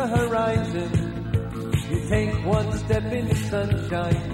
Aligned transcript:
The 0.00 0.16
horizon. 0.16 0.90
You 1.90 2.08
take 2.08 2.46
one 2.46 2.72
step 2.78 3.04
into 3.12 3.34
sunshine, 3.34 4.29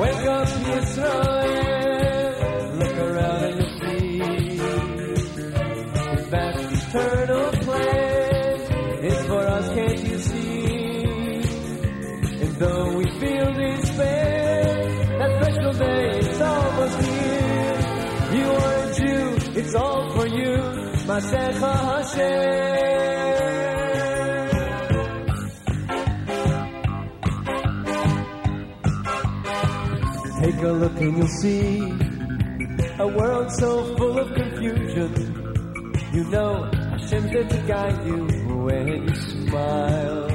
Wake 0.00 0.26
up. 0.26 0.48
Look 2.78 2.96
around 2.98 3.44
and 3.44 3.60
you'll 3.60 3.78
see 3.78 4.20
eternal 6.90 7.50
is 9.02 9.26
for 9.26 9.46
us, 9.46 9.68
can't 9.74 10.02
you 10.08 10.18
see? 10.18 11.04
And 12.42 12.56
though 12.56 12.96
we 12.96 13.04
feel 13.20 13.52
despair, 13.52 14.64
that 15.18 15.30
special 15.42 15.72
day 15.72 16.18
is 16.18 16.40
almost 16.40 16.98
here. 17.08 17.78
You 18.34 18.46
are 18.50 18.74
a 18.82 18.94
Jew, 18.94 19.36
it's 19.60 19.74
all 19.76 20.10
for 20.16 20.26
you, 20.26 20.56
Masecha 21.06 21.72
Hashem. 21.88 23.19
Take 30.60 30.68
a 30.68 30.72
look 30.72 31.00
and 31.00 31.16
you'll 31.16 31.26
see 31.26 31.78
a 32.98 33.08
world 33.08 33.50
so 33.50 33.96
full 33.96 34.18
of 34.18 34.34
confusion. 34.34 35.10
You 36.12 36.24
know 36.24 36.70
Hashem's 36.70 37.32
there 37.32 37.48
to 37.48 37.58
guide 37.66 38.06
you 38.06 38.26
when 38.64 38.88
you 38.88 39.14
smile. 39.14 40.26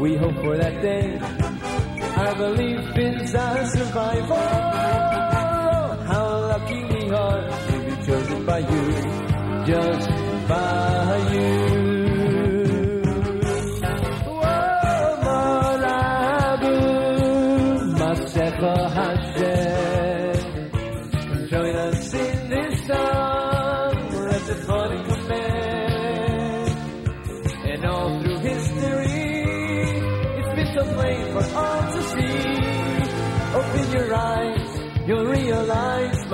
We 0.00 0.16
hope 0.16 0.34
for 0.42 0.56
that 0.56 0.82
day. 0.82 1.16
Our 2.16 2.34
belief 2.34 2.98
is 2.98 3.34
our 3.36 3.66
survival. 3.66 4.36
How 6.10 6.40
lucky 6.50 6.82
we 6.92 7.10
are 7.12 7.50
to 7.50 7.78
be 7.86 8.04
chosen 8.04 8.46
by 8.46 8.58
you, 8.58 9.64
just 9.64 10.17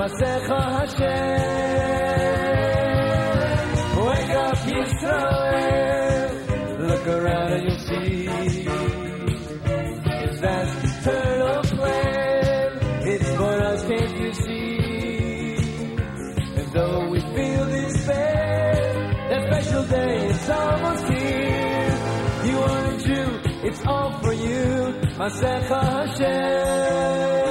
Masecha 0.05 0.61
Hashem. 0.77 1.41
Wake 4.05 4.35
up, 4.45 4.57
Yisrael. 4.69 6.29
Look 6.89 7.05
around 7.07 7.53
and 7.53 7.63
you'll 7.63 7.79
see. 7.79 8.27
His 10.21 10.39
vast 10.41 10.77
eternal 10.85 11.61
plan. 11.63 12.69
It's 13.13 13.29
for 13.35 13.55
us, 13.71 13.81
can't 13.87 14.17
you 14.19 14.31
see? 14.33 15.55
And 16.59 16.67
though 16.71 17.09
we 17.09 17.19
feel 17.19 17.65
despair, 17.65 18.73
that 19.29 19.41
special 19.49 19.83
day 19.85 20.27
is 20.27 20.49
almost 20.51 21.05
here. 21.13 21.93
You 22.45 22.57
are 22.59 22.85
a 22.93 22.97
Jew, 22.99 23.39
it's 23.67 23.81
all 23.87 24.11
for 24.21 24.33
you, 24.33 24.93
Masecha 25.17 25.81
Hashem. 25.81 27.44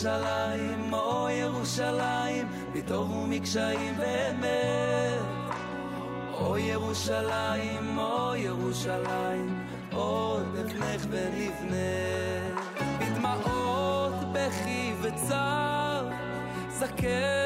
ירושלים, 0.00 0.92
או 0.92 1.28
ירושלים, 1.30 2.48
בטוב 2.74 3.10
ומקשיים 3.10 3.94
ואמת. 3.98 5.20
או 6.32 6.58
ירושלים, 6.58 7.98
או 7.98 8.36
ירושלים, 8.36 9.64
עוד 9.92 10.46
נבנך 10.54 11.06
ונבנית. 11.10 12.60
בדמעות, 13.00 14.14
בכי 14.32 14.92
וצער, 15.02 16.08
זכר 16.70 17.39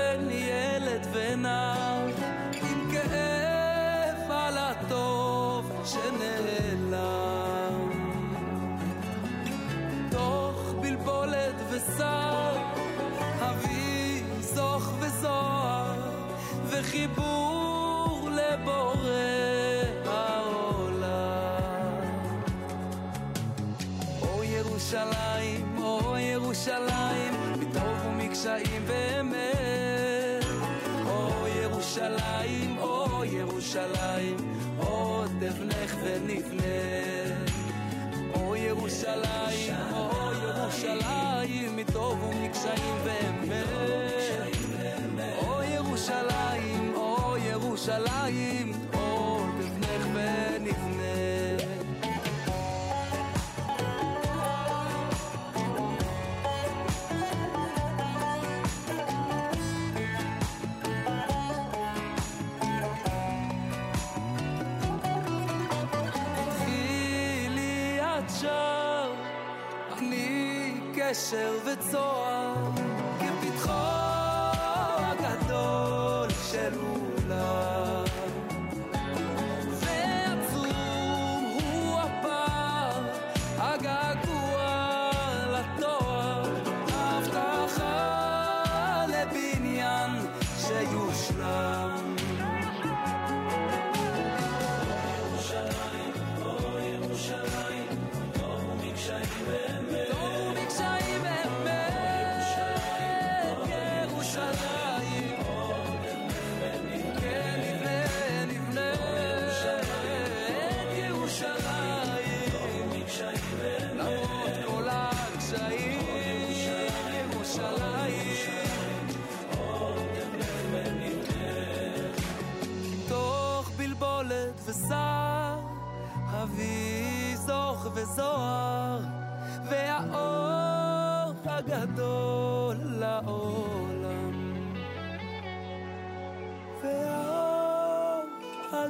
shall 33.74 33.96
I? 33.96 34.13
so 71.90 72.23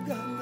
carga 0.06 0.33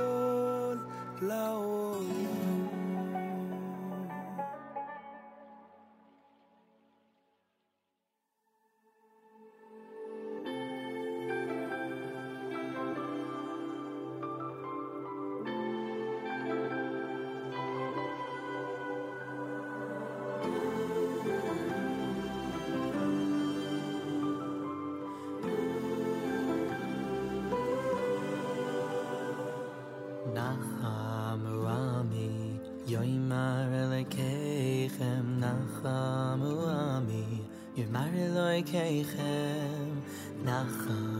kechem 38.64 40.02
nachem. 40.44 41.11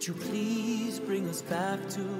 Won't 0.00 0.08
you 0.08 0.14
please 0.14 0.98
bring 0.98 1.28
us 1.28 1.42
back 1.42 1.78
to 1.90 2.19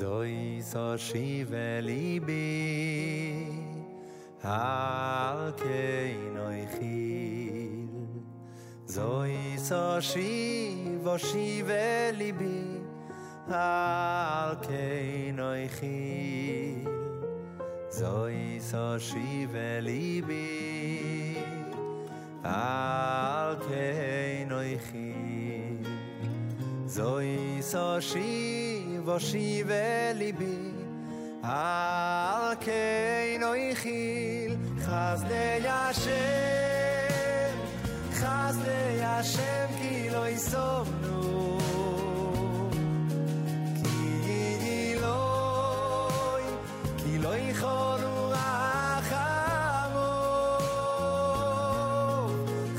זוי 0.00 0.62
so 0.72 0.96
shiveli 1.06 2.08
be 2.26 2.46
alke 4.42 5.90
nay 6.36 6.62
khil 6.74 7.90
zoy 8.94 9.34
so 9.68 9.82
shivor 10.10 11.18
shiveli 11.28 12.30
be 12.40 12.56
alke 13.60 14.88
nay 15.40 15.64
khil 15.76 16.88
zoy 18.00 18.38
so 18.70 18.86
shiveli 19.08 20.08
be 20.28 20.46
alke 22.56 23.88
nay 24.52 24.72
khil 24.86 25.84
zoy 26.96 27.30
so 27.72 27.86
wo 29.10 29.18
schiebe 29.18 30.14
libi 30.20 30.58
al 31.42 32.54
kein 32.66 33.42
oi 33.52 33.64
khil 33.82 34.52
khaz 34.84 35.20
le 35.30 35.46
yashem 35.66 37.56
khaz 38.18 38.56
le 38.66 38.80
yashem 39.02 39.68
ki 39.80 39.96
lo 40.14 40.22
isomnu 40.36 41.22
ki 43.82 44.44
di 44.62 44.82
loy 45.04 46.44
ki 47.00 47.12
lo 47.24 47.32
ikhoru 47.50 48.16
achamo 48.46 50.12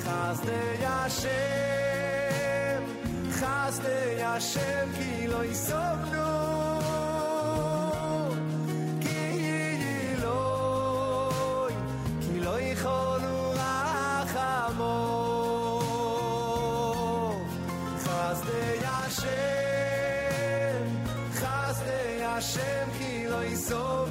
khaz 0.03 0.39
lo 23.71 24.10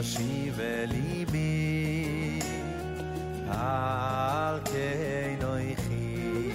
תשיבה 0.00 0.84
ליבי 0.86 2.40
על 3.48 4.60
כאינוי 4.64 5.76
חי 5.76 6.50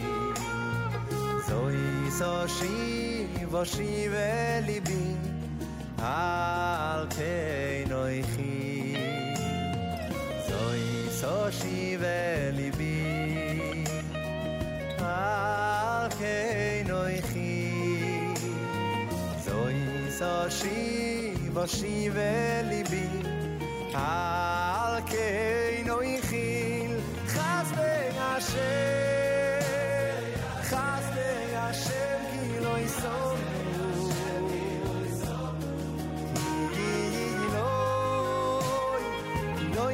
זוי 1.48 1.76
תשיבה 2.10 3.66
שיבה 3.66 4.60
ליבי 4.66 5.16
על 5.98 7.08
כאינוי 7.10 8.24
חי 8.24 8.96
זוי 10.48 11.08
תשיבה 11.50 12.52
ליבי 12.54 13.74
על 15.00 16.10
כאינוי 16.20 17.22
חי 17.22 17.72
זוי 19.46 19.74
תשיבה 20.20 21.68
שיבה 21.68 22.62
ליבי 22.64 22.81
al 23.94 25.04
kein 25.04 25.86
no 25.86 26.02
ichil 26.02 26.94
khas 27.34 27.68
ben 27.78 28.16
asher 28.34 30.24
khas 30.70 31.06
ben 31.16 31.56
asher 31.68 32.20
ki 32.32 32.46
lo 32.64 32.74
isom 32.88 33.38
no 39.76 39.86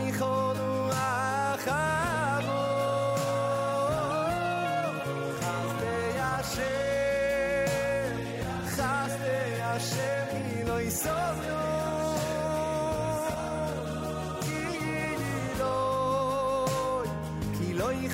Ki 18.02 18.10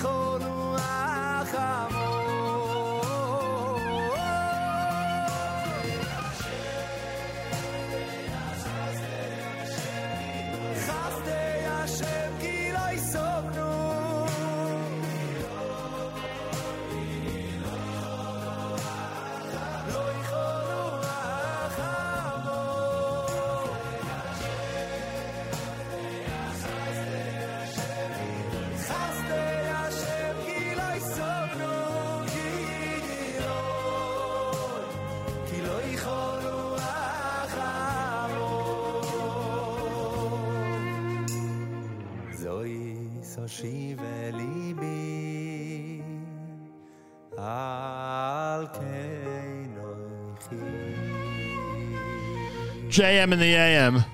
JM 52.94 53.34
in 53.34 53.40
the 53.40 53.56
AM. 53.56 54.06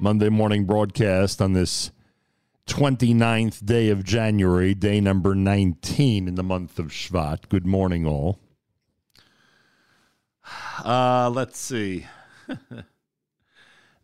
Monday 0.00 0.28
morning 0.30 0.64
broadcast 0.64 1.40
on 1.40 1.52
this 1.52 1.92
29th 2.66 3.64
day 3.64 3.88
of 3.90 4.02
January, 4.02 4.74
day 4.74 5.00
number 5.00 5.36
19 5.36 6.26
in 6.26 6.34
the 6.34 6.42
month 6.42 6.80
of 6.80 6.86
Shvat. 6.86 7.48
Good 7.48 7.64
morning, 7.64 8.04
all. 8.04 8.40
Uh, 10.84 11.30
let's 11.32 11.60
see. 11.60 12.04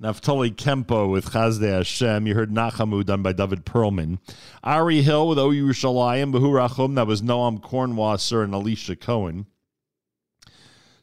Naftali 0.01 0.55
Kempeh 0.55 1.11
with 1.11 1.31
Chazde 1.31 1.79
Hashem. 1.79 2.29
You 2.29 2.37
heard 2.37 2.53
Nachamu 2.53 3.05
done 3.05 3.25
by 3.25 3.33
David 3.33 3.67
Perlman. 3.67 4.21
Ari 4.63 5.03
Hill 5.03 5.27
with 5.27 5.41
O 5.41 5.49
Yerushalayim, 5.49 6.33
Bahurachum. 6.33 6.95
That 6.95 7.09
was 7.09 7.23
Noam 7.23 7.61
Kornwasser 7.61 8.45
and 8.45 8.55
Alicia 8.55 8.95
Cohen. 8.95 9.47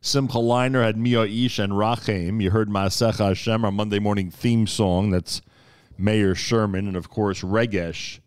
Simcha 0.05 0.37
Leiner 0.37 0.83
had 0.83 0.97
Mia 0.97 1.23
Ish 1.23 1.59
and 1.59 1.71
Rachem. 1.71 2.41
You 2.41 2.51
heard 2.51 2.67
Maasech 2.67 3.19
Hashem, 3.19 3.63
our 3.63 3.71
Monday 3.71 3.99
morning 3.99 4.29
theme 4.29 4.67
song. 4.67 5.11
That's 5.11 5.41
Mayor 5.97 6.35
Sherman. 6.35 6.89
And 6.89 6.97
of 6.97 7.09
course, 7.09 7.39
Regesh 7.39 8.19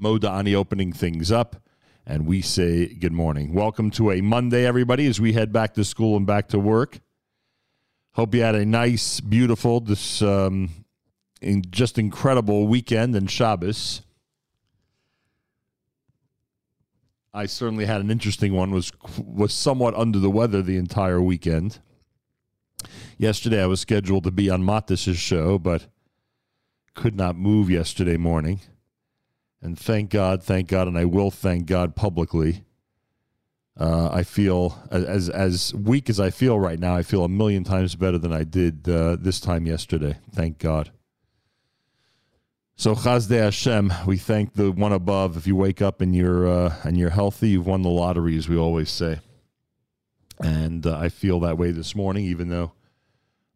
Modani 0.00 0.54
opening 0.54 0.92
things 0.92 1.32
up. 1.32 1.56
And 2.06 2.26
we 2.26 2.42
say 2.42 2.86
good 2.94 3.12
morning. 3.12 3.52
Welcome 3.52 3.90
to 3.92 4.12
a 4.12 4.20
Monday, 4.20 4.64
everybody, 4.64 5.08
as 5.08 5.20
we 5.20 5.32
head 5.32 5.52
back 5.52 5.74
to 5.74 5.84
school 5.84 6.16
and 6.16 6.28
back 6.28 6.46
to 6.50 6.60
work. 6.60 7.00
Hope 8.12 8.32
you 8.32 8.42
had 8.42 8.54
a 8.54 8.64
nice, 8.64 9.18
beautiful, 9.18 9.80
this 9.80 10.22
um, 10.22 10.70
in 11.42 11.64
just 11.72 11.98
incredible 11.98 12.68
weekend 12.68 13.16
and 13.16 13.28
Shabbos. 13.28 14.02
I 17.32 17.46
certainly 17.46 17.86
had 17.86 18.00
an 18.00 18.10
interesting 18.10 18.52
one. 18.52 18.70
was 18.70 18.92
was 19.18 19.54
somewhat 19.54 19.94
under 19.94 20.18
the 20.18 20.30
weather 20.30 20.62
the 20.62 20.76
entire 20.76 21.20
weekend. 21.20 21.78
Yesterday 23.18 23.62
I 23.62 23.66
was 23.66 23.80
scheduled 23.80 24.24
to 24.24 24.30
be 24.30 24.50
on 24.50 24.64
Mattes's 24.64 25.18
show, 25.18 25.58
but 25.58 25.86
could 26.94 27.14
not 27.14 27.36
move 27.36 27.70
yesterday 27.70 28.16
morning. 28.16 28.60
And 29.62 29.78
thank 29.78 30.10
God, 30.10 30.42
thank 30.42 30.68
God, 30.68 30.88
and 30.88 30.98
I 30.98 31.04
will 31.04 31.30
thank 31.30 31.66
God 31.66 31.94
publicly 31.94 32.64
uh, 33.80 34.10
I 34.12 34.24
feel 34.24 34.78
as 34.90 35.30
as 35.30 35.74
weak 35.74 36.10
as 36.10 36.20
I 36.20 36.30
feel 36.30 36.58
right 36.58 36.78
now. 36.78 36.96
I 36.96 37.02
feel 37.02 37.24
a 37.24 37.28
million 37.28 37.64
times 37.64 37.94
better 37.96 38.18
than 38.18 38.32
I 38.32 38.44
did 38.44 38.88
uh, 38.88 39.16
this 39.18 39.40
time 39.40 39.66
yesterday. 39.66 40.18
Thank 40.32 40.58
God. 40.58 40.90
So 42.80 42.94
Chazde 42.94 43.38
Hashem, 43.38 43.92
we 44.06 44.16
thank 44.16 44.54
the 44.54 44.72
one 44.72 44.94
above. 44.94 45.36
If 45.36 45.46
you 45.46 45.54
wake 45.54 45.82
up 45.82 46.00
and 46.00 46.16
you're 46.16 46.48
uh, 46.48 46.74
and 46.82 46.96
you're 46.96 47.10
healthy, 47.10 47.50
you've 47.50 47.66
won 47.66 47.82
the 47.82 47.90
lottery, 47.90 48.38
as 48.38 48.48
we 48.48 48.56
always 48.56 48.90
say. 48.90 49.18
And 50.42 50.86
uh, 50.86 50.96
I 50.96 51.10
feel 51.10 51.40
that 51.40 51.58
way 51.58 51.72
this 51.72 51.94
morning, 51.94 52.24
even 52.24 52.48
though 52.48 52.72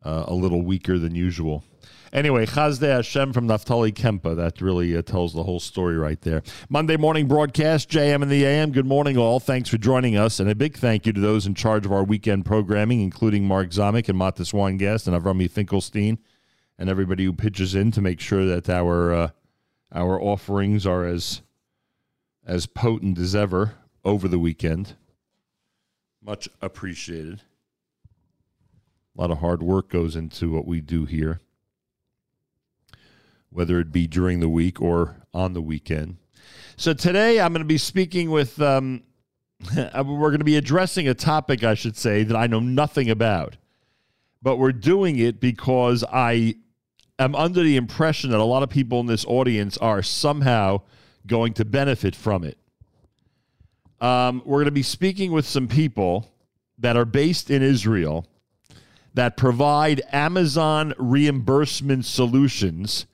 uh, 0.05 0.25
a 0.29 0.35
little 0.35 0.61
weaker 0.61 0.99
than 0.99 1.15
usual. 1.15 1.65
Anyway, 2.13 2.45
Chazde 2.45 2.83
Hashem 2.83 3.33
from 3.33 3.49
Naftali 3.49 3.95
Kempeh. 3.95 4.37
That 4.37 4.61
really 4.61 4.95
uh, 4.95 5.01
tells 5.01 5.33
the 5.33 5.45
whole 5.45 5.59
story 5.59 5.97
right 5.97 6.21
there. 6.21 6.43
Monday 6.69 6.99
morning 6.99 7.27
broadcast, 7.27 7.89
JM 7.89 8.21
and 8.21 8.31
the 8.31 8.45
AM. 8.45 8.73
Good 8.73 8.85
morning, 8.85 9.17
all. 9.17 9.41
Thanks 9.41 9.71
for 9.71 9.79
joining 9.79 10.19
us. 10.19 10.39
And 10.39 10.51
a 10.51 10.55
big 10.55 10.77
thank 10.77 11.07
you 11.07 11.15
to 11.15 11.21
those 11.23 11.47
in 11.47 11.55
charge 11.55 11.87
of 11.87 11.93
our 11.93 12.05
weekend 12.05 12.45
programming, 12.45 13.01
including 13.01 13.49
Mark 13.49 13.71
Zamek 13.71 14.11
and 14.11 14.21
Mattes 14.21 14.53
Weingast 14.53 15.09
and 15.09 15.17
Avrami 15.17 15.51
Finkelstein 15.51 16.19
and 16.79 16.89
everybody 16.89 17.25
who 17.25 17.33
pitches 17.33 17.75
in 17.75 17.91
to 17.93 18.01
make 18.01 18.21
sure 18.21 18.45
that 18.47 18.69
our 18.69 19.13
uh, 19.13 19.29
our 19.93 20.21
offerings 20.21 20.87
are 20.87 21.05
as 21.05 21.43
as 22.47 22.67
potent 22.67 23.19
as 23.19 23.35
ever 23.35 23.75
over 24.05 24.29
the 24.29 24.39
weekend. 24.39 24.97
Much 26.23 26.49
appreciated. 26.61 27.43
A 29.17 29.21
lot 29.21 29.31
of 29.31 29.39
hard 29.39 29.63
work 29.63 29.91
goes 29.91 30.17
into 30.17 30.51
what 30.51 30.67
we 30.67 30.81
do 30.81 31.05
here 31.05 31.41
whether 33.55 33.79
it 33.79 33.93
be 33.93 34.07
during 34.09 34.41
the 34.41 34.49
week 34.49 34.83
or 34.83 35.17
on 35.33 35.53
the 35.53 35.63
weekend. 35.63 36.17
So 36.77 36.93
today 36.93 37.41
I'm 37.41 37.53
going 37.53 37.63
to 37.63 37.65
be 37.65 37.79
speaking 37.79 38.31
with, 38.31 38.61
um, 38.61 39.05
we're 39.77 40.03
going 40.03 40.39
to 40.39 40.45
be 40.45 40.57
addressing 40.57 41.07
a 41.07 41.15
topic, 41.15 41.63
I 41.63 41.75
should 41.75 41.97
say, 41.97 42.25
that 42.25 42.37
I 42.37 42.49
know 42.49 42.59
nothing 42.59 43.09
about. 43.09 43.57
But 44.43 44.57
we're 44.57 44.73
doing 44.73 45.21
it 45.21 45.41
because 45.41 46.03
I 46.13 46.57
am 47.19 47.35
under 47.35 47.63
the 47.63 47.77
impression 47.77 48.31
that 48.31 48.41
a 48.41 48.45
lot 48.45 48.63
of 48.63 48.71
people 48.71 49.01
in 49.01 49.07
this 49.07 49.25
audience 49.27 49.77
are 49.79 50.03
somehow 50.03 50.81
going 51.27 51.53
to 51.55 51.65
benefit 51.65 52.15
from 52.15 52.45
it. 52.45 52.59
Um, 54.01 54.43
we're 54.45 54.59
going 54.59 54.67
to 54.67 54.73
be 54.73 54.83
speaking 54.83 55.33
with 55.33 55.47
some 55.47 55.69
people 55.69 56.31
that 56.79 56.97
are 56.97 57.05
based 57.05 57.51
in 57.51 57.63
Israel 57.63 58.27
that 59.15 59.37
provide 59.37 60.03
Amazon 60.13 60.93
reimbursement 60.99 62.05
solutions 62.05 63.07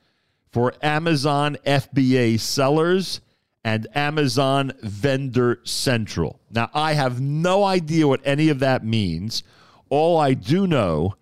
for 0.51 0.75
Amazon 0.83 1.59
FBA 1.67 2.41
sellers 2.41 3.21
and 3.63 3.87
Amazon 3.95 4.73
Vendor 4.83 5.61
Central. 5.65 6.41
Now, 6.51 6.71
I 6.73 6.95
have 6.95 7.21
no 7.21 7.65
idea 7.65 8.09
what 8.09 8.23
any 8.25 8.49
of 8.49 8.59
that 8.61 8.85
means. 8.85 9.43
All 9.91 10.19
I 10.19 10.35
do 10.35 10.67
know 10.67 11.15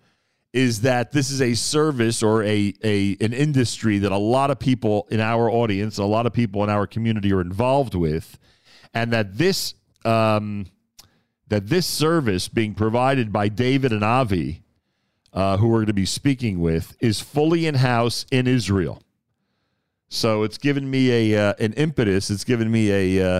is 0.51 0.81
that 0.81 1.11
this 1.11 1.29
is 1.29 1.41
a 1.41 1.53
service 1.53 2.23
or 2.23 2.43
a, 2.43 2.73
a 2.83 3.15
an 3.21 3.33
industry 3.33 3.99
that 3.99 4.11
a 4.11 4.17
lot 4.17 4.49
of 4.49 4.57
people 4.57 5.07
in 5.11 5.19
our 5.19 5.49
audience, 5.49 5.97
a 5.97 6.05
lot 6.05 6.25
of 6.25 6.33
people 6.33 6.63
in 6.63 6.69
our 6.69 6.87
community 6.87 7.31
are 7.31 7.41
involved 7.41 7.93
with, 7.93 8.39
and 8.93 9.13
that 9.13 9.37
this 9.37 9.75
um, 10.05 10.65
that 11.49 11.67
this 11.67 11.85
service 11.85 12.47
being 12.47 12.73
provided 12.73 13.31
by 13.31 13.47
David 13.47 13.91
and 13.91 14.03
Avi, 14.03 14.63
uh, 15.33 15.57
who 15.57 15.67
we're 15.67 15.77
going 15.77 15.87
to 15.87 15.93
be 15.93 16.05
speaking 16.05 16.59
with, 16.59 16.97
is 16.99 17.19
fully 17.19 17.67
in 17.67 17.75
house 17.75 18.25
in 18.31 18.47
Israel. 18.47 19.01
So 20.09 20.41
it's 20.41 20.57
given 20.57 20.89
me 20.89 21.33
a 21.33 21.49
uh, 21.49 21.53
an 21.59 21.73
impetus. 21.73 22.31
It's 22.31 22.43
given 22.43 22.71
me 22.71 23.17
a 23.17 23.35
uh, 23.35 23.39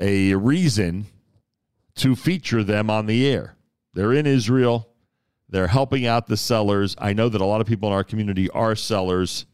a 0.00 0.34
reason 0.34 1.06
to 1.96 2.14
feature 2.14 2.62
them 2.62 2.88
on 2.88 3.06
the 3.06 3.26
air. 3.26 3.56
They're 3.94 4.12
in 4.12 4.26
Israel. 4.26 4.88
They're 5.54 5.68
helping 5.68 6.04
out 6.04 6.26
the 6.26 6.36
sellers. 6.36 6.96
I 6.98 7.12
know 7.12 7.28
that 7.28 7.40
a 7.40 7.44
lot 7.44 7.60
of 7.60 7.68
people 7.68 7.88
in 7.88 7.92
our 7.92 8.02
community 8.02 8.50
are 8.50 8.74
sellers. 8.74 9.46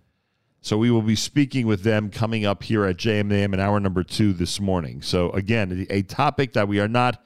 So 0.62 0.78
we 0.78 0.90
will 0.90 1.02
be 1.02 1.14
speaking 1.14 1.66
with 1.66 1.82
them 1.82 2.08
coming 2.08 2.46
up 2.46 2.62
here 2.62 2.86
at 2.86 2.96
JMAM 2.96 3.52
in 3.52 3.60
hour 3.60 3.78
number 3.78 4.02
two 4.02 4.32
this 4.32 4.58
morning. 4.60 5.02
So 5.02 5.30
again, 5.32 5.86
a 5.90 6.00
topic 6.00 6.54
that 6.54 6.68
we 6.68 6.80
are 6.80 6.88
not 6.88 7.22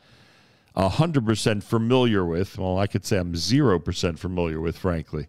100% 0.76 1.62
familiar 1.62 2.24
with. 2.24 2.58
Well, 2.58 2.76
I 2.76 2.88
could 2.88 3.04
say 3.04 3.18
I'm 3.18 3.34
0% 3.34 4.18
familiar 4.18 4.60
with, 4.60 4.76
frankly. 4.76 5.28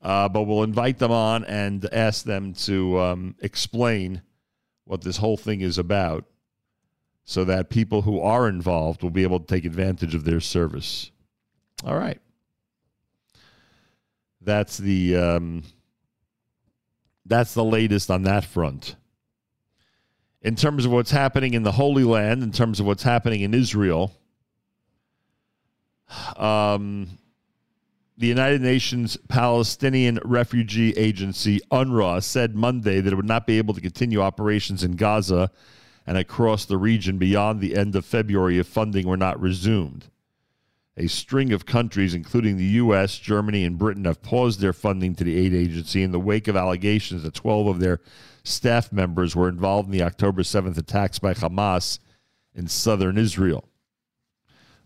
Uh, 0.00 0.28
but 0.28 0.44
we'll 0.44 0.62
invite 0.62 0.98
them 0.98 1.10
on 1.10 1.42
and 1.46 1.92
ask 1.92 2.24
them 2.24 2.52
to 2.52 3.00
um, 3.00 3.34
explain 3.40 4.22
what 4.84 5.02
this 5.02 5.16
whole 5.16 5.36
thing 5.36 5.60
is 5.60 5.76
about 5.76 6.24
so 7.24 7.44
that 7.44 7.68
people 7.68 8.02
who 8.02 8.20
are 8.20 8.48
involved 8.48 9.02
will 9.02 9.10
be 9.10 9.24
able 9.24 9.40
to 9.40 9.46
take 9.46 9.64
advantage 9.64 10.14
of 10.14 10.22
their 10.22 10.38
service. 10.38 11.10
All 11.84 11.98
right. 11.98 12.20
That's 14.40 14.78
the 14.78 15.16
um, 15.16 15.62
that's 17.26 17.54
the 17.54 17.64
latest 17.64 18.10
on 18.10 18.22
that 18.24 18.44
front. 18.44 18.96
In 20.42 20.56
terms 20.56 20.86
of 20.86 20.92
what's 20.92 21.10
happening 21.10 21.54
in 21.54 21.62
the 21.62 21.72
Holy 21.72 22.04
Land, 22.04 22.42
in 22.42 22.50
terms 22.50 22.80
of 22.80 22.86
what's 22.86 23.02
happening 23.02 23.42
in 23.42 23.52
Israel, 23.52 24.12
um, 26.36 27.06
the 28.16 28.26
United 28.26 28.62
Nations 28.62 29.16
Palestinian 29.28 30.18
Refugee 30.24 30.92
Agency, 30.92 31.60
UNRWA, 31.70 32.22
said 32.22 32.54
Monday 32.54 33.00
that 33.00 33.12
it 33.12 33.16
would 33.16 33.26
not 33.26 33.46
be 33.46 33.58
able 33.58 33.74
to 33.74 33.80
continue 33.80 34.20
operations 34.20 34.82
in 34.82 34.92
Gaza 34.92 35.50
and 36.06 36.18
across 36.18 36.64
the 36.64 36.76
region 36.76 37.18
beyond 37.18 37.60
the 37.60 37.76
end 37.76 37.94
of 37.94 38.04
February 38.04 38.58
if 38.58 38.66
funding 38.66 39.06
were 39.06 39.16
not 39.16 39.40
resumed. 39.40 40.06
A 41.00 41.08
string 41.08 41.50
of 41.54 41.64
countries, 41.64 42.12
including 42.12 42.58
the 42.58 42.64
U.S., 42.64 43.16
Germany, 43.16 43.64
and 43.64 43.78
Britain, 43.78 44.04
have 44.04 44.20
paused 44.20 44.60
their 44.60 44.74
funding 44.74 45.14
to 45.14 45.24
the 45.24 45.34
aid 45.34 45.54
agency 45.54 46.02
in 46.02 46.12
the 46.12 46.20
wake 46.20 46.46
of 46.46 46.56
allegations 46.56 47.22
that 47.22 47.32
12 47.32 47.68
of 47.68 47.80
their 47.80 48.00
staff 48.44 48.92
members 48.92 49.34
were 49.34 49.48
involved 49.48 49.86
in 49.86 49.92
the 49.92 50.02
October 50.02 50.42
7th 50.42 50.76
attacks 50.76 51.18
by 51.18 51.32
Hamas 51.32 52.00
in 52.54 52.68
southern 52.68 53.16
Israel. 53.16 53.66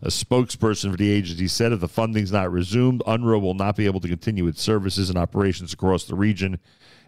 A 0.01 0.07
spokesperson 0.07 0.91
for 0.91 0.95
the 0.95 1.11
agency 1.11 1.49
said 1.49 1.73
if 1.73 1.81
the 1.81 1.89
funding 1.89 2.23
is 2.23 2.31
not 2.31 2.49
resumed, 2.49 3.03
UNRWA 3.05 3.41
will 3.41 3.53
not 3.53 3.75
be 3.75 3.85
able 3.85 3.99
to 3.99 4.07
continue 4.07 4.47
its 4.47 4.61
services 4.61 5.09
and 5.09 5.17
operations 5.17 5.73
across 5.73 6.05
the 6.05 6.15
region, 6.15 6.59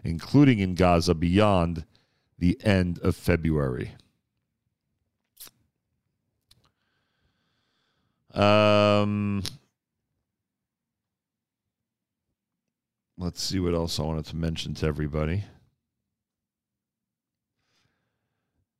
including 0.04 0.58
in 0.58 0.74
Gaza, 0.74 1.14
beyond 1.14 1.86
the 2.38 2.60
end 2.62 2.98
of 2.98 3.16
February. 3.16 3.92
Um, 8.34 9.42
let's 13.16 13.42
see 13.42 13.58
what 13.58 13.74
else 13.74 13.98
I 13.98 14.02
wanted 14.02 14.26
to 14.26 14.36
mention 14.36 14.74
to 14.74 14.86
everybody. 14.86 15.44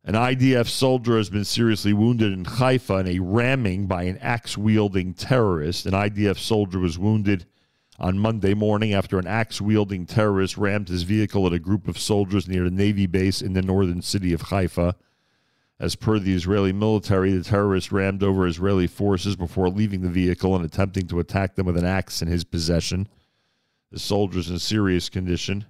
An 0.05 0.15
IDF 0.15 0.69
soldier 0.69 1.19
has 1.19 1.29
been 1.29 1.45
seriously 1.45 1.93
wounded 1.93 2.33
in 2.33 2.45
Haifa 2.45 2.95
in 2.99 3.09
a 3.09 3.19
ramming 3.19 3.87
by 3.87 4.05
an 4.05 4.17
axe 4.23 4.57
wielding 4.57 5.13
terrorist. 5.13 5.85
An 5.85 5.93
IDF 5.93 6.39
soldier 6.39 6.79
was 6.79 6.99
wounded 6.99 7.45
on 7.99 8.19
Monday 8.19 8.55
morning 8.55 8.95
after 8.95 9.19
an 9.19 9.27
axe 9.27 9.61
wielding 9.61 10.07
terrorist 10.07 10.57
rammed 10.57 10.89
his 10.89 11.03
vehicle 11.03 11.47
at 11.47 11.53
a 11.53 11.59
group 11.59 11.89
of 11.89 11.99
soldiers 11.99 12.49
near 12.49 12.65
a 12.65 12.71
Navy 12.71 13.07
base 13.07 13.43
in 13.43 13.53
the 13.53 13.61
northern 13.61 14.01
city 14.01 14.33
of 14.33 14.43
Haifa. 14.43 14.95
As 15.81 15.95
per 15.95 16.19
the 16.19 16.35
Israeli 16.35 16.73
military, 16.73 17.33
the 17.33 17.45
terrorist 17.45 17.93
rammed 17.93 18.23
over 18.23 18.47
Israeli 18.47 18.89
forces 18.89 19.37
before 19.37 19.69
leaving 19.69 20.01
the 20.01 20.09
vehicle 20.09 20.57
and 20.57 20.65
attempting 20.65 21.07
to 21.07 21.21
attack 21.21 21.55
them 21.55 21.67
with 21.67 21.77
an 21.77 21.85
axe 21.85 22.21
in 22.21 22.29
his 22.29 22.43
possession. 22.43 23.09
The 23.93 23.99
soldier's 23.99 24.51
in 24.51 24.59
serious 24.59 25.09
condition. 25.09 25.67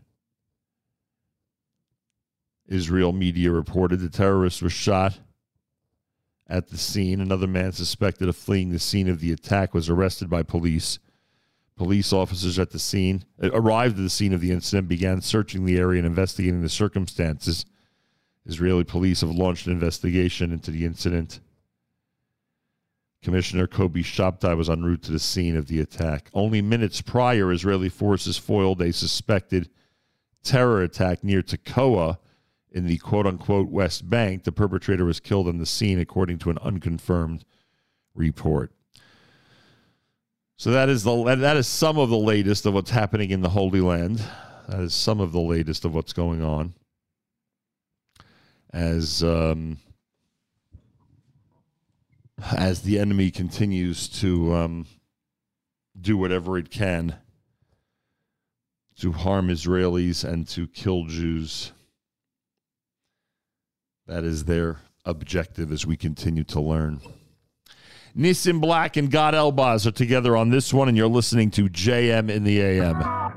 Israel 2.66 3.12
media 3.12 3.50
reported 3.50 4.00
the 4.00 4.08
terrorist 4.08 4.62
was 4.62 4.72
shot 4.72 5.18
at 6.48 6.68
the 6.68 6.78
scene. 6.78 7.20
Another 7.20 7.46
man 7.46 7.72
suspected 7.72 8.28
of 8.28 8.36
fleeing 8.36 8.70
the 8.70 8.78
scene 8.78 9.08
of 9.08 9.20
the 9.20 9.32
attack 9.32 9.74
was 9.74 9.90
arrested 9.90 10.30
by 10.30 10.42
police. 10.42 10.98
Police 11.76 12.12
officers 12.12 12.58
at 12.58 12.70
the 12.70 12.78
scene 12.78 13.24
uh, 13.42 13.50
arrived 13.52 13.96
at 13.96 14.02
the 14.02 14.10
scene 14.10 14.32
of 14.32 14.40
the 14.40 14.50
incident, 14.50 14.88
began 14.88 15.20
searching 15.20 15.64
the 15.64 15.78
area 15.78 15.98
and 15.98 16.06
investigating 16.06 16.62
the 16.62 16.68
circumstances. 16.68 17.64
Israeli 18.48 18.84
police 18.84 19.20
have 19.20 19.30
launched 19.30 19.66
an 19.66 19.72
investigation 19.74 20.52
into 20.52 20.70
the 20.70 20.84
incident. 20.84 21.40
Commissioner 23.22 23.66
Kobi 23.66 24.02
Shabtai 24.02 24.56
was 24.56 24.70
en 24.70 24.82
route 24.82 25.02
to 25.02 25.12
the 25.12 25.18
scene 25.18 25.56
of 25.56 25.66
the 25.66 25.80
attack. 25.80 26.30
Only 26.32 26.62
minutes 26.62 27.02
prior, 27.02 27.52
Israeli 27.52 27.90
forces 27.90 28.38
foiled 28.38 28.80
a 28.80 28.92
suspected 28.92 29.68
terror 30.42 30.82
attack 30.82 31.22
near 31.22 31.42
Tekoa 31.42 32.18
in 32.70 32.86
the 32.86 32.98
quote 32.98 33.26
unquote 33.26 33.68
West 33.68 34.08
Bank. 34.08 34.44
The 34.44 34.52
perpetrator 34.52 35.04
was 35.04 35.20
killed 35.20 35.48
on 35.48 35.58
the 35.58 35.66
scene, 35.66 35.98
according 35.98 36.38
to 36.38 36.50
an 36.50 36.58
unconfirmed 36.58 37.44
report. 38.14 38.72
So 40.56 40.70
that 40.70 40.88
is 40.88 41.04
the 41.04 41.36
that 41.36 41.56
is 41.56 41.66
some 41.66 41.98
of 41.98 42.08
the 42.08 42.16
latest 42.16 42.66
of 42.66 42.74
what's 42.74 42.90
happening 42.90 43.30
in 43.30 43.42
the 43.42 43.50
Holy 43.50 43.80
Land. 43.80 44.22
That 44.68 44.80
is 44.80 44.94
some 44.94 45.20
of 45.20 45.32
the 45.32 45.40
latest 45.40 45.84
of 45.84 45.94
what's 45.94 46.12
going 46.12 46.42
on. 46.42 46.74
As 48.72 49.22
um, 49.22 49.78
as 52.56 52.82
the 52.82 52.98
enemy 52.98 53.30
continues 53.30 54.08
to 54.08 54.54
um, 54.54 54.86
do 56.00 56.16
whatever 56.16 56.58
it 56.58 56.70
can 56.70 57.16
to 59.00 59.12
harm 59.12 59.48
Israelis 59.48 60.24
and 60.24 60.46
to 60.48 60.66
kill 60.66 61.04
Jews. 61.04 61.72
That 64.06 64.24
is 64.24 64.44
their 64.44 64.78
objective 65.04 65.70
as 65.70 65.86
we 65.86 65.96
continue 65.96 66.44
to 66.44 66.60
learn. 66.60 67.00
Nissim 68.16 68.60
Black 68.60 68.96
and 68.96 69.10
Gad 69.10 69.34
Elbaz 69.34 69.86
are 69.86 69.92
together 69.92 70.36
on 70.36 70.50
this 70.50 70.72
one, 70.72 70.88
and 70.88 70.96
you're 70.96 71.06
listening 71.06 71.50
to 71.52 71.68
JM 71.68 72.30
in 72.30 72.42
the 72.42 72.60
AM. 72.60 73.27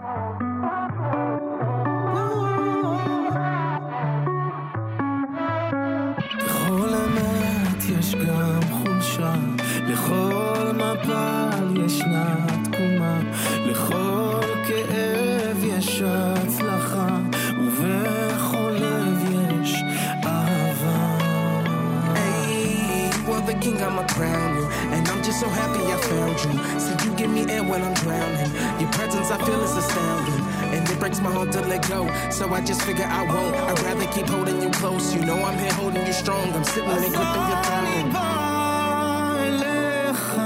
I 29.30 29.38
feel 29.44 29.62
is 29.62 29.76
astounding. 29.76 30.40
And 30.74 30.88
it 30.88 30.98
breaks 30.98 31.20
my 31.20 31.30
heart 31.30 31.52
to 31.52 31.60
let 31.60 31.88
go. 31.88 32.00
So 32.30 32.52
I 32.52 32.60
just 32.60 32.82
figure 32.82 33.06
I 33.06 33.22
won't. 33.22 33.54
I'd 33.54 33.80
rather 33.80 34.06
keep 34.06 34.26
holding 34.26 34.60
you 34.60 34.70
close. 34.70 35.14
You 35.14 35.24
know 35.24 35.38
I'm 35.42 35.58
here 35.58 35.72
holding 35.72 36.04
you 36.06 36.12
strong. 36.12 36.52
I'm 36.52 36.64
sitting 36.64 36.88
there 36.88 36.98
gripping 36.98 37.46
your 37.50 37.62
throne. 37.66 38.12
בא 38.12 39.36
אליך, 39.38 40.36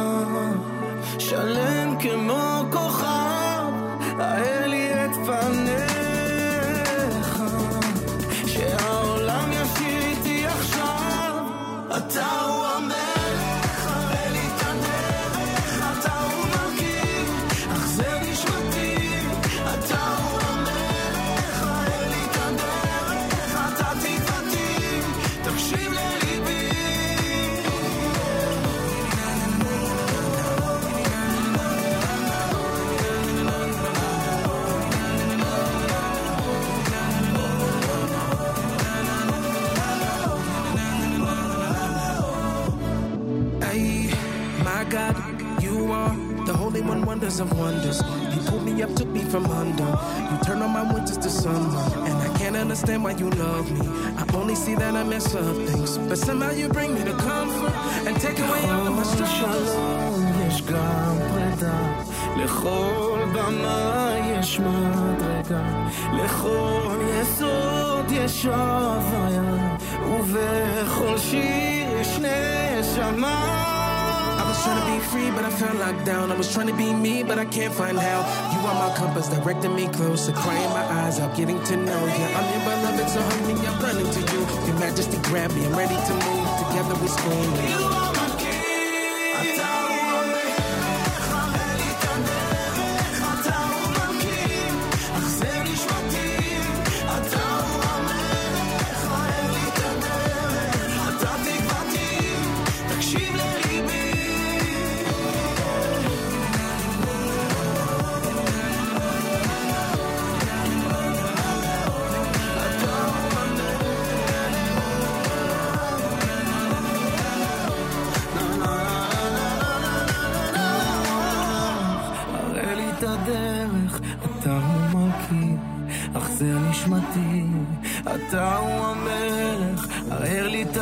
שלם 1.18 1.96
כמו 1.98 2.64
כוכב, 2.72 3.72
האל 4.18 4.68
לי 4.70 5.04
את 5.04 5.14
פניך, 5.26 5.63
wonders 47.24 47.40
of 47.40 47.48
wonders. 47.58 47.98
You 48.34 48.40
pulled 48.48 48.64
me 48.64 48.82
up, 48.82 48.94
took 48.94 49.08
me 49.08 49.22
from 49.22 49.46
under. 49.46 49.90
You 50.30 50.36
turned 50.44 50.62
on 50.62 50.70
my 50.70 50.84
winters 50.92 51.18
to 51.18 51.30
summer, 51.30 51.78
and 52.08 52.16
I 52.26 52.38
can't 52.38 52.56
understand 52.56 53.04
why 53.04 53.12
you 53.12 53.30
love 53.30 53.70
me. 53.70 53.86
I 54.16 54.24
only 54.34 54.54
see 54.54 54.74
that 54.74 54.94
I 54.96 55.04
mess 55.04 55.34
up 55.34 55.56
things, 55.68 55.98
but 55.98 56.18
somehow 56.18 56.50
you 56.50 56.68
bring 56.68 56.94
me 56.94 57.02
to 57.04 57.12
comfort 57.12 57.74
and 58.06 58.14
take 58.20 58.38
away 58.38 58.62
all 58.70 58.86
of 58.86 58.94
my 58.94 59.04
לכל 59.04 59.26
struggles. 59.28 59.70
שלום 59.70 60.26
יש 60.46 60.62
גם 60.62 61.16
פרידה, 61.32 62.02
לכל 62.36 63.24
במה 63.34 64.10
יש 64.32 64.60
מדרגה, 64.60 65.88
לכל 66.12 66.98
יסוד 67.20 68.10
יש 68.10 68.46
הוויה, 68.46 69.76
ובכל 70.06 71.18
שיר 71.18 72.00
יש 72.00 72.18
נשמה. 72.18 73.73
Trying 74.75 74.87
to 74.87 74.99
be 74.99 75.07
free, 75.07 75.31
but 75.31 75.45
I 75.45 75.49
felt 75.51 75.75
locked 75.75 76.05
down. 76.05 76.33
I 76.33 76.35
was 76.35 76.51
trying 76.51 76.67
to 76.67 76.73
be 76.73 76.93
me, 76.93 77.23
but 77.23 77.39
I 77.39 77.45
can't 77.45 77.73
find 77.73 77.97
how. 77.97 78.19
You 78.51 78.59
are 78.67 78.89
my 78.89 78.93
compass, 78.97 79.29
directing 79.29 79.73
me 79.73 79.87
closer, 79.87 80.33
crying 80.33 80.69
my 80.71 80.83
eyes 80.83 81.17
out, 81.17 81.33
getting 81.33 81.63
to 81.63 81.77
know 81.77 82.05
you. 82.05 82.25
I'm 82.35 82.45
your 82.53 82.63
beloved, 82.65 83.09
so 83.09 83.21
hungry, 83.21 83.53
I'm 83.67 83.81
running 83.81 84.11
to 84.11 84.19
you. 84.33 84.39
Your 84.67 84.77
majesty, 84.77 85.17
grab 85.29 85.51
me, 85.53 85.65
I'm 85.65 85.77
ready 85.77 85.95
to 85.95 86.13
move. 86.13 86.67
Together 86.67 86.95
we 87.01 87.07
scream. 87.07 87.51
You 87.69 88.14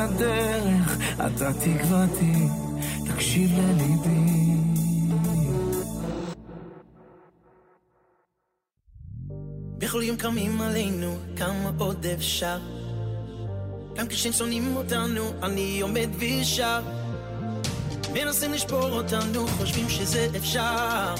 הדרך, 0.04 0.98
אתה 1.16 1.52
תקוותי, 1.54 2.34
תקשיב 3.06 3.52
לליבי. 3.58 4.34
בכל 9.78 10.04
יום 10.04 10.18
קמים 10.18 10.62
עלינו, 10.62 11.16
כמה 11.36 11.72
עוד 11.78 12.06
אפשר? 12.06 12.60
גם 13.96 14.08
כשהם 14.08 14.34
שונאים 14.34 14.76
אותנו, 14.76 15.24
אני 15.44 15.82
עומד 15.82 16.10
ושר. 16.20 16.82
מנסים 18.14 18.54
לשבור 18.54 18.90
אותנו, 18.90 19.48
חושבים 19.48 19.90
שזה 19.90 20.28
אפשר. 20.38 21.16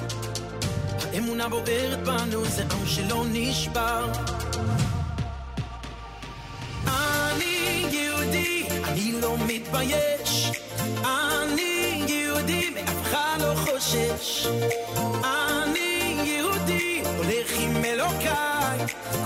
האמונה 1.14 1.50
בוערת 1.50 2.04
בנו, 2.06 2.46
זה 2.46 2.64
עם 2.64 2.86
שלא 2.86 3.24
נשבר. 3.34 4.12
להתבייש. 9.64 10.52
אני 11.06 12.04
יהודי, 12.08 12.70
מאף 12.70 13.02
אחד 13.02 13.38
לא 13.40 13.56
חושש. 13.56 14.48
אני 15.24 16.16
יהודי, 16.24 17.04
הולך 17.18 17.52
עם 17.60 17.86
אלוקיי, 17.86 18.78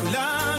כולם... 0.01 0.56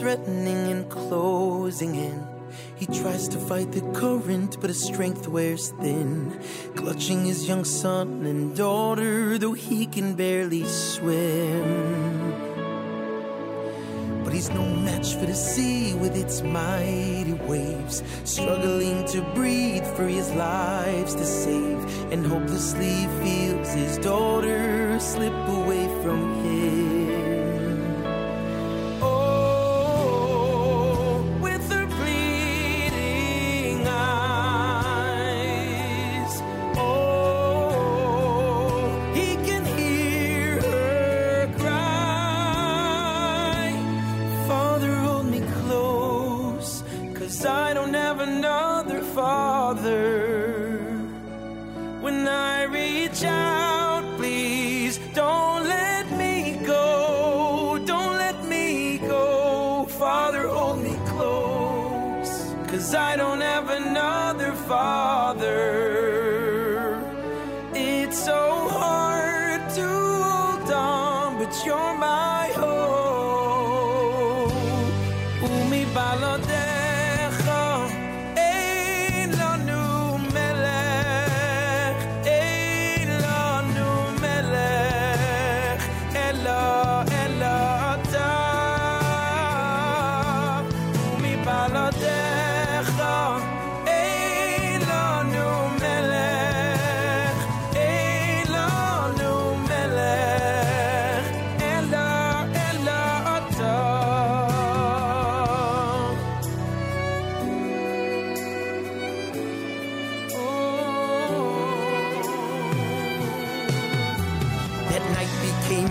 threatening 0.00 0.72
and 0.72 0.88
closing 0.88 1.94
in. 1.94 2.26
He 2.76 2.86
tries 2.86 3.28
to 3.28 3.38
fight 3.38 3.70
the 3.72 3.82
current, 3.92 4.56
but 4.58 4.70
his 4.70 4.82
strength 4.82 5.28
wears 5.28 5.72
thin. 5.72 6.40
Clutching 6.74 7.26
his 7.26 7.46
young 7.46 7.66
son 7.66 8.24
and 8.24 8.56
daughter, 8.56 9.36
though 9.36 9.52
he 9.52 9.84
can 9.84 10.14
barely 10.14 10.64
swim. 10.64 12.32
But 14.24 14.32
he's 14.32 14.48
no 14.48 14.64
match 14.64 15.16
for 15.16 15.26
the 15.26 15.34
sea 15.34 15.92
with 15.92 16.16
its 16.16 16.40
mighty 16.40 17.34
waves, 17.34 18.02
struggling 18.24 19.06
to 19.08 19.20
breathe 19.34 19.84
for 19.96 20.06
his 20.06 20.32
lives 20.32 21.14
to 21.14 21.26
save, 21.26 21.78
and 22.10 22.26
hopelessly 22.26 23.06
feels 23.22 23.68
his 23.74 23.98
daughter 23.98 24.98
slip 24.98 25.34
away 25.58 25.84
from 26.02 26.42
him. 26.42 27.19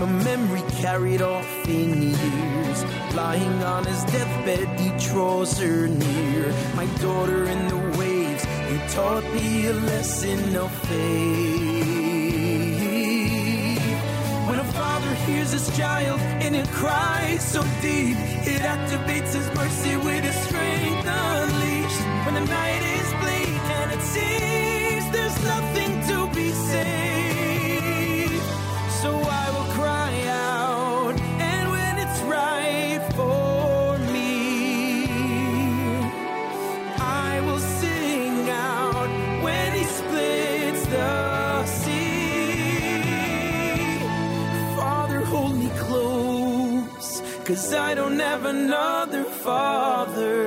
I'm 0.02 0.08
a 0.08 0.24
memory 0.24 0.62
carried 0.80 1.20
off 1.20 1.68
in 1.68 2.02
years. 2.02 2.84
Lying 3.14 3.62
on 3.62 3.84
his 3.84 4.02
deathbed, 4.04 4.80
he 4.80 4.88
draws 5.08 5.58
her 5.58 5.88
near. 5.88 6.54
My 6.74 6.86
daughter 7.02 7.44
in 7.44 7.68
the 7.68 7.98
waves, 7.98 8.46
you 8.70 8.78
taught 8.88 9.24
me 9.34 9.66
a 9.66 9.74
lesson 9.74 10.56
of 10.56 10.72
faith. 10.88 11.90
When 14.48 14.58
a 14.58 14.64
father 14.72 15.14
hears 15.26 15.52
his 15.52 15.76
child 15.76 16.18
and 16.40 16.56
it 16.56 16.68
cries 16.68 17.42
so 17.44 17.62
deep, 17.82 18.16
it 18.46 18.62
activates 18.62 19.34
his 19.34 19.48
mercy 19.54 19.96
with 19.96 20.24
his 20.24 20.36
strength 20.46 21.06
unleashed. 21.06 22.00
When 22.24 22.34
the 22.34 22.46
night 22.46 22.82
is 22.96 23.12
bleak 23.20 23.60
and 23.80 23.92
it 23.92 24.02
seems 24.02 25.10
there's 25.12 25.44
nothing 25.44 25.99
cause 47.70 47.78
I 47.78 47.94
don't 47.94 48.18
have 48.18 48.46
another 48.46 49.22
father. 49.22 50.40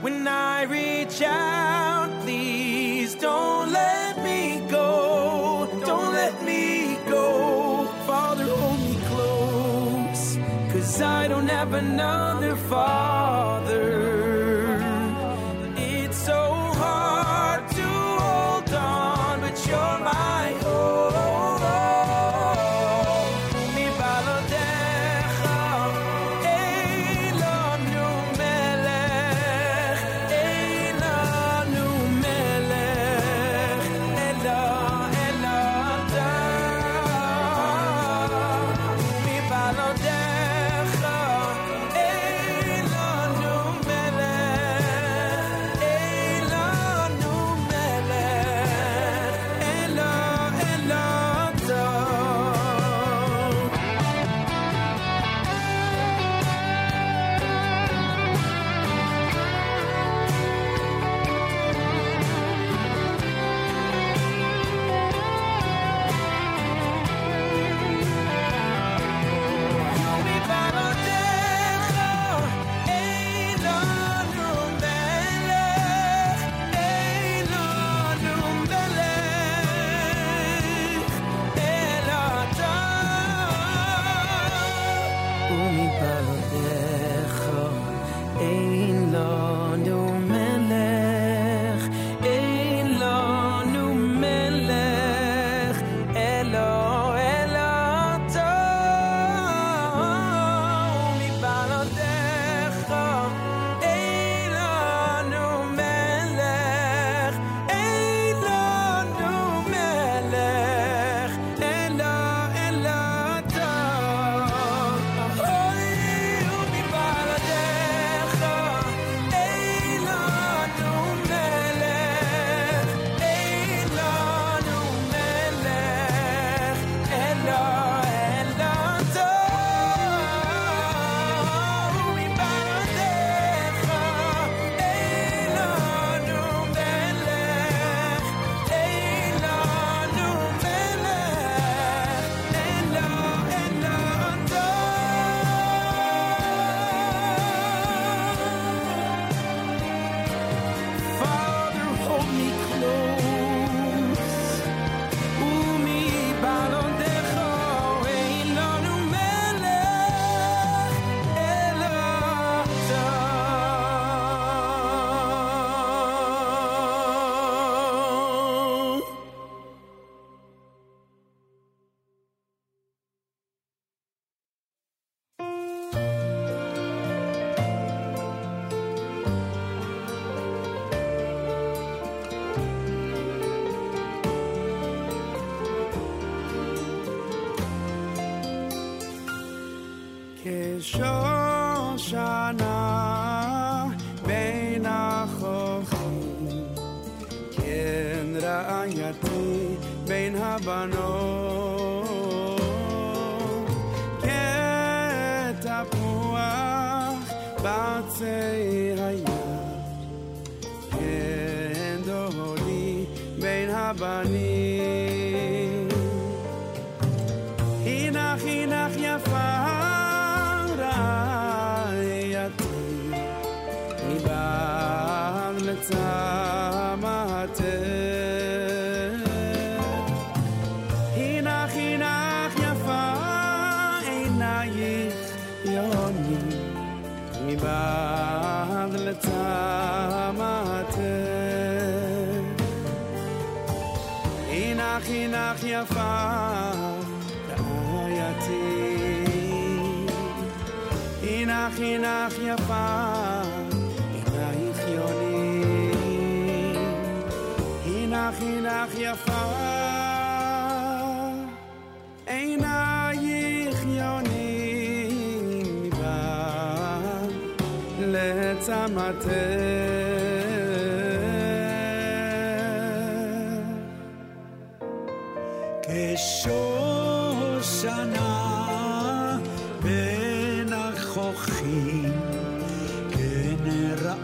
When 0.00 0.26
I 0.26 0.62
reach 0.62 1.20
out, 1.20 2.08
please 2.22 3.14
don't 3.14 3.70
let 3.70 4.16
me 4.24 4.66
go. 4.70 5.68
Don't 5.84 6.12
let 6.14 6.42
me 6.42 6.96
go. 7.06 7.84
Father, 8.06 8.44
hold 8.44 8.80
me 8.80 8.96
close, 9.10 10.38
cause 10.72 11.02
I 11.02 11.28
don't 11.28 11.48
have 11.48 11.74
another 11.74 12.56
father. 12.56 14.01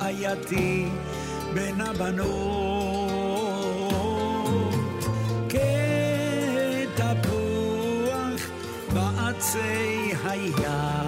בעייתי 0.08 0.88
בין 1.54 1.80
הבנות. 1.80 3.08
כתפוח 6.98 8.42
בעצי 8.94 10.12
היד 10.24 11.07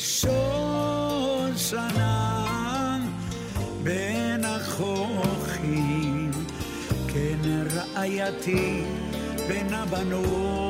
ראשון 0.00 1.56
שנן 1.56 3.00
בין 3.82 4.44
החוכים, 4.44 6.30
כן 7.08 7.38
רעייתי 7.74 8.82
בין 9.48 9.74
הבנות. 9.74 10.69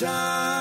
shine. 0.00 0.59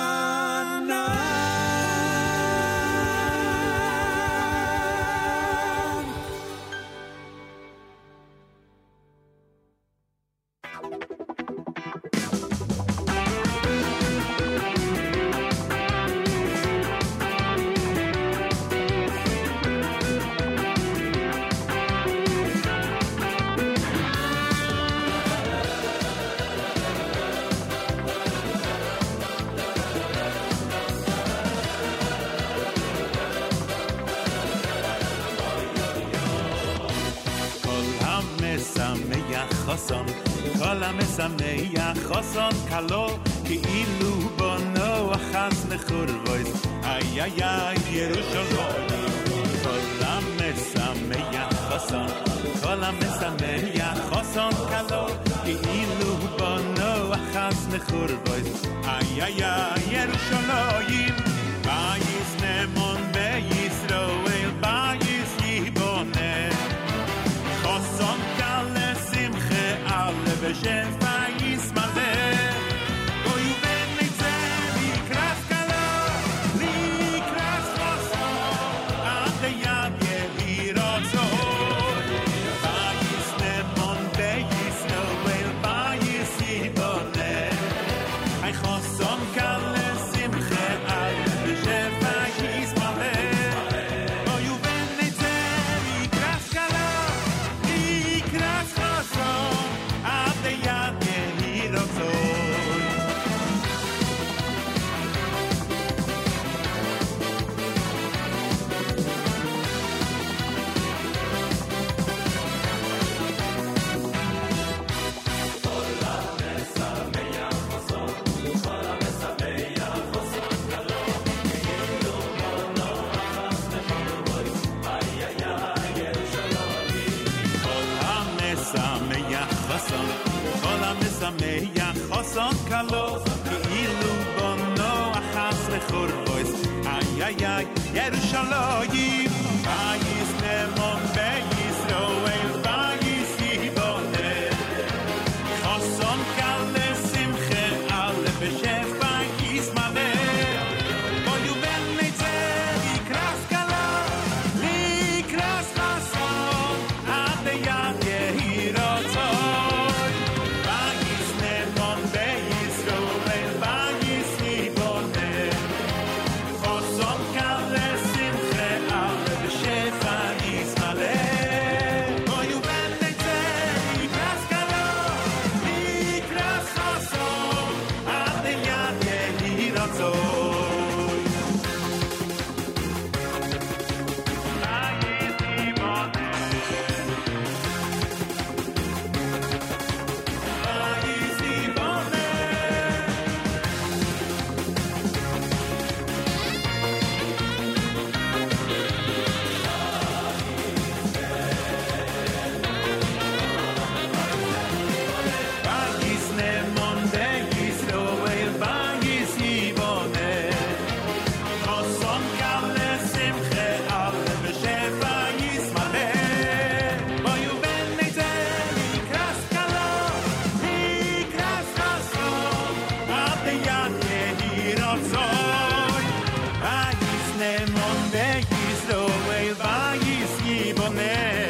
måndag, 227.47 228.37
gisdor, 228.37 229.11
vargis 229.59 230.33
gibone. 230.45 231.49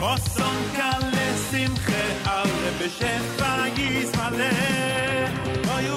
Vad 0.00 0.20
som 0.20 0.56
kalles 0.76 1.50
simche, 1.50 2.02
alle 2.24 2.70
beskäftar 2.78 3.66
gis 3.76 4.16
male. 4.16 4.50
Vad 5.66 5.82
ju 5.82 5.96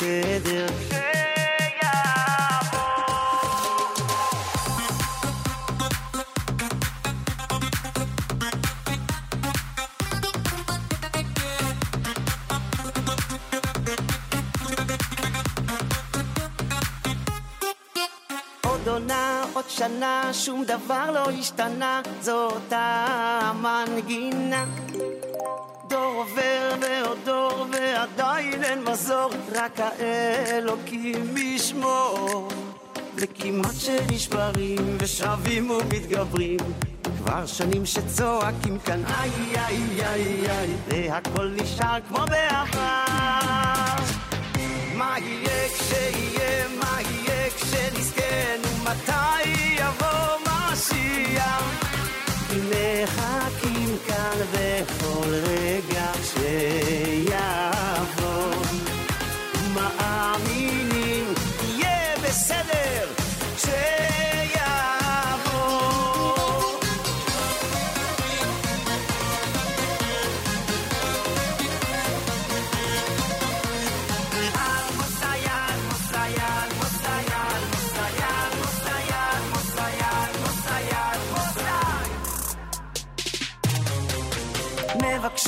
בסדר 0.00 0.66
כשיבוא. 0.66 1.06
עוד 18.64 18.88
עונה, 18.88 19.44
עוד 19.52 19.64
שנה, 19.68 20.30
שום 20.32 20.64
דבר 20.64 21.10
לא 21.10 21.30
השתנה, 21.30 22.00
זאת 22.20 22.72
המנגינה. 22.72 24.64
דור 25.91 26.13
עובר 26.13 26.75
ועוד 26.81 27.17
דור 27.25 27.65
ועדיין 27.71 28.63
אין 28.63 28.83
מזור, 28.83 29.31
רק 29.55 29.79
האלוקים 29.79 31.37
ישמור. 31.37 32.47
וכמעט 33.15 33.75
שנשברים 33.79 34.97
ושבים 34.99 35.69
ומתגברים, 35.69 36.59
כבר 37.17 37.45
שנים 37.45 37.85
שצועקים 37.85 38.79
כאן 38.79 39.03
איי 39.05 39.31
איי 39.55 40.05
איי 40.05 40.49
איי, 40.49 40.69
והכל 40.87 41.51
נשאר 41.61 41.97
כמו 42.07 42.17
בעבר. 42.17 43.95
מה 44.95 45.15
יהיה 45.19 45.69
כשיהיה, 45.69 46.67
מה 46.79 46.97
יהיה 47.01 47.49
כשנזכנו, 47.49 48.83
מתי 48.83 49.60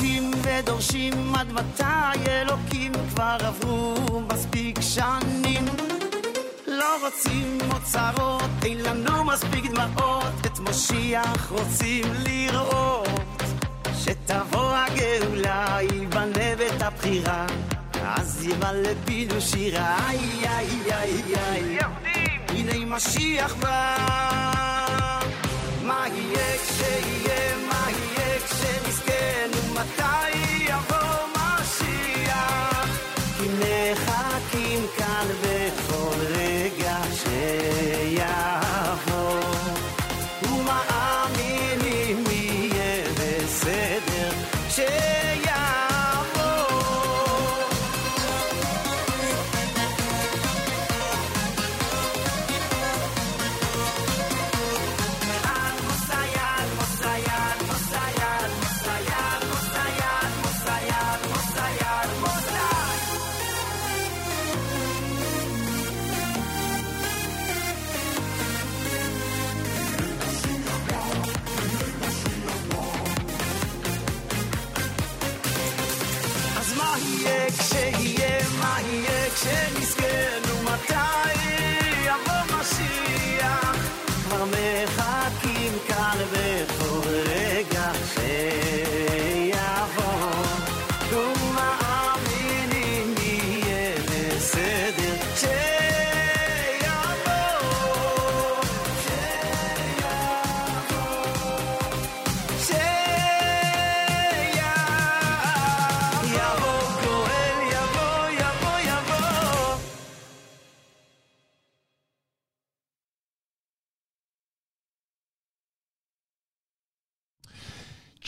מבקשים 0.00 0.30
ודורשים 0.42 1.34
עד 1.34 1.52
מתי 1.52 2.30
אלוקים 2.30 2.92
כבר 3.10 3.36
עברו? 3.40 3.94
מספיק 4.32 4.78
שנים. 4.80 5.64
לא 6.66 6.96
רוצים 7.04 7.58
אוצרות, 7.72 8.50
אין 8.64 8.78
לנו 8.82 9.24
מספיק 9.24 9.64
דמעות. 9.70 10.46
את 10.46 10.58
משיח 10.58 11.50
רוצים 11.50 12.04
לראות. 12.26 13.08
שתבוא 13.94 14.74
הגאולה, 14.76 15.78
ייבנה 15.80 16.56
בית 16.58 16.82
הבחירה. 16.82 17.46
אז 18.04 18.44
ימלא 18.44 18.90
פינו 19.04 19.40
שירה. 19.40 19.96
איי 20.08 20.18
איי 20.48 20.92
איי 20.92 21.22
איי. 21.36 21.78
הנה 22.48 22.96
משיח 22.96 23.54
בא. 23.54 23.96
מה 25.82 26.04
יהיה 26.08 26.58
כשיהיה, 26.58 27.73
שמסכן 28.48 29.50
ומתי 29.54 30.28
יבוא 30.68 31.33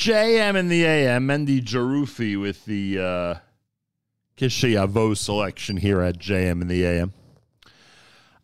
JM 0.07 0.55
in 0.55 0.69
the 0.69 0.85
AM, 0.85 1.27
Mendy 1.27 1.61
Jerufi 1.61 2.41
with 2.41 2.65
the 2.65 2.97
uh, 2.97 3.35
Kishiyavo 4.37 5.17
selection 5.17 5.77
here 5.77 6.01
at 6.01 6.17
JM 6.17 6.63
in 6.63 6.69
the 6.69 6.85
AM. 6.85 7.13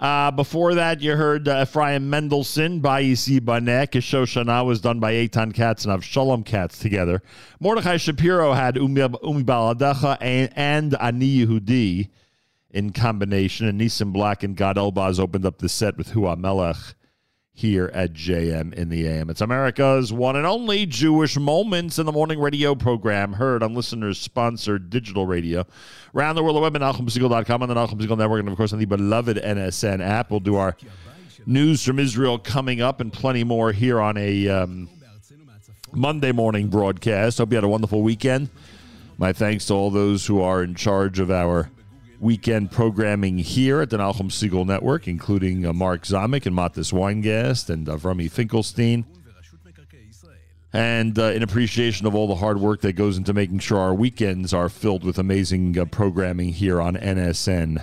Uh, 0.00 0.32
before 0.32 0.74
that, 0.74 1.00
you 1.00 1.14
heard 1.14 1.46
uh, 1.46 1.62
Ephraim 1.62 2.10
Mendelssohn, 2.10 2.82
Bayisi 2.82 3.38
Baneh. 3.38 3.86
Kishoshana 3.86 4.66
was 4.66 4.80
done 4.80 4.98
by 4.98 5.12
Eitan 5.12 5.54
Katz 5.54 5.84
and 5.84 5.96
Avshalom 5.96 6.44
Katz 6.44 6.80
together. 6.80 7.22
Mordechai 7.60 7.96
Shapiro 7.96 8.54
had 8.54 8.74
Umi, 8.74 9.00
Baladecha 9.00 10.18
and, 10.20 10.52
and 10.56 10.96
Ani 11.00 11.46
Yehudi 11.46 12.08
in 12.72 12.90
combination. 12.90 13.68
And 13.68 13.80
Nissim 13.80 14.12
Black 14.12 14.42
and 14.42 14.56
Gad 14.56 14.78
Elbaz 14.78 15.20
opened 15.20 15.46
up 15.46 15.58
the 15.58 15.68
set 15.68 15.96
with 15.96 16.10
Hua 16.10 16.34
Melech 16.34 16.96
here 17.54 17.90
at 17.92 18.14
JM 18.14 18.72
in 18.72 18.88
the 18.88 19.06
AM. 19.06 19.28
It's 19.28 19.40
America's 19.40 20.12
one 20.12 20.36
and 20.36 20.46
only 20.46 20.86
Jewish 20.86 21.36
Moments 21.36 21.98
in 21.98 22.06
the 22.06 22.12
Morning 22.12 22.40
radio 22.40 22.74
program, 22.74 23.34
heard 23.34 23.62
on 23.62 23.74
listeners 23.74 24.18
sponsored 24.18 24.88
digital 24.90 25.26
radio. 25.26 25.66
Around 26.14 26.36
the 26.36 26.42
world, 26.42 26.56
the 26.56 26.60
web 26.60 26.74
at 26.76 26.82
NachumSegal.com 26.82 27.62
on 27.62 27.68
the 27.68 27.74
Nachum 27.74 28.00
Segal 28.00 28.16
Network, 28.16 28.40
and 28.40 28.48
of 28.48 28.56
course 28.56 28.72
on 28.72 28.78
the 28.78 28.86
beloved 28.86 29.36
NSN 29.36 30.00
app. 30.02 30.30
We'll 30.30 30.40
do 30.40 30.56
our 30.56 30.76
news 31.46 31.84
from 31.84 31.98
Israel 31.98 32.38
coming 32.38 32.80
up 32.80 33.00
and 33.00 33.12
plenty 33.12 33.44
more 33.44 33.72
here 33.72 34.00
on 34.00 34.16
a 34.16 34.48
um, 34.48 34.88
Monday 35.92 36.32
morning 36.32 36.68
broadcast. 36.68 37.38
Hope 37.38 37.50
you 37.50 37.56
had 37.56 37.64
a 37.64 37.68
wonderful 37.68 38.02
weekend. 38.02 38.48
My 39.18 39.32
thanks 39.32 39.66
to 39.66 39.74
all 39.74 39.90
those 39.90 40.26
who 40.26 40.40
are 40.40 40.62
in 40.62 40.74
charge 40.74 41.18
of 41.18 41.30
our 41.30 41.70
weekend 42.22 42.70
programming 42.70 43.36
here 43.36 43.80
at 43.80 43.90
the 43.90 43.96
Nachum 43.96 44.30
Segal 44.30 44.64
Network, 44.64 45.08
including 45.08 45.66
uh, 45.66 45.72
Mark 45.72 46.02
Zamek 46.04 46.46
and 46.46 46.56
Mattes 46.56 46.92
Weingast 46.92 47.68
and 47.68 47.88
uh, 47.88 47.96
Finkelstein. 47.96 49.04
And 50.72 51.18
uh, 51.18 51.24
in 51.24 51.42
appreciation 51.42 52.06
of 52.06 52.14
all 52.14 52.28
the 52.28 52.36
hard 52.36 52.58
work 52.58 52.80
that 52.82 52.94
goes 52.94 53.18
into 53.18 53.34
making 53.34 53.58
sure 53.58 53.78
our 53.78 53.92
weekends 53.92 54.54
are 54.54 54.68
filled 54.68 55.04
with 55.04 55.18
amazing 55.18 55.76
uh, 55.76 55.84
programming 55.84 56.50
here 56.50 56.80
on 56.80 56.96
NSN. 56.96 57.82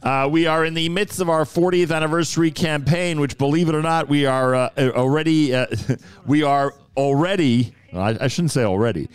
Uh, 0.00 0.28
we 0.30 0.46
are 0.46 0.64
in 0.64 0.74
the 0.74 0.88
midst 0.88 1.20
of 1.20 1.28
our 1.28 1.42
40th 1.42 1.94
anniversary 1.94 2.52
campaign, 2.52 3.18
which, 3.18 3.36
believe 3.36 3.68
it 3.68 3.74
or 3.74 3.82
not, 3.82 4.08
we 4.08 4.24
are 4.24 4.54
uh, 4.54 4.70
already 4.78 5.52
uh, 5.52 5.66
we 6.26 6.44
are 6.44 6.72
already. 6.96 7.74
I, 7.92 8.16
I 8.20 8.28
shouldn't 8.28 8.52
say 8.52 8.62
already. 8.62 9.08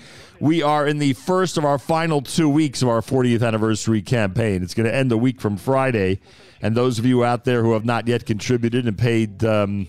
We 0.44 0.62
are 0.62 0.86
in 0.86 0.98
the 0.98 1.14
first 1.14 1.58
of 1.58 1.64
our 1.64 1.78
final 1.78 2.22
two 2.22 2.50
weeks 2.50 2.82
of 2.82 2.90
our 2.90 3.00
40th 3.00 3.48
anniversary 3.48 4.02
campaign. 4.02 4.62
It's 4.62 4.74
going 4.74 4.90
to 4.90 4.94
end 4.94 5.10
a 5.14 5.18
week 5.18 5.40
from 5.40 5.56
Friday, 5.56 6.20
and 6.62 6.76
those 6.76 7.00
of 7.00 7.06
you 7.06 7.24
out 7.24 7.46
there 7.46 7.64
who 7.64 7.72
have 7.72 7.86
not 7.86 8.10
yet 8.10 8.26
contributed 8.26 8.86
and 8.86 8.98
paid 8.98 9.42
um, 9.46 9.88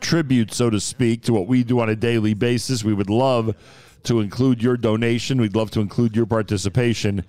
tribute, 0.00 0.52
so 0.52 0.68
to 0.68 0.80
speak, 0.80 1.22
to 1.22 1.32
what 1.32 1.46
we 1.46 1.62
do 1.62 1.78
on 1.78 1.88
a 1.88 1.94
daily 1.94 2.34
basis, 2.34 2.82
we 2.82 2.92
would 2.92 3.08
love 3.08 3.54
to 4.02 4.18
include 4.18 4.60
your 4.60 4.76
donation. 4.76 5.40
We'd 5.40 5.54
love 5.54 5.70
to 5.70 5.80
include 5.80 6.16
your 6.16 6.26
participation 6.26 7.24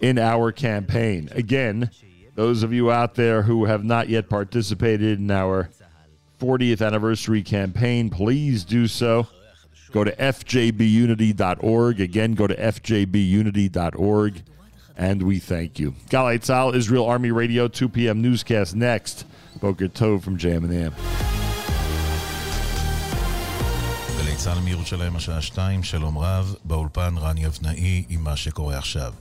in 0.00 0.18
our 0.18 0.50
campaign. 0.50 1.28
Again, 1.30 1.92
those 2.34 2.64
of 2.64 2.72
you 2.72 2.90
out 2.90 3.14
there 3.14 3.42
who 3.42 3.66
have 3.66 3.84
not 3.84 4.08
yet 4.08 4.28
participated 4.28 5.20
in 5.20 5.30
our 5.30 5.70
40th 6.40 6.84
anniversary 6.84 7.44
campaign, 7.44 8.10
please 8.10 8.64
do 8.64 8.88
so. 8.88 9.28
Go 9.91 10.03
to 10.03 10.15
fjbunity.org. 10.15 11.99
Again, 11.99 12.33
go 12.33 12.47
to 12.47 12.55
fjbunity.org. 12.55 14.43
And 14.97 15.23
we 15.23 15.39
thank 15.39 15.79
you. 15.79 15.95
Galay 16.09 16.39
Tzal, 16.39 16.75
Israel 16.75 17.05
Army 17.05 17.31
Radio, 17.31 17.67
2 17.67 17.89
p.m. 17.89 18.21
newscast 18.21 18.75
next. 18.75 19.25
Boker 19.59 19.87
Tov 19.87 20.23
from 20.23 20.37
JM&M. 20.37 20.93
גלי 24.17 24.35
צה"ל 24.35 24.59
מירושלים 24.59 25.15
השעה 25.15 25.41
שתיים, 25.41 25.83
שלום 25.83 26.17
רב, 26.17 26.55
באולפן 26.65 27.13
רני 27.17 27.45
אבנאי 27.45 28.03
עם 28.09 28.23
מה 28.23 28.35
שקורה 28.35 28.77
עכשיו. 28.77 29.13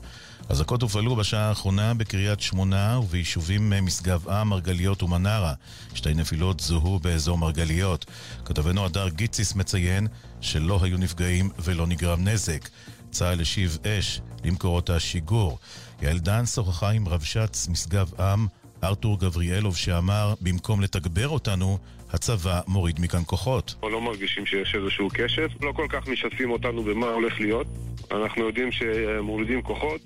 אזעקות 0.49 0.81
הופעלו 0.81 1.15
בשעה 1.15 1.49
האחרונה 1.49 1.93
בקריית 1.93 2.41
שמונה 2.41 2.99
וביישובים 2.99 3.73
משגב 3.81 4.29
עם, 4.29 4.49
מרגליות 4.49 5.03
ומנרה. 5.03 5.53
שתי 5.93 6.13
נפילות 6.13 6.59
זוהו 6.59 6.99
באזור 6.99 7.37
מרגליות. 7.37 8.05
כתבנו 8.45 8.85
הדר 8.85 9.09
גיציס 9.09 9.55
מציין 9.55 10.07
שלא 10.41 10.79
היו 10.83 10.97
נפגעים 10.97 11.49
ולא 11.59 11.87
נגרם 11.87 12.27
נזק. 12.27 12.69
צה"ל 13.11 13.41
השיב 13.41 13.77
אש 13.87 14.21
למקורות 14.43 14.89
השיגור. 14.89 15.59
יעל 16.01 16.19
דן 16.19 16.45
שוחחה 16.45 16.89
עם 16.89 17.07
רבש"ץ 17.07 17.67
משגב 17.67 18.21
עם, 18.21 18.47
ארתור 18.83 19.19
גבריאלוב, 19.19 19.77
שאמר, 19.77 20.33
במקום 20.41 20.81
לתגבר 20.81 21.27
אותנו, 21.27 21.77
הצבא 22.11 22.61
מוריד 22.67 22.99
מכאן 22.99 23.21
כוחות. 23.25 23.75
לא 23.83 24.01
מרגישים 24.01 24.45
שיש 24.45 24.75
איזשהו 24.75 25.09
קשב, 25.13 25.47
לא 25.61 25.71
כל 25.71 25.87
כך 25.89 26.07
משתפים 26.07 26.51
אותנו 26.51 26.83
במה 26.83 27.07
הולך 27.07 27.39
להיות. 27.39 27.67
אנחנו 28.11 28.45
יודעים 28.45 28.71
שמורידים 28.71 29.61
כוחות, 29.61 30.01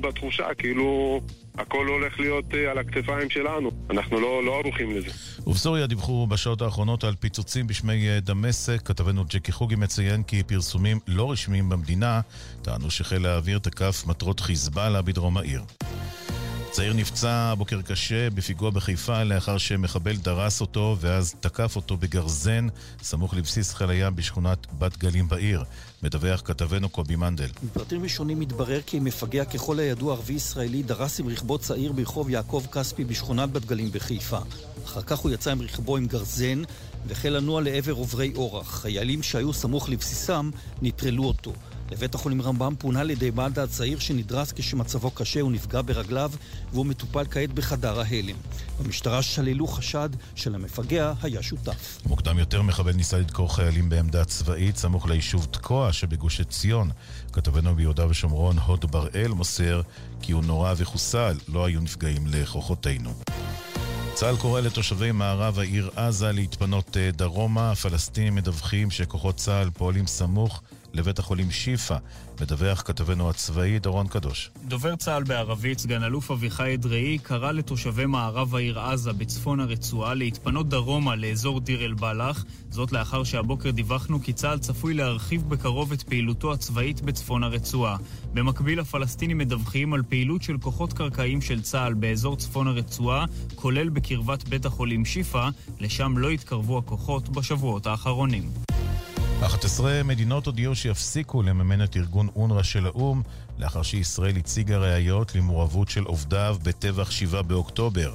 בתחושה 0.00 0.54
כאילו 0.58 1.20
הכל 1.58 1.86
הולך 1.86 2.20
להיות 2.20 2.44
אה, 2.54 2.70
על 2.70 2.78
הכתפיים 2.78 3.30
שלנו. 3.30 3.70
אנחנו 3.90 4.20
לא, 4.20 4.44
לא 4.44 4.58
ערוכים 4.58 4.96
לזה. 4.96 5.08
ובסוריה 5.46 5.86
דיווחו 5.86 6.26
בשעות 6.26 6.62
האחרונות 6.62 7.04
על 7.04 7.14
פיצוצים 7.20 7.66
בשמי 7.66 8.08
אה, 8.08 8.20
דמשק. 8.20 8.82
כתבנו 8.84 9.24
ג'קי 9.24 9.52
חוגי 9.52 9.76
מציין 9.76 10.22
כי 10.22 10.42
פרסומים 10.42 10.98
לא 11.08 11.30
רשמיים 11.30 11.68
במדינה 11.68 12.20
טענו 12.62 12.90
שחיל 12.90 13.26
האוויר 13.26 13.58
תקף 13.58 14.04
מטרות 14.06 14.40
חיזבאללה 14.40 15.02
בדרום 15.02 15.36
העיר. 15.36 15.62
צעיר 16.72 16.92
נפצע 16.92 17.54
בוקר 17.58 17.82
קשה 17.82 18.30
בפיגוע 18.30 18.70
בחיפה 18.70 19.22
לאחר 19.22 19.58
שמחבל 19.58 20.16
דרס 20.16 20.60
אותו 20.60 20.96
ואז 21.00 21.34
תקף 21.40 21.76
אותו 21.76 21.96
בגרזן 21.96 22.66
סמוך 23.02 23.34
לבסיס 23.34 23.74
חיל 23.74 23.90
הים 23.90 24.16
בשכונת 24.16 24.66
בת 24.78 24.98
גלים 24.98 25.28
בעיר. 25.28 25.64
מדווח 26.02 26.42
כתבנו 26.44 26.88
קובי 26.88 27.16
מנדל. 27.16 27.48
מפרטים 27.62 28.02
ראשונים 28.02 28.40
מתברר 28.40 28.80
כי 28.86 29.00
מפגע 29.00 29.44
ככל 29.44 29.78
הידוע 29.78 30.14
ערבי 30.14 30.32
ישראלי 30.32 30.82
דרס 30.82 31.20
עם 31.20 31.28
רכבו 31.28 31.58
צעיר 31.58 31.92
ברחוב 31.92 32.30
יעקב 32.30 32.64
כספי 32.72 33.04
בשכונת 33.04 33.50
בת 33.50 33.64
גלים 33.64 33.90
בחיפה. 33.92 34.38
אחר 34.84 35.02
כך 35.02 35.18
הוא 35.18 35.30
יצא 35.30 35.50
עם 35.50 35.62
רכבו 35.62 35.96
עם 35.96 36.06
גרזן 36.06 36.62
והחל 37.06 37.28
לנוע 37.28 37.60
לעבר 37.60 37.92
עוברי 37.92 38.32
אורח. 38.34 38.80
חיילים 38.80 39.22
שהיו 39.22 39.52
סמוך 39.52 39.88
לבסיסם 39.88 40.50
נטרלו 40.82 41.24
אותו. 41.24 41.52
לבית 41.92 42.14
החולים 42.14 42.42
רמב"ם 42.42 42.74
פונה 42.78 43.00
על 43.00 43.10
ידי 43.10 43.30
מד"א 43.30 43.60
הצעיר 43.60 43.98
שנדרס 43.98 44.52
כשמצבו 44.52 45.10
קשה 45.10 45.44
ונפגע 45.44 45.82
ברגליו 45.82 46.32
והוא 46.72 46.86
מטופל 46.86 47.24
כעת 47.30 47.52
בחדר 47.52 48.00
ההלם. 48.00 48.36
במשטרה 48.80 49.22
שללו 49.22 49.66
חשד 49.66 50.08
שלמפגע 50.34 51.12
היה 51.22 51.42
שותף. 51.42 51.98
מוקדם 52.06 52.38
יותר 52.38 52.62
מחבל 52.62 52.92
ניסה 52.92 53.18
לדקור 53.18 53.54
חיילים 53.54 53.88
בעמדה 53.88 54.24
צבאית 54.24 54.76
סמוך 54.76 55.08
ליישוב 55.08 55.46
תקוע 55.50 55.92
שבגוש 55.92 56.40
עציון. 56.40 56.90
כתבנו 57.32 57.74
ביהודה 57.74 58.06
ושומרון 58.06 58.58
הוד 58.58 58.92
בראל 58.92 59.32
מוסר 59.32 59.82
כי 60.22 60.32
הוא 60.32 60.44
נורה 60.44 60.74
וחוסל, 60.76 61.36
לא 61.48 61.64
היו 61.64 61.80
נפגעים 61.80 62.26
לכוחותינו. 62.26 63.14
צה"ל 64.14 64.36
קורא 64.36 64.60
לתושבי 64.60 65.12
מערב 65.12 65.58
העיר 65.58 65.90
עזה 65.96 66.32
להתפנות 66.32 66.96
אה, 66.96 67.10
דרומה. 67.10 67.70
הפלסטינים 67.70 68.34
מדווחים 68.34 68.90
שכוחות 68.90 69.36
צה"ל 69.36 69.70
פועלים 69.70 70.06
סמוך 70.06 70.62
לבית 70.94 71.18
החולים 71.18 71.50
שיפא, 71.50 71.96
מדווח 72.40 72.82
כתבנו 72.82 73.30
הצבאי 73.30 73.78
דורון 73.78 74.08
קדוש. 74.08 74.50
דובר 74.64 74.96
צה"ל 74.96 75.22
בערבית, 75.22 75.78
סגן 75.78 76.02
אלוף 76.02 76.30
אביחי 76.30 76.74
אדראי, 76.74 77.18
קרא 77.18 77.52
לתושבי 77.52 78.06
מערב 78.06 78.54
העיר 78.54 78.80
עזה 78.80 79.12
בצפון 79.12 79.60
הרצועה 79.60 80.14
להתפנות 80.14 80.68
דרומה 80.68 81.16
לאזור 81.16 81.60
דיר 81.60 81.84
אל-בלח, 81.84 82.44
זאת 82.70 82.92
לאחר 82.92 83.24
שהבוקר 83.24 83.70
דיווחנו 83.70 84.22
כי 84.22 84.32
צה"ל 84.32 84.58
צפוי 84.58 84.94
להרחיב 84.94 85.48
בקרוב 85.48 85.92
את 85.92 86.02
פעילותו 86.02 86.52
הצבאית 86.52 87.00
בצפון 87.00 87.44
הרצועה. 87.44 87.96
במקביל, 88.34 88.80
הפלסטינים 88.80 89.38
מדווחים 89.38 89.94
על 89.94 90.02
פעילות 90.08 90.42
של 90.42 90.58
כוחות 90.58 90.92
קרקעיים 90.92 91.40
של 91.40 91.62
צה"ל 91.62 91.94
באזור 91.94 92.36
צפון 92.36 92.66
הרצועה, 92.66 93.24
כולל 93.54 93.88
בקרבת 93.88 94.48
בית 94.48 94.66
החולים 94.66 95.04
שיפא, 95.04 95.48
לשם 95.80 96.18
לא 96.18 96.30
התקרבו 96.30 96.78
הכוחות 96.78 97.28
בשבועות 97.28 97.86
האחרונים. 97.86 98.50
11 99.46 100.02
מדינות 100.02 100.46
הודיעו 100.46 100.74
שיפסיקו 100.74 101.42
לממן 101.42 101.84
את 101.84 101.96
ארגון 101.96 102.28
אונר"א 102.36 102.62
של 102.62 102.86
האו"ם 102.86 103.22
לאחר 103.58 103.82
שישראל 103.82 104.36
הציגה 104.36 104.78
ראיות 104.78 105.34
למעורבות 105.34 105.88
של 105.88 106.04
עובדיו 106.04 106.56
בטבח 106.62 107.10
7 107.10 107.42
באוקטובר. 107.42 108.14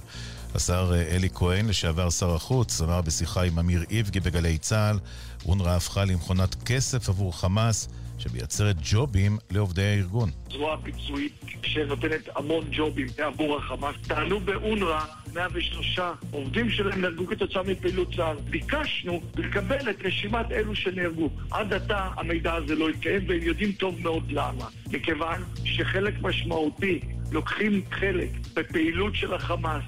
השר 0.55 0.93
אלי 1.11 1.30
כהן, 1.34 1.67
לשעבר 1.67 2.09
שר 2.09 2.36
החוץ, 2.36 2.82
אמר 2.82 3.01
בשיחה 3.01 3.43
עם 3.43 3.59
אמיר 3.59 3.84
איבגי 3.89 4.19
בגלי 4.19 4.57
צה"ל, 4.57 4.99
אונר"א 5.45 5.69
הפכה 5.69 6.05
למכונת 6.05 6.55
כסף 6.63 7.09
עבור 7.09 7.38
חמאס 7.39 7.88
שמייצרת 8.18 8.76
ג'ובים 8.91 9.38
לעובדי 9.51 9.84
הארגון. 9.84 10.30
זרוע 10.51 10.76
ביצועית 10.76 11.34
שנותנת 11.63 12.30
המון 12.36 12.63
ג'ובים 12.72 13.07
עבור 13.18 13.57
החמאס. 13.57 13.95
טענו 14.07 14.39
באונר"א 14.39 14.99
103 15.34 15.99
עובדים 16.32 16.70
שלהם 16.70 17.01
נהרגו 17.01 17.28
כתוצאה 17.28 17.63
מפעילות 17.63 18.15
צה"ל. 18.15 18.38
ביקשנו 18.49 19.22
לקבל 19.38 19.89
את 19.89 20.05
רשימת 20.05 20.51
אלו 20.51 20.76
שנהרגו. 20.76 21.30
עד 21.51 21.74
עתה 21.74 22.09
המידע 22.15 22.53
הזה 22.53 22.76
לא 22.76 22.89
התקיים 22.89 23.22
והם 23.28 23.41
יודעים 23.41 23.72
טוב 23.72 23.95
מאוד 24.01 24.32
למה. 24.32 24.68
מכיוון 24.91 25.43
שחלק 25.65 26.13
משמעותי 26.22 26.99
לוקחים 27.32 27.82
חלק 27.91 28.30
בפעילות 28.53 29.15
של 29.15 29.34
החמאס 29.34 29.84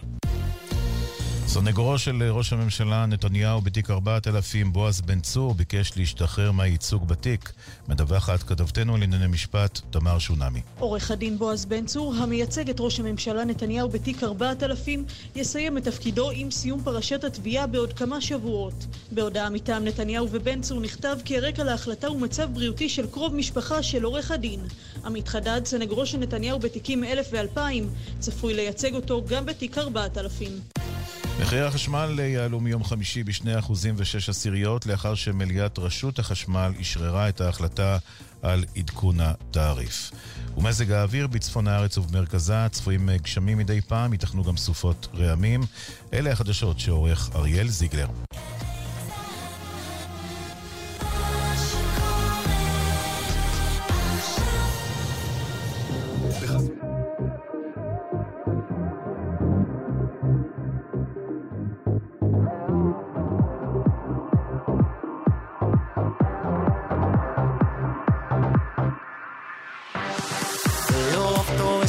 סונגורו 1.49 1.97
של 1.97 2.23
ראש 2.31 2.53
הממשלה 2.53 3.05
נתניהו 3.05 3.61
בתיק 3.61 3.89
4000, 3.89 4.73
בועז 4.73 5.01
בן 5.01 5.19
צור, 5.19 5.53
ביקש 5.53 5.91
להשתחרר 5.97 6.51
מהייצוג 6.51 7.07
בתיק. 7.07 7.51
מדווחת 7.87 8.43
כתבתנו 8.43 8.97
לענייני 8.97 9.27
משפט, 9.27 9.79
תמר 9.89 10.19
שונמי. 10.19 10.61
עורך 10.79 11.11
הדין 11.11 11.37
בועז 11.37 11.65
בן 11.65 11.85
צור, 11.85 12.15
המייצג 12.15 12.69
את 12.69 12.75
ראש 12.79 12.99
הממשלה 12.99 13.45
נתניהו 13.45 13.89
בתיק 13.89 14.23
4000, 14.23 15.05
יסיים 15.35 15.77
את 15.77 15.83
תפקידו 15.83 16.31
עם 16.33 16.51
סיום 16.51 16.83
פרשת 16.83 17.23
התביעה 17.23 17.67
בעוד 17.67 17.93
כמה 17.93 18.21
שבועות. 18.21 18.85
בהודעה 19.11 19.49
מטעם 19.49 19.83
נתניהו 19.83 20.27
ובן 20.31 20.61
צור 20.61 20.79
נכתב 20.79 21.17
כי 21.25 21.37
הרקע 21.37 21.63
להחלטה 21.63 22.07
הוא 22.07 22.21
מצב 22.21 22.49
בריאותי 22.53 22.89
של 22.89 23.07
קרוב 23.07 23.35
משפחה 23.35 23.83
של 23.83 24.03
עורך 24.03 24.31
הדין. 24.31 24.59
עמית 25.05 25.27
חדד, 25.27 25.61
סנגורו 25.65 26.05
של 26.05 26.17
נתניהו 26.17 26.59
בתיקים 26.59 27.03
1000 27.03 27.27
ו-2000, 27.31 27.59
צפוי 28.19 28.53
לייצג 28.53 28.95
אותו 28.95 29.23
גם 29.27 29.45
בתיק 29.45 29.77
4000. 29.77 30.51
מחירי 31.41 31.65
החשמל 31.65 32.19
יעלו 32.19 32.59
מיום 32.59 32.83
חמישי 32.83 33.23
ב-2% 33.23 33.71
ו-6 33.71 34.29
עשיריות 34.29 34.85
לאחר 34.85 35.15
שמליאת 35.15 35.79
רשות 35.79 36.19
החשמל 36.19 36.73
אשררה 36.81 37.29
את 37.29 37.41
ההחלטה 37.41 37.97
על 38.41 38.65
עדכון 38.77 39.19
התעריף. 39.19 40.11
ומזג 40.57 40.91
האוויר 40.91 41.27
בצפון 41.27 41.67
הארץ 41.67 41.97
ובמרכזה 41.97 42.67
צפויים 42.71 43.09
גשמים 43.21 43.57
מדי 43.57 43.81
פעם, 43.81 44.13
ייתכנו 44.13 44.43
גם 44.43 44.57
סופות 44.57 45.07
רעמים. 45.15 45.61
אלה 46.13 46.31
החדשות 46.31 46.79
שעורך 46.79 47.29
אריאל 47.35 47.67
זיגלר. 47.67 48.07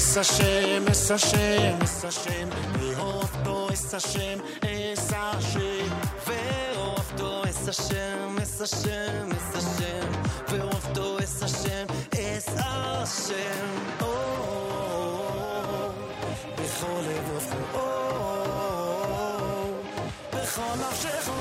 Es 0.01 0.16
Hashem, 0.16 0.88
Es 0.88 1.11
Hashem, 1.11 1.82
Es 1.82 2.03
Hashem, 2.03 2.48
Ve'ohavto 2.80 3.70
Es 3.70 3.92
Hashem, 3.92 4.40
Es 4.62 5.11
Hashem, 5.11 5.90
Ve'ohavto 6.26 7.44
Es 7.46 7.66
Hashem, 7.66 8.38
Es 8.38 8.59
Hashem, 8.61 9.30
Es 9.30 9.51
Hashem, 9.55 10.09
Ve'ohavto 10.48 11.05
Es 11.22 11.42
Hashem, 11.42 11.86
Es 12.12 12.46
Hashem, 12.57 13.68
Oh, 14.01 14.07
Bechol 16.57 17.03
Levavcho, 17.07 17.61
Oh, 17.74 18.98
Bechol 20.32 20.74
Nafshecho, 20.80 21.34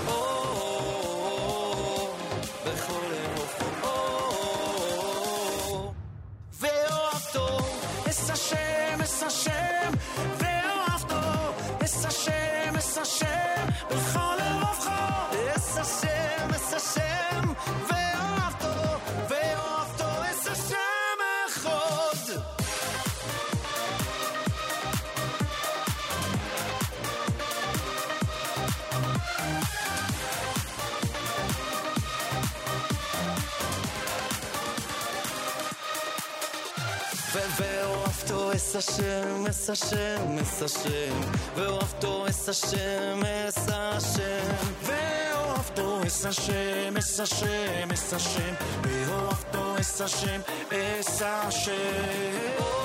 ו- 37.32 37.50
ואהבתו 37.58 38.52
es 38.52 38.74
Hashem, 38.74 39.46
es 39.46 39.66
Hashem, 39.68 40.38
es 40.38 40.60
Hashem, 40.60 41.16
ואהבתו 41.56 42.26
es 42.26 42.46
Hashem, 42.46 43.22
es 43.24 43.66
Hashem, 43.68 44.56
ואהבתו 44.86 46.00
es 46.06 46.24
Hashem, 46.24 46.96
es 46.96 47.18
Hashem, 47.20 47.90
es 47.90 48.12
Hashem, 48.12 48.54
ואהבתו 48.82 49.76
es 49.78 50.00
Hashem, 50.00 50.40
es 50.70 51.22
Hashem. 51.22 52.44
בכל 52.58 52.77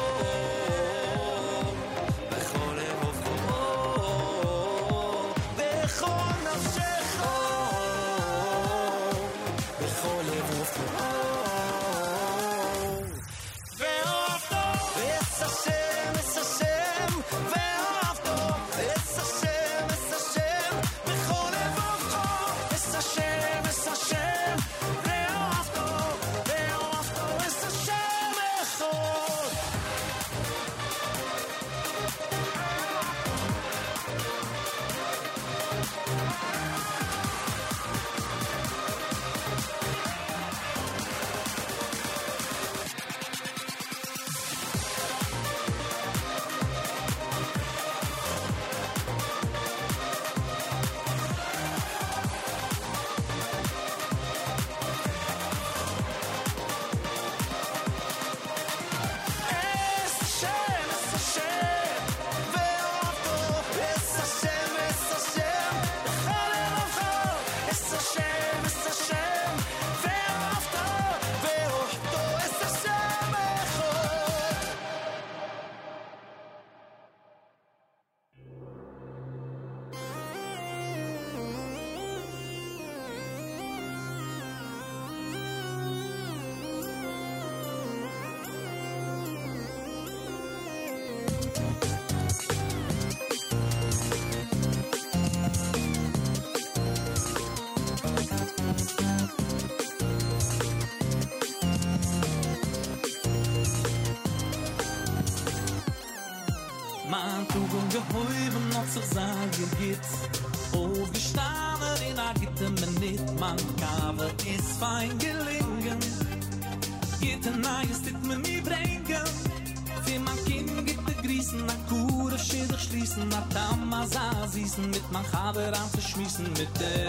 Leute 125.64 125.78
schmießen 126.02 126.44
mit 126.44 126.68
der 126.78 127.03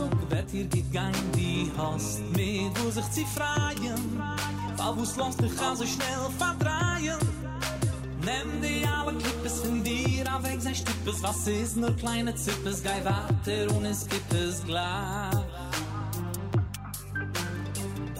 Tag, 0.00 0.30
wird 0.30 0.50
hier 0.50 0.66
gegangen, 0.66 1.32
die 1.34 1.70
hast 1.76 2.20
mit, 2.36 2.72
wo 2.82 2.90
sich 2.90 3.04
sie 3.10 3.26
freien. 3.26 4.22
Fall 4.76 4.96
wo's 4.96 5.16
los, 5.16 5.36
dich 5.36 5.54
kann 5.56 5.76
so 5.76 5.84
schnell 5.84 6.24
verdrehen. 6.38 7.18
Nimm 8.20 8.62
die 8.62 8.86
alle 8.86 9.16
Klippes 9.18 9.60
von 9.60 9.82
dir, 9.82 10.24
auf 10.34 10.42
weg 10.44 10.60
sein 10.60 10.74
Stippes, 10.74 11.22
was 11.22 11.46
ist 11.46 11.76
nur 11.76 11.94
kleine 11.96 12.34
Zippes, 12.34 12.82
gei 12.82 13.02
weiter 13.04 13.74
und 13.74 13.84
es 13.84 14.06
gibt 14.08 14.32
es 14.32 14.64
gleich. 14.64 15.36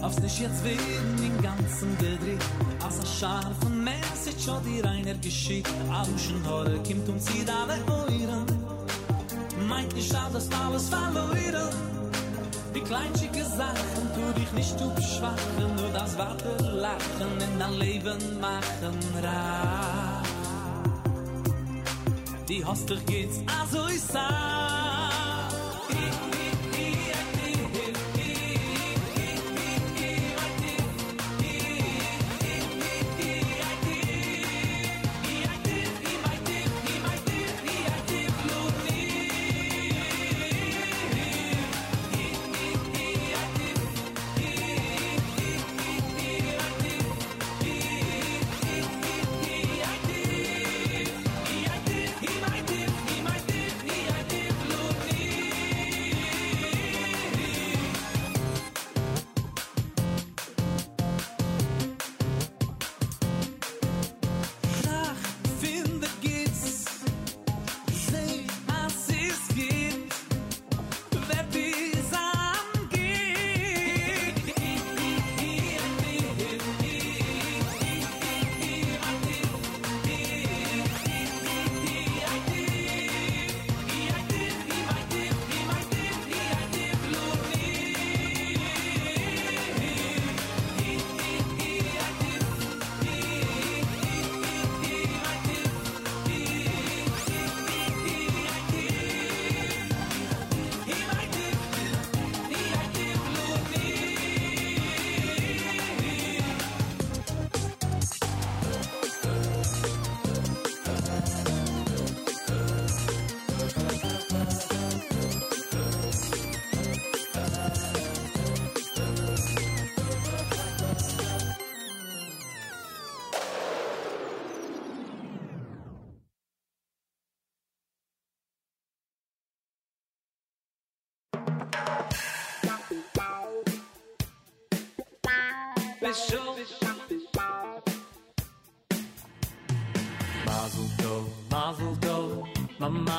Aufs 0.01 0.19
nicht 0.19 0.39
jetzt 0.39 0.63
werden 0.63 1.15
den 1.21 1.41
ganzen 1.43 1.95
gedreht 1.99 2.41
Als 2.83 2.99
ein 2.99 3.05
scharfe 3.05 3.69
Message 3.69 4.47
hat 4.47 4.65
dir 4.65 4.83
einer 4.83 5.13
geschickt 5.13 5.71
Aluschen 5.91 6.43
Hore 6.47 6.79
kommt 6.83 7.07
und 7.07 7.21
zieht 7.21 7.47
alle 7.47 7.77
Euren 7.85 8.50
Dass 10.33 10.47
alles 10.65 10.87
verloren 10.87 11.69
Die 12.73 12.79
kleinschige 12.79 13.43
Sachen 13.43 14.03
tu 14.15 14.39
dich 14.39 14.51
nicht 14.53 14.79
zu 14.79 14.89
beschwachen, 14.91 15.75
nur 15.75 15.89
das 15.93 16.17
Warte 16.17 16.55
lachen 16.63 17.41
in 17.41 17.59
dein 17.59 17.73
Leben 17.73 18.39
machen 18.39 18.97
rar. 19.21 20.23
Die 22.47 22.65
Hostel 22.65 22.99
geht's 23.05 23.39
also 23.59 23.87
ich 23.87 24.01
sag. 24.01 24.70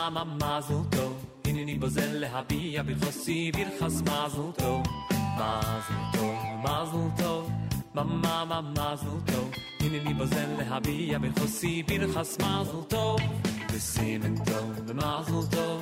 Mama 0.03 0.25
mama 0.25 0.37
mazel 0.41 0.85
tov. 0.91 1.13
Hineni 1.45 1.79
bozel 1.79 2.13
lehabia 2.23 2.83
birchosi 2.87 3.53
birchas 3.55 3.97
mazel 4.09 4.49
tov. 4.61 4.83
Mazel 5.39 6.03
tov, 6.15 6.39
mazel 6.65 7.07
tov, 7.21 7.45
mama 7.95 8.17
mama 8.25 8.59
mazel 8.79 9.17
tov. 9.31 9.47
Hineni 9.81 10.13
bozel 10.19 10.51
lehabia 10.59 11.19
birchosi 11.23 11.73
birchas 11.89 12.33
mazel 12.43 12.83
tov. 12.93 13.21
Besimen 13.73 14.37
tov, 14.49 14.67
mazel 15.03 15.43
tov, 15.55 15.79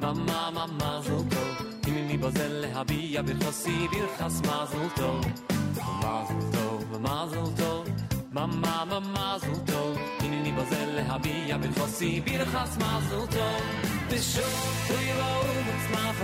mama 0.00 0.40
mama 0.54 0.64
mazel 0.82 1.22
tov. 1.32 1.50
Hineni 1.84 2.16
bozel 2.22 2.52
lehabia 2.62 3.20
birchosi 3.28 3.76
birchas 3.92 4.36
mazel 4.48 4.86
tov. 4.98 5.20
Mazel 6.02 6.40
tov, 6.54 6.78
Mama, 8.32 8.56
mama, 8.56 9.00
mazel 9.00 9.58
tov 9.68 9.96
Hineni 10.22 10.52
bazel 10.56 10.88
lehabia 10.96 11.56
b'chossi 11.62 12.10
birchas 12.24 12.72
mazel 12.82 13.24
tov 13.34 13.62
B'shov 14.08 14.56
toivo 14.88 15.30
u'mutzlach 15.52 16.20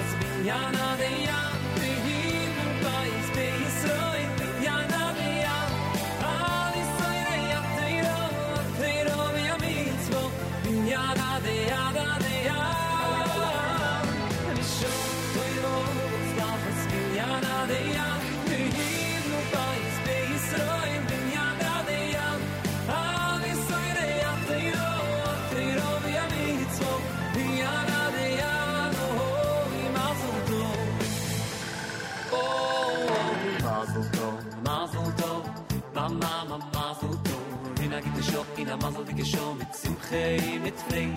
in 38.69 38.75
a 38.75 38.77
mazel 38.77 39.05
dike 39.05 39.25
show 39.25 39.55
mit 39.55 39.75
simche 39.75 40.61
mit 40.63 40.79
fling 40.87 41.15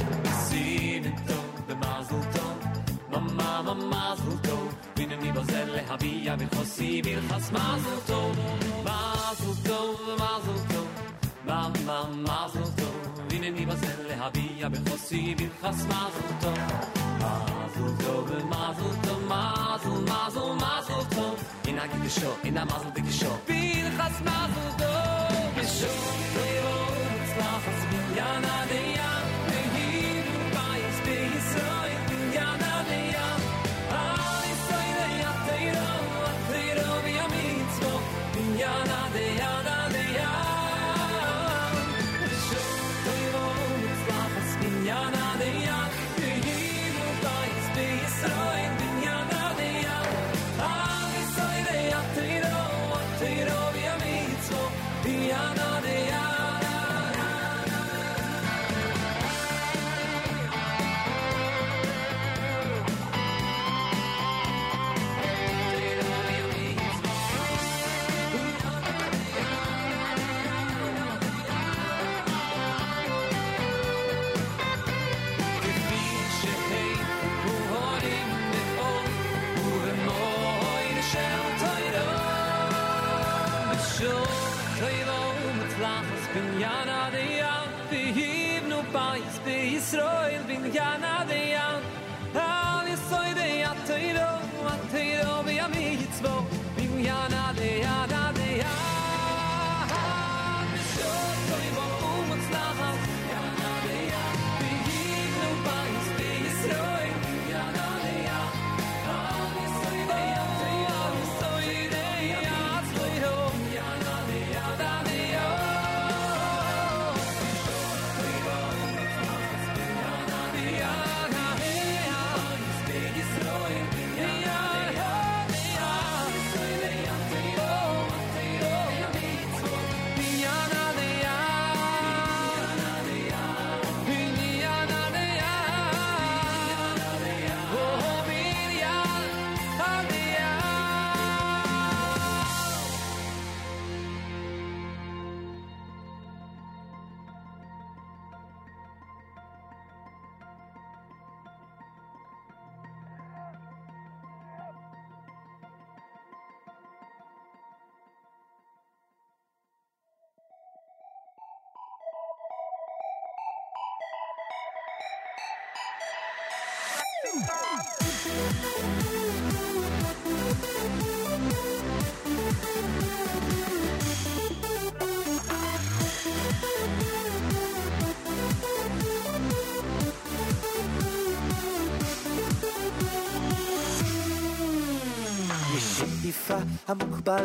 sin 0.47 1.05
in 1.05 1.15
to 1.27 1.37
be 1.67 1.75
mazel 1.75 2.21
to 2.33 2.43
mama 3.11 3.63
mama 3.63 3.75
mazel 3.75 4.37
to. 4.45 4.57
Bin 4.95 5.09
mi 5.21 5.31
bazel 5.31 5.67
le 5.75 5.81
habia 5.89 6.37
mit 6.39 6.49
khosi 6.51 7.03
bil 7.03 7.21
khas 7.29 7.51
mazel 7.51 7.99
to. 8.09 8.19
Mazel 8.87 9.53
to 9.65 9.77
mazel 10.21 10.59
to. 10.71 10.81
Mama 11.45 11.97
mazel 12.27 12.67
to. 12.79 12.87
Bin 13.29 13.53
mi 13.55 13.65
bazel 13.65 13.99
le 14.07 14.15
habia 14.21 14.69
mit 14.71 14.83
khosi 14.87 15.35
bil 15.37 15.51
khas 15.61 15.79
mazel 15.91 16.29
to. 16.43 16.51
Mazel 17.23 17.89
to 18.03 18.13
be 18.27 18.37
mazel 18.53 18.91
to 19.05 19.13
mazel 19.31 19.97
mazel 20.11 20.55
mazel 20.63 21.03
to. 21.15 21.25
In 21.69 21.79
a 21.79 21.87
dike 21.91 22.09
show 22.17 22.33
in 22.43 22.57
a 22.57 22.65
mazel 22.65 22.91
dike 22.95 23.13
show. 23.19 23.35
Bil 23.47 23.87
khas 23.97 24.17
mazel 24.29 24.69
to. 24.79 24.91
Show 25.61 26.30
jag 27.41 27.61
fast 27.61 27.87
det 28.69 28.90
Israel 89.93 90.20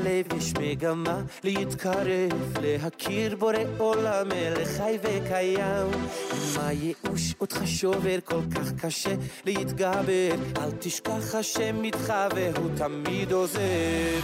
בלב, 0.07 0.39
יש 0.39 0.53
מגמה 0.61 1.21
להתקרב, 1.45 2.59
להכיר 2.63 3.37
בורא 3.37 3.55
עולם, 3.79 4.29
מלך 4.29 4.69
חי 4.77 4.99
וקיים. 5.03 5.91
מה 6.57 6.73
ייאוש 6.73 7.35
אותך 7.41 7.61
שובר 7.65 8.19
כל 8.25 8.41
כך 8.55 8.85
קשה 8.85 9.15
להתגבר, 9.45 10.35
אל 10.59 10.71
תשכח 10.79 11.35
השם 11.35 11.85
איתך 11.85 12.13
והוא 12.35 12.71
תמיד 12.77 13.33
עוזר. 13.33 14.21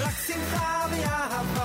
רק 0.00 0.14
שמחה 0.26 0.86
ואהבה, 0.90 1.55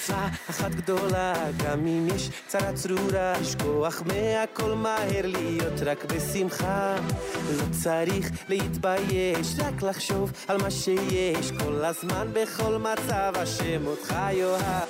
מצווה 0.00 0.28
אחת 0.50 0.70
גדולה, 0.70 1.34
גם 1.64 1.86
אם 1.86 2.08
יש 2.14 2.30
צרה 2.46 2.72
צרורה, 2.72 3.32
לשכוח 3.40 4.02
מהכל 4.06 4.74
מהר, 4.74 5.22
להיות 5.24 5.80
רק 5.86 6.04
בשמחה. 6.04 6.96
לא 7.56 7.64
צריך 7.82 8.30
להתבייש, 8.48 9.54
רק 9.58 9.82
לחשוב 9.82 10.32
על 10.48 10.62
מה 10.62 10.70
שיש, 10.70 11.52
כל 11.52 11.84
הזמן 11.84 12.28
בכל 12.32 12.76
מצב, 12.76 13.32
השם 13.34 13.86
אותך 13.86 14.14
יאהב. 14.32 14.88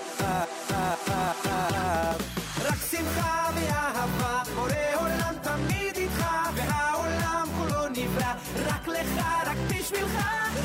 רק 2.64 2.78
שמחה 2.90 3.50
ואהבה, 3.54 4.42
בורא 4.54 4.72
עולם 4.94 5.34
תמיד 5.42 5.96
איתך, 5.96 6.26
והעולם 6.54 7.46
כולו 7.58 7.88
נברא, 7.88 8.32
רק 8.66 8.88
לך, 8.88 9.26
רק 9.46 9.56
בשבילך, 9.68 10.14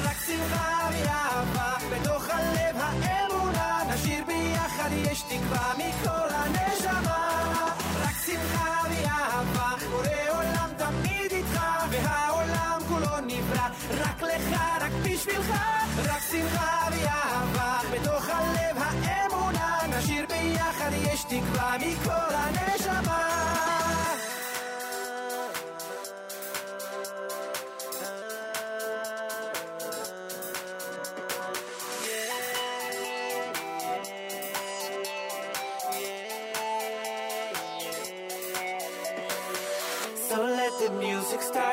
רק 0.04 0.18
שמחה 0.28 0.90
ואהבה, 0.92 1.74
בתוך 1.92 2.30
הלב 2.30 2.76
ביחד, 2.76 3.25
יש 5.16 5.22
תקווה 5.22 5.74
מכל 5.78 6.30
הנשמה. 6.30 7.72
רק 8.02 8.16
שמחה 8.26 8.82
ואהבה, 8.90 9.76
בורא 9.90 10.38
עולם 10.38 10.70
תמיד 10.78 11.32
איתך, 11.32 11.60
והעולם 11.90 12.80
כולו 12.88 13.20
נברא, 13.28 13.68
רק 14.00 14.22
לך, 14.22 14.62
רק 14.82 14.92
בשבילך, 15.04 15.50
רק 16.06 16.22
שמחה 16.32 16.88
ואהבה, 16.92 17.80
בתוך 17.94 18.30
הלב 18.30 18.78
האמונה, 18.78 19.78
נשאיר 19.98 20.26
ביחד, 20.30 20.92
יש 20.94 21.24
תקווה 21.24 21.76
מכל 21.78 22.36
הנשמה. 22.36 22.85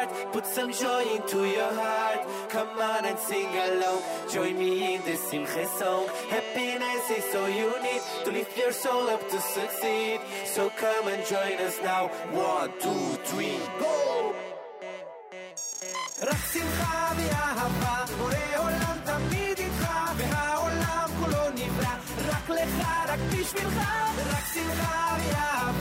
music 0.01 0.09
start, 0.09 0.33
put 0.33 0.45
some 0.45 0.71
joy 0.71 1.03
into 1.15 1.45
your 1.45 1.73
heart. 1.73 2.21
Come 2.49 2.79
on 2.79 3.05
and 3.05 3.19
sing 3.19 3.47
along, 3.47 4.01
join 4.31 4.57
me 4.57 4.95
in 4.95 5.01
this 5.03 5.21
Simcha 5.29 5.65
song. 5.79 6.07
Happiness 6.29 7.09
is 7.17 7.23
so 7.31 7.45
you 7.45 7.71
need 7.81 8.01
to 8.25 8.31
lift 8.31 8.57
your 8.57 8.71
soul 8.71 9.09
up 9.09 9.21
to 9.29 9.39
succeed. 9.39 10.19
So 10.45 10.69
come 10.69 11.07
and 11.07 11.25
join 11.25 11.57
us 11.67 11.79
now. 11.83 12.07
One, 12.31 12.71
two, 12.79 13.05
three, 13.29 13.59
go! 13.79 14.33
רק 16.21 16.37
שמחה 16.53 17.11
ואהבה, 17.17 18.05
בורא 18.17 18.57
עולם 18.57 18.97
תמיד 19.05 19.59
איתך, 19.59 19.87
והעולם 20.17 21.09
כולו 21.19 21.49
נברא, 21.49 21.93
רק 22.29 22.49
לך, 22.49 22.87
רק 23.07 23.19
בשבילך, 23.31 23.77
רק 24.33 24.43
שמחה 24.53 25.15
ואהבה, 25.19 25.80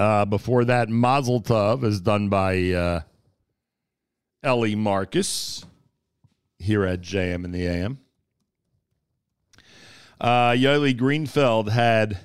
Uh, 0.00 0.24
before 0.24 0.64
that, 0.64 0.88
Mazel 0.88 1.42
Tov 1.42 1.84
is 1.84 2.00
done 2.00 2.30
by 2.30 2.70
uh, 2.70 3.00
Ellie 4.42 4.74
Marcus 4.74 5.66
here 6.58 6.86
at 6.86 7.02
JM 7.02 7.44
in 7.44 7.52
the 7.52 7.66
AM. 7.66 7.98
Uh, 10.18 10.52
Yoli 10.52 10.98
Greenfeld 10.98 11.68
had 11.68 12.18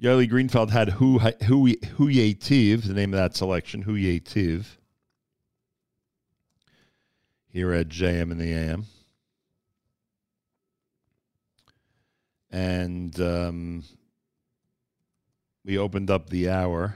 Yoli 0.00 0.30
Greenfeld 0.30 0.70
had 0.70 0.90
Who 0.90 1.18
Hu 1.18 1.74
Hu 1.96 2.32
Tiv, 2.34 2.86
the 2.86 2.94
name 2.94 3.12
of 3.12 3.18
that 3.18 3.34
selection, 3.34 3.82
Who 3.82 4.20
Tiv. 4.20 4.78
Here 7.48 7.72
at 7.72 7.88
JM 7.88 8.30
in 8.30 8.38
the 8.38 8.52
AM. 8.52 8.86
And 12.52 13.20
um, 13.20 13.82
we 15.64 15.78
opened 15.78 16.10
up 16.10 16.30
the 16.30 16.48
hour. 16.48 16.94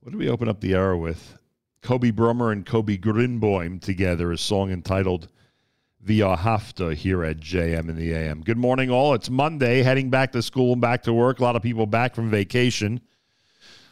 What 0.00 0.12
did 0.12 0.18
we 0.18 0.28
open 0.28 0.48
up 0.48 0.60
the 0.60 0.74
hour 0.76 0.96
with? 0.96 1.36
Kobe 1.82 2.10
Brummer 2.10 2.52
and 2.52 2.64
Kobe 2.64 2.96
Grinboim 2.96 3.80
together, 3.80 4.32
a 4.32 4.38
song 4.38 4.70
entitled 4.70 5.28
Via 6.02 6.36
Hafta 6.36 6.94
here 6.94 7.24
at 7.24 7.40
JM 7.40 7.88
in 7.88 7.96
the 7.96 8.12
AM. 8.12 8.42
Good 8.42 8.56
morning, 8.56 8.90
all. 8.90 9.14
It's 9.14 9.28
Monday, 9.28 9.82
heading 9.82 10.08
back 10.08 10.32
to 10.32 10.42
school 10.42 10.72
and 10.72 10.80
back 10.80 11.02
to 11.02 11.12
work. 11.12 11.38
A 11.38 11.42
lot 11.42 11.56
of 11.56 11.62
people 11.62 11.86
back 11.86 12.14
from 12.14 12.30
vacation. 12.30 13.00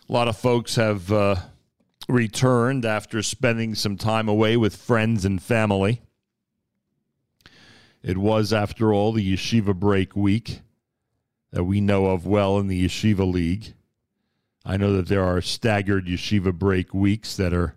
A 0.09 0.13
lot 0.13 0.29
of 0.29 0.37
folks 0.37 0.77
have 0.77 1.13
uh, 1.13 1.37
returned 2.09 2.87
after 2.87 3.23
spending 3.23 3.75
some 3.75 3.97
time 3.97 4.29
away 4.29 4.57
with 4.57 4.75
friends 4.77 5.27
and 5.27 5.43
family. 5.43 6.01
It 8.03 8.17
was, 8.17 8.53
after 8.53 8.93
all, 8.93 9.13
the 9.13 9.35
Yeshiva 9.35 9.75
break 9.75 10.15
week 10.15 10.61
that 11.51 11.65
we 11.65 11.81
know 11.81 12.07
of 12.07 12.27
well 12.27 12.59
in 12.59 12.69
the 12.69 12.87
Yeshiva 12.87 13.31
League. 13.31 13.75
I 14.65 14.77
know 14.77 14.93
that 14.95 15.09
there 15.09 15.25
are 15.25 15.41
staggered 15.41 16.07
Yeshiva 16.07 16.53
break 16.53 16.95
weeks 16.95 17.37
that 17.37 17.53
are 17.53 17.75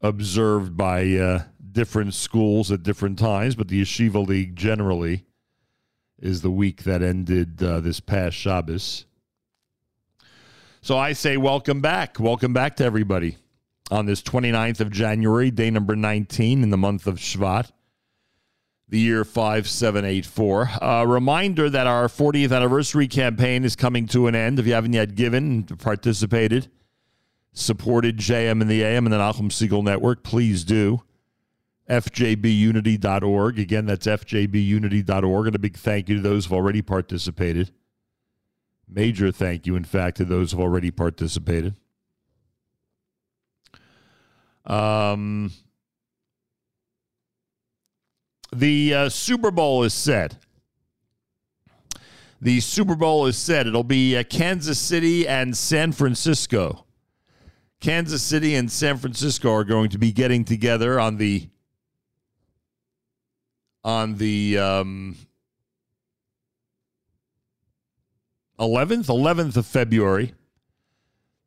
observed 0.00 0.76
by 0.76 1.12
uh, 1.14 1.42
different 1.72 2.14
schools 2.14 2.72
at 2.72 2.82
different 2.82 3.18
times, 3.18 3.54
but 3.54 3.68
the 3.68 3.80
Yeshiva 3.80 4.26
League 4.26 4.56
generally 4.56 5.26
is 6.18 6.42
the 6.42 6.50
week 6.50 6.82
that 6.84 7.02
ended 7.02 7.62
uh, 7.62 7.80
this 7.80 8.00
past 8.00 8.36
Shabbos. 8.36 9.04
So 10.80 10.98
I 10.98 11.12
say 11.12 11.36
welcome 11.36 11.80
back. 11.80 12.18
Welcome 12.18 12.52
back 12.52 12.76
to 12.76 12.84
everybody 12.84 13.36
on 13.90 14.06
this 14.06 14.22
29th 14.22 14.80
of 14.80 14.90
January, 14.90 15.50
day 15.50 15.70
number 15.70 15.94
19 15.94 16.62
in 16.62 16.70
the 16.70 16.76
month 16.76 17.06
of 17.06 17.16
Shvat 17.16 17.70
the 18.88 18.98
year 18.98 19.24
5784. 19.24 20.70
A 20.80 21.06
reminder 21.06 21.68
that 21.68 21.86
our 21.86 22.06
40th 22.06 22.54
anniversary 22.54 23.08
campaign 23.08 23.64
is 23.64 23.74
coming 23.74 24.06
to 24.08 24.26
an 24.26 24.34
end. 24.34 24.58
If 24.58 24.66
you 24.66 24.74
haven't 24.74 24.92
yet 24.92 25.14
given, 25.14 25.64
participated, 25.64 26.68
supported 27.52 28.18
JM 28.18 28.60
and 28.60 28.70
the 28.70 28.82
AM 28.84 29.06
and 29.06 29.12
the 29.12 29.18
Nachum 29.18 29.50
Segal 29.50 29.82
Network, 29.82 30.22
please 30.22 30.64
do. 30.64 31.02
FJBunity.org. 31.88 33.58
Again, 33.58 33.86
that's 33.86 34.06
FJBunity.org. 34.06 35.46
And 35.46 35.56
a 35.56 35.58
big 35.58 35.76
thank 35.76 36.08
you 36.08 36.16
to 36.16 36.22
those 36.22 36.46
who've 36.46 36.52
already 36.52 36.82
participated. 36.82 37.70
Major 38.88 39.32
thank 39.32 39.66
you, 39.66 39.74
in 39.76 39.84
fact, 39.84 40.16
to 40.18 40.24
those 40.24 40.52
who've 40.52 40.60
already 40.60 40.90
participated. 40.90 41.74
Um, 44.64 45.52
the 48.54 48.94
uh, 48.94 49.08
Super 49.08 49.50
Bowl 49.50 49.82
is 49.82 49.94
set. 49.94 50.36
The 52.40 52.60
Super 52.60 52.94
Bowl 52.94 53.26
is 53.26 53.36
set. 53.36 53.66
It'll 53.66 53.82
be 53.82 54.16
uh, 54.16 54.22
Kansas 54.24 54.78
City 54.78 55.26
and 55.26 55.56
San 55.56 55.92
Francisco. 55.92 56.84
Kansas 57.80 58.22
City 58.22 58.54
and 58.54 58.70
San 58.70 58.98
Francisco 58.98 59.52
are 59.52 59.64
going 59.64 59.90
to 59.90 59.98
be 59.98 60.12
getting 60.12 60.44
together 60.44 60.98
on 60.98 61.16
the 61.16 61.48
on 63.84 64.16
the 64.16 64.58
um, 64.58 65.16
11th 68.58 69.06
11th 69.06 69.56
of 69.56 69.66
February. 69.66 70.34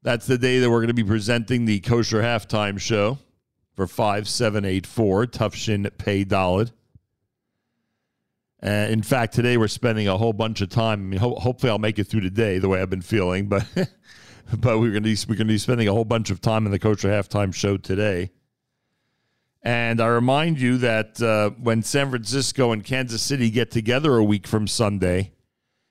That's 0.02 0.26
the 0.26 0.38
day 0.38 0.60
that 0.60 0.70
we're 0.70 0.78
going 0.78 0.88
to 0.88 0.94
be 0.94 1.04
presenting 1.04 1.66
the 1.66 1.82
kosher 1.82 2.22
halftime 2.22 2.80
show 2.80 3.18
for 3.74 3.86
5784 3.86 5.26
Tufshin 5.28 5.98
Pay 5.98 6.24
Dalit. 6.24 6.72
In 8.62 9.02
fact, 9.02 9.34
today 9.34 9.58
we're 9.58 9.68
spending 9.68 10.08
a 10.08 10.18
whole 10.18 10.34
bunch 10.34 10.62
of 10.62 10.70
time. 10.70 11.00
I 11.00 11.04
mean, 11.04 11.20
ho- 11.20 11.36
hopefully, 11.36 11.70
I'll 11.70 11.78
make 11.78 11.98
it 12.00 12.06
through 12.06 12.22
today 12.22 12.60
the 12.60 12.68
way 12.68 12.82
I've 12.82 12.90
been 12.90 13.02
feeling, 13.02 13.48
but 13.48 13.66
but 14.60 14.80
we're 14.80 14.92
going 14.92 15.04
to 15.04 15.16
be, 15.16 15.18
we're 15.28 15.36
to 15.36 15.46
be 15.46 15.58
spending 15.58 15.88
a 15.88 15.94
whole 15.94 16.06
bunch 16.06 16.30
of 16.30 16.42
time 16.42 16.66
in 16.66 16.72
the 16.72 16.80
Kosher 16.80 17.10
Halftime 17.10 17.54
Show 17.54 17.78
today. 17.78 18.32
And 19.62 20.00
I 20.00 20.08
remind 20.08 20.60
you 20.60 20.78
that 20.78 21.22
uh, 21.22 21.50
when 21.62 21.84
San 21.84 22.10
Francisco 22.10 22.72
and 22.72 22.84
Kansas 22.84 23.22
City 23.22 23.50
get 23.50 23.72
together 23.72 24.16
a 24.16 24.24
week 24.24 24.48
from 24.48 24.68
Sunday, 24.68 25.34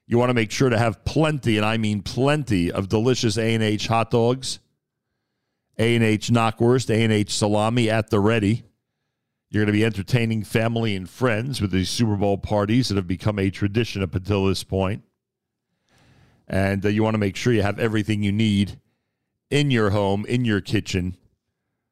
you 0.07 0.17
want 0.17 0.31
to 0.31 0.35
make 0.35 0.51
sure 0.51 0.71
to 0.71 0.79
have 0.79 1.05
plenty, 1.05 1.59
and 1.59 1.67
I 1.67 1.77
mean 1.77 2.01
plenty, 2.01 2.73
of 2.73 2.89
delicious 2.89 3.37
A 3.37 3.55
and 3.55 3.63
H 3.63 3.87
hot 3.87 4.11
dogs, 4.11 4.59
A 5.79 5.95
and 5.95 6.03
H 6.03 6.31
knockwurst, 6.31 6.89
A 6.89 7.05
and 7.05 7.13
H 7.13 7.37
salami 7.37 7.91
at 7.91 8.09
the 8.09 8.19
ready. 8.19 8.65
You're 9.51 9.63
going 9.63 9.73
to 9.73 9.79
be 9.79 9.85
entertaining 9.85 10.45
family 10.45 10.95
and 10.95 11.09
friends 11.09 11.63
with 11.63 11.71
these 11.71 11.89
Super 11.89 12.17
Bowl 12.17 12.37
parties 12.37 12.89
that 12.89 12.97
have 12.97 13.07
become 13.07 13.39
a 13.39 13.49
tradition 13.49 14.03
up 14.03 14.15
until 14.15 14.47
this 14.47 14.63
point. 14.63 15.05
And 16.47 16.85
uh, 16.85 16.89
you 16.91 17.03
want 17.03 17.15
to 17.15 17.19
make 17.19 17.35
sure 17.35 17.53
you 17.53 17.63
have 17.63 17.79
everything 17.79 18.23
you 18.23 18.33
need 18.33 18.79
in 19.51 19.71
your 19.71 19.91
home, 19.91 20.27
in 20.27 20.45
your 20.45 20.61
kitchen, 20.61 21.17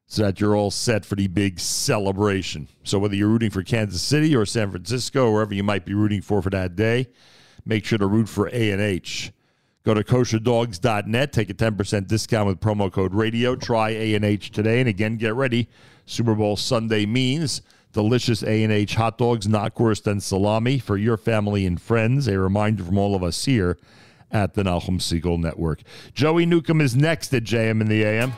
so 0.05 0.21
that 0.21 0.39
you're 0.39 0.55
all 0.55 0.69
set 0.69 1.03
for 1.03 1.15
the 1.15 1.27
big 1.27 1.59
celebration. 1.59 2.67
So 2.83 2.99
whether 2.99 3.15
you're 3.15 3.27
rooting 3.27 3.49
for 3.49 3.63
Kansas 3.63 4.03
City 4.03 4.35
or 4.35 4.45
San 4.45 4.69
Francisco, 4.69 5.25
or 5.25 5.33
wherever 5.33 5.53
you 5.53 5.63
might 5.63 5.83
be 5.83 5.95
rooting 5.95 6.21
for 6.21 6.43
for 6.43 6.51
that 6.51 6.75
day, 6.75 7.07
make 7.65 7.85
sure 7.85 7.97
to 7.97 8.05
root 8.05 8.29
for 8.29 8.47
A&H. 8.47 9.31
Go 9.83 9.95
to 9.95 10.03
kosherdogs.net, 10.03 11.33
take 11.33 11.49
a 11.49 11.53
10% 11.53 12.07
discount 12.07 12.47
with 12.47 12.59
promo 12.59 12.91
code 12.91 13.15
radio. 13.15 13.55
Try 13.55 13.89
A&H 13.89 14.51
today, 14.51 14.79
and 14.79 14.89
again, 14.89 15.17
get 15.17 15.33
ready. 15.33 15.67
Super 16.07 16.33
Bowl 16.33 16.55
Sunday 16.55 17.05
means 17.05 17.61
delicious 17.91 18.41
A&H 18.41 18.95
hot 18.95 19.17
dogs, 19.17 19.47
not 19.47 19.75
knockwurst, 19.75 20.07
and 20.07 20.23
salami 20.23 20.79
for 20.79 20.97
your 20.97 21.17
family 21.17 21.65
and 21.65 21.79
friends. 21.79 22.27
A 22.27 22.39
reminder 22.39 22.83
from 22.83 22.97
all 22.97 23.13
of 23.13 23.23
us 23.23 23.45
here 23.45 23.77
at 24.31 24.53
the 24.53 24.63
Nachum 24.63 24.99
Segal 24.99 25.37
Network. 25.37 25.81
Joey 26.13 26.45
Newcomb 26.45 26.81
is 26.81 26.95
next 26.95 27.33
at 27.33 27.43
JM 27.43 27.81
in 27.81 27.87
the 27.87 28.03
AM. 28.03 28.33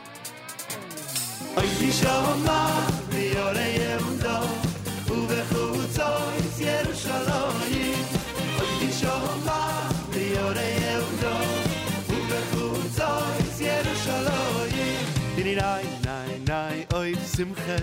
simche. 17.40 17.78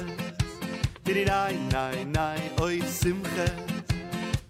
Di 1.01 1.23
nai 1.23 1.57
nai 1.71 2.05
nai 2.05 2.51
oi 2.59 2.79
simche. 2.85 3.47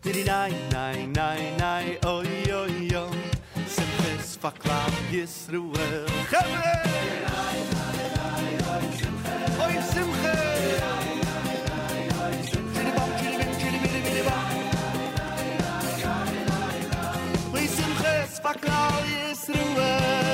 Di 0.01 0.23
nai 0.23 0.53
nai 0.69 1.07
nai 1.07 1.55
nai 1.57 1.97
oi 2.03 2.51
oi 2.51 2.93
oi. 2.93 3.21
Simches 3.65 4.37
simche 4.41 5.25
Oi 9.65 9.75
simche! 9.91 10.35
Diri 10.59 10.75
nai 10.83 11.09
nai 11.69 11.99
nai 12.07 12.07
oi 12.21 12.35
simche 12.51 12.75
Chiri 13.59 13.79
Yisruel 19.11 20.26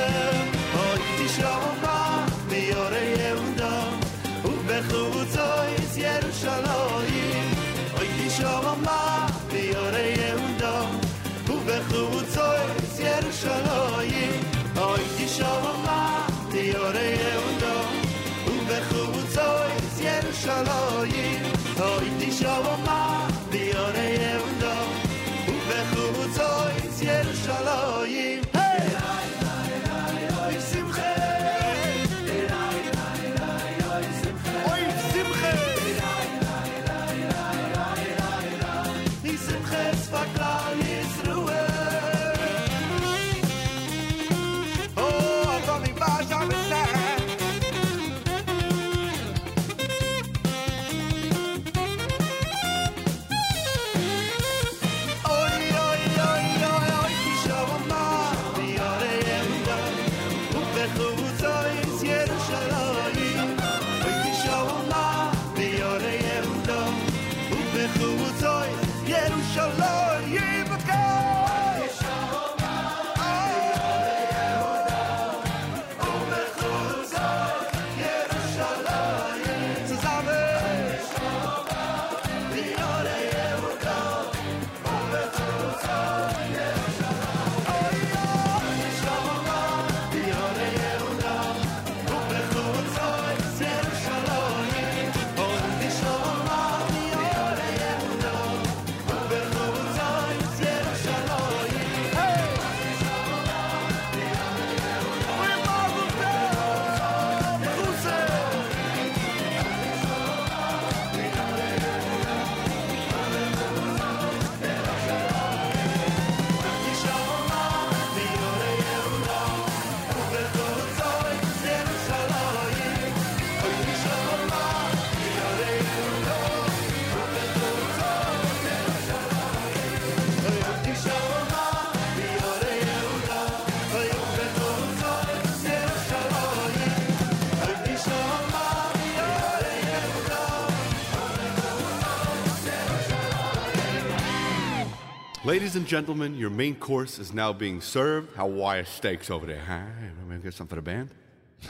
Ladies 145.46 145.76
and 145.76 145.86
gentlemen, 145.86 146.38
your 146.38 146.50
main 146.50 146.74
course 146.74 147.20
is 147.20 147.34
now 147.34 147.52
being 147.52 147.82
served. 147.82 148.34
Hawaii 148.38 148.86
steaks 148.86 149.30
over 149.30 149.46
there. 149.46 149.60
Huh? 149.60 149.82
Maybe 150.26 150.42
get 150.44 150.54
some 150.54 150.68
for 150.68 150.76
the 150.76 150.82
band. 150.82 151.10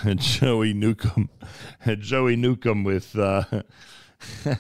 Joey 0.17 0.75
Newcomb, 0.75 1.27
Joey 1.99 2.35
Newcomb 2.35 2.83
with 2.83 3.17
uh, 3.17 3.43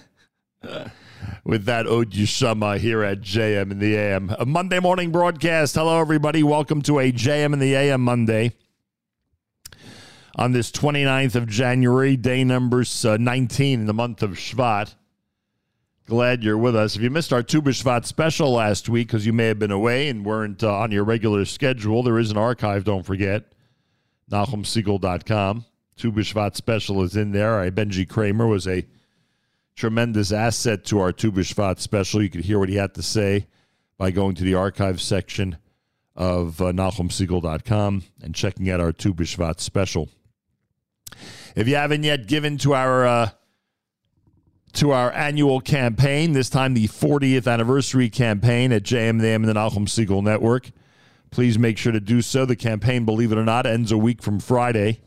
with 1.43 1.65
that 1.65 1.85
Ode 1.85 2.11
here 2.11 3.03
at 3.03 3.21
JM 3.21 3.69
in 3.69 3.77
the 3.77 3.95
AM. 3.95 4.35
A 4.39 4.47
Monday 4.47 4.79
morning 4.79 5.11
broadcast. 5.11 5.75
Hello, 5.75 6.01
everybody. 6.01 6.41
Welcome 6.41 6.81
to 6.81 6.97
a 6.97 7.11
JM 7.11 7.53
in 7.53 7.59
the 7.59 7.75
AM 7.75 8.01
Monday 8.01 8.53
on 10.35 10.53
this 10.53 10.71
29th 10.71 11.35
of 11.35 11.47
January, 11.47 12.17
day 12.17 12.43
number 12.43 12.83
uh, 13.05 13.17
19 13.17 13.81
in 13.81 13.85
the 13.85 13.93
month 13.93 14.23
of 14.23 14.31
Shvat. 14.31 14.95
Glad 16.05 16.43
you're 16.43 16.57
with 16.57 16.75
us. 16.75 16.97
If 16.97 17.01
you 17.01 17.09
missed 17.09 17.31
our 17.31 17.41
Tu 17.41 17.61
B'Shvat 17.61 18.05
special 18.05 18.51
last 18.51 18.89
week 18.89 19.07
because 19.07 19.25
you 19.25 19.31
may 19.31 19.45
have 19.45 19.57
been 19.57 19.71
away 19.71 20.09
and 20.09 20.25
weren't 20.25 20.61
uh, 20.61 20.75
on 20.75 20.91
your 20.91 21.05
regular 21.05 21.45
schedule, 21.45 22.03
there 22.03 22.19
is 22.19 22.29
an 22.29 22.37
archive, 22.37 22.83
don't 22.83 23.05
forget, 23.05 23.53
NachumSegal.com. 24.29 25.63
Tu 25.95 26.11
B'Shvat 26.11 26.55
special 26.55 27.03
is 27.03 27.15
in 27.15 27.31
there. 27.31 27.71
Benji 27.71 28.07
Kramer 28.07 28.47
was 28.47 28.67
a 28.67 28.85
tremendous 29.77 30.33
asset 30.33 30.83
to 30.85 30.99
our 30.99 31.13
Tu 31.13 31.31
B'Shvat 31.31 31.79
special. 31.79 32.21
You 32.21 32.29
could 32.29 32.43
hear 32.43 32.59
what 32.59 32.69
he 32.69 32.75
had 32.75 32.95
to 32.95 33.01
say 33.01 33.47
by 33.97 34.11
going 34.11 34.35
to 34.35 34.43
the 34.43 34.55
archive 34.55 34.99
section 34.99 35.55
of 36.17 36.61
uh, 36.61 36.65
NachumSegal.com 36.65 38.03
and 38.21 38.35
checking 38.35 38.69
out 38.69 38.81
our 38.81 38.91
Tu 38.91 39.13
B'Shvat 39.13 39.61
special. 39.61 40.09
If 41.55 41.69
you 41.69 41.75
haven't 41.75 42.03
yet 42.03 42.27
given 42.27 42.57
to 42.59 42.73
our 42.73 43.05
uh, 43.05 43.29
to 44.73 44.91
our 44.91 45.11
annual 45.11 45.61
campaign, 45.61 46.33
this 46.33 46.49
time 46.49 46.73
the 46.73 46.87
40th 46.87 47.51
anniversary 47.51 48.09
campaign 48.09 48.71
at 48.71 48.83
JMM 48.83 49.35
and 49.35 49.45
the 49.45 49.53
Nachum 49.53 49.87
Segal 49.87 50.23
Network. 50.23 50.71
Please 51.29 51.59
make 51.59 51.77
sure 51.77 51.91
to 51.91 51.99
do 51.99 52.21
so. 52.21 52.45
The 52.45 52.55
campaign, 52.55 53.05
believe 53.05 53.31
it 53.31 53.37
or 53.37 53.45
not, 53.45 53.65
ends 53.65 53.91
a 53.91 53.97
week 53.97 54.21
from 54.21 54.39
Friday, 54.39 55.01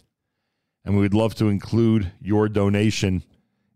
and 0.85 0.95
we 0.95 1.03
would 1.03 1.15
love 1.15 1.35
to 1.37 1.49
include 1.49 2.13
your 2.21 2.49
donation 2.49 3.23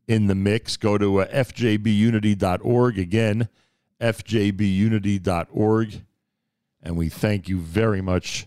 in 0.07 0.27
the 0.27 0.35
mix. 0.35 0.77
Go 0.77 0.99
to 0.99 1.23
uh, 1.23 1.29
fjbunity.org. 1.29 2.99
Again, 2.99 3.49
fjbunity.org. 4.01 6.03
And 6.83 6.97
we 6.97 7.09
thank 7.09 7.49
you 7.49 7.59
very 7.59 8.01
much 8.01 8.47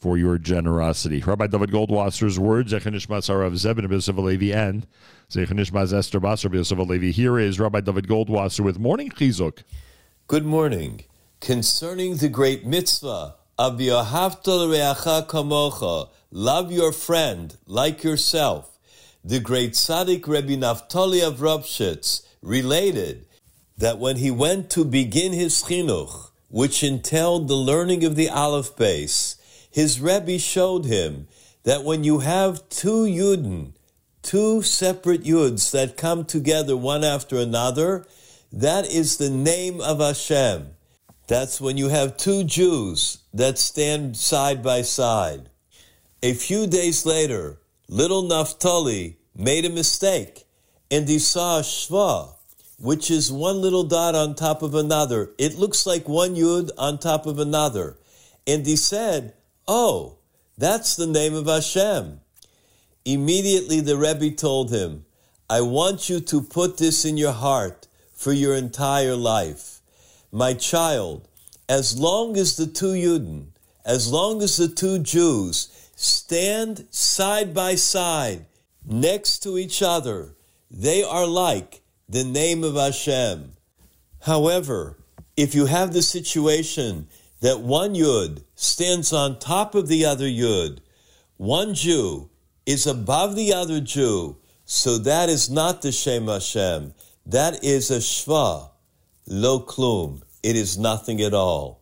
for 0.00 0.16
your 0.16 0.38
generosity. 0.38 1.20
Rabbi 1.20 1.46
David 1.46 1.70
Goldwasser's 1.70 2.38
words, 2.38 2.72
Zechanishmas 2.72 3.28
Arav 3.28 3.52
Zebin 3.52 3.86
B'Yosef 3.86 4.14
Alevi 4.14 4.54
and 4.54 4.86
Here 5.32 5.46
is 7.38 7.58
Rabbi 7.58 7.80
David 7.80 8.06
Goldwasser 8.06 8.60
with 8.60 8.78
Morning 8.78 9.10
Chizuk. 9.10 9.62
Good 10.26 10.44
morning. 10.44 11.04
Concerning 11.40 12.16
the 12.16 12.28
great 12.28 12.66
mitzvah 12.66 13.36
of 13.58 13.78
Yohavta 13.78 15.26
Kamocha, 15.26 16.10
love 16.30 16.70
your 16.70 16.92
friend 16.92 17.56
like 17.66 18.04
yourself, 18.04 18.78
the 19.24 19.40
great 19.40 19.72
tzaddik 19.72 20.26
Rebbe 20.26 20.56
Naftali 20.56 21.26
of 21.26 21.38
Ropshitz 21.38 22.26
related 22.42 23.26
that 23.78 23.98
when 23.98 24.16
he 24.16 24.30
went 24.30 24.70
to 24.70 24.84
begin 24.84 25.32
his 25.32 25.62
chinuch, 25.62 26.30
which 26.48 26.84
entailed 26.84 27.48
the 27.48 27.56
learning 27.56 28.04
of 28.04 28.14
the 28.14 28.28
Aleph 28.28 28.76
base, 28.76 29.36
his 29.70 30.00
Rebbe 30.00 30.38
showed 30.38 30.84
him 30.84 31.26
that 31.64 31.82
when 31.82 32.04
you 32.04 32.20
have 32.20 32.68
two 32.68 33.04
Yudin, 33.04 33.72
two 34.24 34.62
separate 34.62 35.22
Yuds 35.22 35.70
that 35.70 35.96
come 35.96 36.24
together 36.24 36.76
one 36.76 37.04
after 37.04 37.38
another, 37.38 38.06
that 38.50 38.90
is 38.90 39.18
the 39.18 39.30
name 39.30 39.80
of 39.80 40.00
Hashem. 40.00 40.70
That's 41.28 41.60
when 41.60 41.76
you 41.76 41.88
have 41.88 42.16
two 42.16 42.42
Jews 42.42 43.18
that 43.32 43.58
stand 43.58 44.16
side 44.16 44.62
by 44.62 44.82
side. 44.82 45.50
A 46.22 46.32
few 46.32 46.66
days 46.66 47.04
later, 47.04 47.58
little 47.88 48.22
Naphtali 48.22 49.18
made 49.36 49.64
a 49.64 49.70
mistake 49.70 50.44
and 50.90 51.08
he 51.08 51.18
saw 51.18 51.60
Shva, 51.60 52.34
which 52.78 53.10
is 53.10 53.32
one 53.32 53.60
little 53.60 53.84
dot 53.84 54.14
on 54.14 54.34
top 54.34 54.62
of 54.62 54.74
another. 54.74 55.32
It 55.38 55.56
looks 55.58 55.86
like 55.86 56.08
one 56.08 56.34
Yud 56.34 56.70
on 56.78 56.98
top 56.98 57.26
of 57.26 57.38
another. 57.38 57.98
And 58.46 58.66
he 58.66 58.76
said, 58.76 59.34
Oh, 59.66 60.18
that's 60.56 60.96
the 60.96 61.06
name 61.06 61.34
of 61.34 61.46
Hashem. 61.46 62.20
Immediately 63.04 63.80
the 63.80 63.98
Rebbe 63.98 64.30
told 64.30 64.72
him, 64.72 65.04
I 65.50 65.60
want 65.60 66.08
you 66.08 66.20
to 66.20 66.40
put 66.40 66.78
this 66.78 67.04
in 67.04 67.18
your 67.18 67.32
heart 67.32 67.86
for 68.14 68.32
your 68.32 68.54
entire 68.54 69.14
life. 69.14 69.80
My 70.32 70.54
child, 70.54 71.28
as 71.68 71.98
long 71.98 72.38
as 72.38 72.56
the 72.56 72.66
two 72.66 72.94
Yudin, 72.94 73.48
as 73.84 74.10
long 74.10 74.40
as 74.40 74.56
the 74.56 74.68
two 74.68 74.98
Jews 74.98 75.90
stand 75.94 76.86
side 76.90 77.52
by 77.52 77.74
side 77.74 78.46
next 78.86 79.40
to 79.40 79.58
each 79.58 79.82
other, 79.82 80.34
they 80.70 81.02
are 81.02 81.26
like 81.26 81.82
the 82.08 82.24
name 82.24 82.64
of 82.64 82.74
Hashem. 82.74 83.52
However, 84.22 84.96
if 85.36 85.54
you 85.54 85.66
have 85.66 85.92
the 85.92 86.00
situation 86.00 87.08
that 87.40 87.60
one 87.60 87.94
Yud 87.94 88.44
stands 88.54 89.12
on 89.12 89.38
top 89.38 89.74
of 89.74 89.88
the 89.88 90.06
other 90.06 90.26
Yud, 90.26 90.78
one 91.36 91.74
Jew 91.74 92.30
is 92.66 92.86
above 92.86 93.36
the 93.36 93.52
other 93.52 93.80
Jew, 93.80 94.36
so 94.64 94.98
that 94.98 95.28
is 95.28 95.50
not 95.50 95.82
the 95.82 95.92
Shem 95.92 96.26
Hashem. 96.26 96.94
That 97.26 97.62
is 97.64 97.90
a 97.90 97.98
Shva, 97.98 98.70
lo 99.26 99.60
klum. 99.60 100.22
It 100.42 100.56
is 100.56 100.78
nothing 100.78 101.20
at 101.20 101.34
all. 101.34 101.80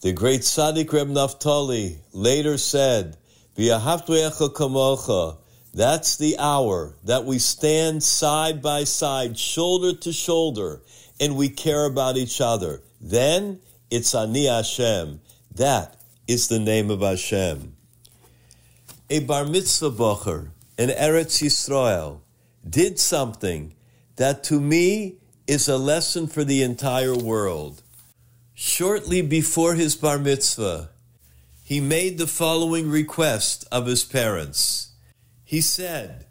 The 0.00 0.12
great 0.12 0.40
Tzaddik 0.40 0.92
Reb 0.92 1.08
Naftali 1.08 1.98
later 2.12 2.58
said, 2.58 3.16
"V'yahavtu 3.56 4.50
kamocha." 4.52 5.36
That's 5.74 6.16
the 6.16 6.38
hour 6.38 6.96
that 7.04 7.24
we 7.24 7.38
stand 7.38 8.02
side 8.02 8.60
by 8.60 8.84
side, 8.84 9.38
shoulder 9.38 9.94
to 9.94 10.12
shoulder, 10.12 10.82
and 11.18 11.36
we 11.36 11.48
care 11.48 11.86
about 11.86 12.16
each 12.16 12.40
other. 12.40 12.82
Then 13.00 13.60
it's 13.90 14.14
Ani 14.14 14.46
Hashem. 14.46 15.20
That 15.54 15.96
is 16.26 16.48
the 16.48 16.58
name 16.58 16.90
of 16.90 17.00
Hashem. 17.00 17.71
A 19.12 19.18
bar 19.18 19.44
mitzvah 19.44 19.90
bocher 19.90 20.52
in 20.78 20.88
Eretz 20.88 21.42
Yisrael 21.42 22.20
did 22.66 22.98
something 22.98 23.74
that 24.16 24.42
to 24.44 24.58
me 24.58 25.16
is 25.46 25.68
a 25.68 25.76
lesson 25.76 26.26
for 26.26 26.44
the 26.44 26.62
entire 26.62 27.14
world. 27.14 27.82
Shortly 28.54 29.20
before 29.20 29.74
his 29.74 29.96
bar 29.96 30.18
mitzvah, 30.18 30.88
he 31.62 31.78
made 31.78 32.16
the 32.16 32.26
following 32.26 32.88
request 32.88 33.66
of 33.70 33.84
his 33.84 34.02
parents. 34.02 34.92
He 35.44 35.60
said, 35.60 36.24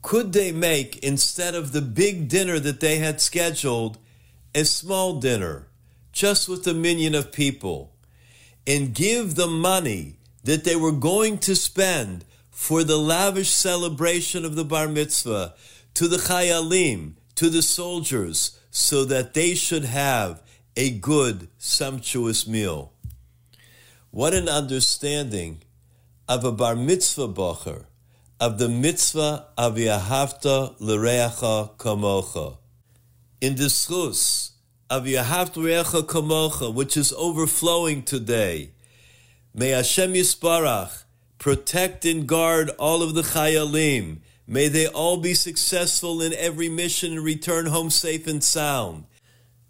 Could 0.00 0.32
they 0.32 0.52
make, 0.52 0.98
instead 0.98 1.56
of 1.56 1.72
the 1.72 1.82
big 1.82 2.28
dinner 2.28 2.60
that 2.60 2.78
they 2.78 2.98
had 2.98 3.20
scheduled, 3.20 3.98
a 4.54 4.64
small 4.64 5.18
dinner, 5.18 5.66
just 6.12 6.48
with 6.48 6.64
a 6.68 6.74
minyan 6.74 7.16
of 7.16 7.32
people, 7.32 7.92
and 8.68 8.94
give 8.94 9.34
the 9.34 9.48
money 9.48 10.19
that 10.44 10.64
they 10.64 10.76
were 10.76 10.92
going 10.92 11.38
to 11.38 11.54
spend 11.54 12.24
for 12.50 12.84
the 12.84 12.98
lavish 12.98 13.50
celebration 13.50 14.44
of 14.44 14.54
the 14.54 14.64
bar 14.64 14.88
mitzvah 14.88 15.54
to 15.94 16.08
the 16.08 16.18
chayalim, 16.18 17.14
to 17.34 17.48
the 17.50 17.62
soldiers, 17.62 18.58
so 18.70 19.04
that 19.04 19.34
they 19.34 19.54
should 19.54 19.84
have 19.84 20.42
a 20.76 20.90
good, 20.90 21.48
sumptuous 21.58 22.46
meal. 22.46 22.92
What 24.10 24.34
an 24.34 24.48
understanding 24.48 25.62
of 26.28 26.44
a 26.44 26.52
bar 26.52 26.76
mitzvah 26.76 27.28
bocher, 27.28 27.86
of 28.38 28.58
the 28.58 28.68
mitzvah 28.68 29.46
of 29.58 29.74
Yahavta 29.76 30.76
l'reacha 30.78 31.76
kamocha. 31.76 32.58
In 33.40 33.56
the 33.56 33.64
schus 33.64 34.52
of 34.88 35.04
Yahavta 35.04 35.56
l'reacha 35.56 36.02
kamocha, 36.02 36.72
which 36.72 36.96
is 36.96 37.12
overflowing 37.14 38.02
today, 38.02 38.70
may 39.54 39.70
Hashem 39.70 40.14
Yisparach 40.14 41.04
protect 41.38 42.04
and 42.04 42.26
guard 42.26 42.70
all 42.78 43.02
of 43.02 43.14
the 43.14 43.22
chayalim. 43.22 44.18
May 44.46 44.68
they 44.68 44.86
all 44.86 45.16
be 45.16 45.34
successful 45.34 46.20
in 46.20 46.32
every 46.34 46.68
mission 46.68 47.12
and 47.12 47.24
return 47.24 47.66
home 47.66 47.90
safe 47.90 48.26
and 48.26 48.42
sound. 48.42 49.04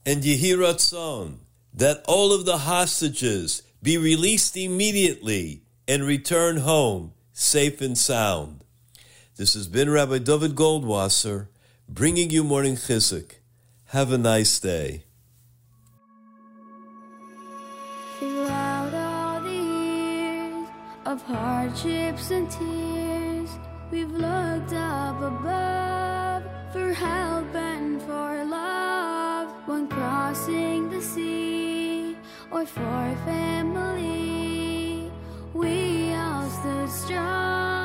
And 0.05 0.23
Yehiratzon, 0.23 1.37
that 1.75 2.03
all 2.09 2.33
of 2.33 2.45
the 2.45 2.59
hostages 2.59 3.63
be 3.83 3.97
released 3.97 4.57
immediately 4.57 5.63
and 5.87 6.05
return 6.05 6.59
home 6.59 7.13
safe 7.33 7.81
and 7.81 7.97
sound. 7.97 8.65
This 9.37 9.55
has 9.55 9.69
been 9.69 9.91
Rabbi 9.91 10.19
David 10.19 10.55
Goldwasser 10.55 11.47
bringing 11.89 12.31
you 12.31 12.45
morning 12.45 12.77
chizuk. 12.77 13.33
Have 13.87 14.13
a 14.13 14.19
nice 14.19 14.59
day. 14.59 15.05
of 21.07 21.23
hardships 21.23 22.31
and 22.31 22.51
tears. 22.51 23.51
We've 23.91 24.11
looked 24.11 24.73
up 24.73 25.21
above 25.21 26.43
for 26.73 26.93
help 26.93 27.55
and 27.55 28.01
for 28.03 28.45
love 28.45 29.49
when 29.67 29.89
crossing 29.89 30.91
the 30.91 31.01
sea 31.01 32.17
or 32.51 32.67
for 32.67 33.17
family. 33.25 35.11
We 35.55 36.15
all 36.15 36.49
stood 36.51 36.91
strong. 36.91 37.80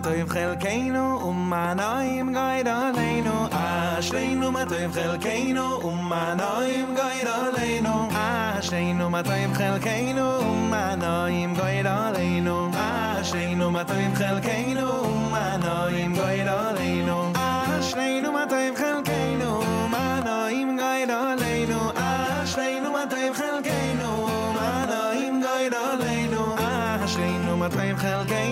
matoym 0.00 0.26
khalkeinu 0.26 1.04
um 1.28 1.36
manaym 1.50 2.28
geira 2.32 2.76
leinu 2.96 3.34
a 3.52 4.00
shleinu 4.06 4.50
matoym 4.56 4.90
khalkeinu 4.96 5.64
um 5.88 5.98
manaym 6.10 6.88
geira 6.98 7.34
leinu 7.56 7.94
a 8.22 8.60
shleinu 8.66 9.10
matoym 9.14 9.52
khalkeinu 9.58 10.26
um 10.50 10.70
manaym 10.72 11.54
geira 11.60 11.96
leinu 12.16 12.56
a 12.86 12.88
shleinu 13.28 13.66
matoym 13.76 14.12
khalkeinu 14.20 14.86
um 15.10 15.20
manaym 15.34 16.14
geira 16.20 16.58
leinu 16.78 17.18
a 17.46 17.50
shleinu 17.88 18.32
matoym 18.38 18.74
khalkeinu 18.80 19.50
um 19.68 19.90
manaym 19.96 20.70
geira 20.80 21.20
leinu 21.42 21.80
a 22.06 22.12
shleinu 22.52 22.90
matoym 22.96 23.34
khalkeinu 23.40 24.10
um 24.30 24.56
manaym 24.60 25.42
geira 25.46 25.84
leinu 26.04 26.42
a 26.68 26.72
shleinu 27.12 27.58
matoym 27.64 27.96
khalkeinu 28.04 28.49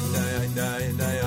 die, 0.00 0.48
die, 0.54 0.96
die, 0.96 0.96
die. 0.96 1.19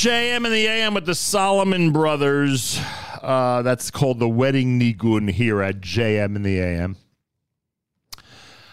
JM 0.00 0.46
and 0.46 0.46
the 0.46 0.66
AM 0.66 0.94
with 0.94 1.04
the 1.04 1.14
Solomon 1.14 1.92
Brothers. 1.92 2.80
Uh, 3.20 3.60
that's 3.60 3.90
called 3.90 4.18
the 4.18 4.30
Wedding 4.30 4.80
Nigun 4.80 5.30
here 5.30 5.60
at 5.60 5.82
JM 5.82 6.36
and 6.36 6.42
the 6.42 6.58
AM. 6.58 6.96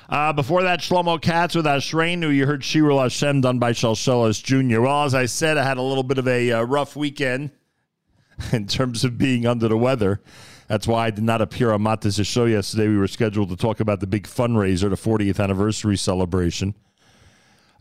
Uh, 0.08 0.32
before 0.32 0.64
that, 0.64 0.80
Shlomo 0.80 1.22
Katz 1.22 1.54
with 1.54 1.66
Ashreinu. 1.66 2.34
You 2.34 2.46
heard 2.46 2.62
Shirul 2.62 3.02
Hashem 3.02 3.42
done 3.42 3.60
by 3.60 3.74
Shalshelis 3.74 4.42
Jr. 4.42 4.80
Well, 4.80 5.04
as 5.04 5.14
I 5.14 5.26
said, 5.26 5.58
I 5.58 5.66
had 5.66 5.76
a 5.76 5.82
little 5.82 6.02
bit 6.02 6.18
of 6.18 6.30
a 6.30 6.54
uh, 6.54 6.62
rough 6.62 6.96
weekend 6.96 7.52
in 8.54 8.66
terms 8.66 9.04
of 9.04 9.18
being 9.18 9.46
under 9.46 9.68
the 9.68 9.78
weather. 9.78 10.22
That's 10.70 10.88
why 10.88 11.08
I 11.08 11.10
did 11.10 11.26
not 11.26 11.42
appear 11.42 11.74
on 11.74 11.82
Mattes' 11.82 12.26
show 12.26 12.46
yesterday. 12.46 12.88
We 12.88 12.98
were 12.98 13.06
scheduled 13.06 13.50
to 13.50 13.58
talk 13.58 13.82
about 13.82 14.00
the 14.00 14.08
big 14.08 14.28
fundraiser, 14.28 14.90
the 14.90 14.96
40th 14.96 15.44
anniversary 15.44 15.98
celebration. 15.98 16.74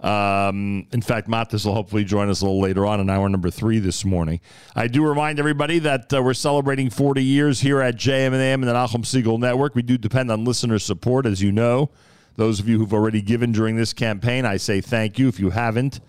Um, 0.01 0.87
in 0.93 1.01
fact, 1.01 1.29
Mattes 1.29 1.65
will 1.65 1.75
hopefully 1.75 2.05
join 2.05 2.29
us 2.29 2.43
a 2.43 2.45
little 2.45 2.61
later 2.61 2.85
on 2.85 3.01
in 3.01 3.09
hour 3.09 3.29
number 3.29 3.51
three 3.51 3.79
this 3.79 4.05
morning. 4.05 4.41
I 4.75 4.89
do 4.89 5.07
remind 5.07 5.39
everybody 5.39 5.79
that 5.81 6.13
uh, 6.13 6.23
we're 6.23 6.35
celebrating 6.35 6.91
40 6.91 7.25
years 7.25 7.61
here 7.61 7.81
at 7.81 7.97
JM&M 7.97 8.35
and 8.35 8.65
the 8.65 8.75
Nachum 8.75 9.05
Segal 9.05 9.39
Network. 9.39 9.75
We 9.75 9.83
do 9.83 9.97
depend 9.97 10.31
on 10.31 10.45
listener 10.45 10.79
support, 10.79 11.25
as 11.25 11.43
you 11.43 11.51
know. 11.51 11.91
Those 12.37 12.61
of 12.61 12.69
you 12.69 12.79
who've 12.79 12.93
already 12.93 13.23
given 13.23 13.53
during 13.53 13.77
this 13.77 13.95
campaign, 13.95 14.45
I 14.45 14.59
say 14.59 14.83
thank 14.83 15.19
you. 15.19 15.29
If 15.29 15.41
you 15.41 15.51
haven't, 15.51 16.01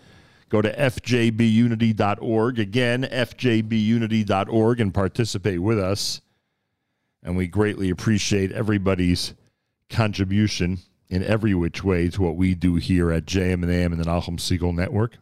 go 0.50 0.62
to 0.62 0.76
fjbunity.org. 0.76 2.60
Again, 2.60 3.04
fjbunity.org 3.04 4.80
and 4.82 4.94
participate 4.94 5.62
with 5.62 5.80
us. 5.80 6.22
And 7.24 7.38
we 7.38 7.48
greatly 7.48 7.90
appreciate 7.90 8.52
everybody's 8.52 9.34
contribution 9.90 10.80
in 11.10 11.24
every 11.24 11.54
which 11.54 11.84
way 11.84 12.10
to 12.10 12.22
what 12.22 12.36
we 12.36 12.54
do 12.54 12.76
here 12.76 13.12
at 13.12 13.26
JM&M 13.26 13.94
and 13.94 14.02
the 14.02 14.06
Nachum 14.06 14.38
Segal 14.38 14.76
Network. 14.76 15.18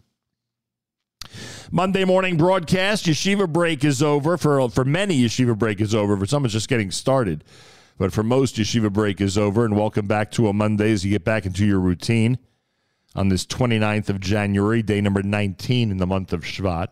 Monday 1.72 2.06
morning 2.06 2.38
broadcast. 2.38 3.06
Yeshiva 3.06 3.52
break 3.52 3.84
is 3.84 4.02
over. 4.02 4.38
For, 4.38 4.70
for 4.70 4.86
many, 4.86 5.24
Yeshiva 5.24 5.57
break 5.57 5.82
is 5.82 5.94
over. 5.94 6.18
For 6.18 6.26
some, 6.26 6.45
it's 6.45 6.53
just 6.53 6.70
getting 6.70 6.91
started. 6.91 7.44
But 7.98 8.14
for 8.14 8.24
most, 8.24 8.56
Yeshiva 8.56 8.91
break 8.91 9.22
is 9.22 9.38
over. 9.38 9.66
And 9.66 9.76
welcome 9.76 10.07
back 10.07 10.32
to 10.32 10.48
a 10.48 10.53
Monday 10.53 10.91
as 10.91 11.06
you 11.06 11.12
get 11.12 11.24
back 11.24 11.45
into 11.45 11.66
your 11.66 11.80
routine 11.80 12.38
on 13.16 13.30
this 13.30 13.45
29th 13.45 14.10
of 14.10 14.20
January, 14.20 14.82
day 14.82 15.02
number 15.02 15.24
19 15.24 15.91
in 15.91 15.98
the 15.98 16.07
month 16.07 16.34
of 16.34 16.41
Shvat. 16.41 16.88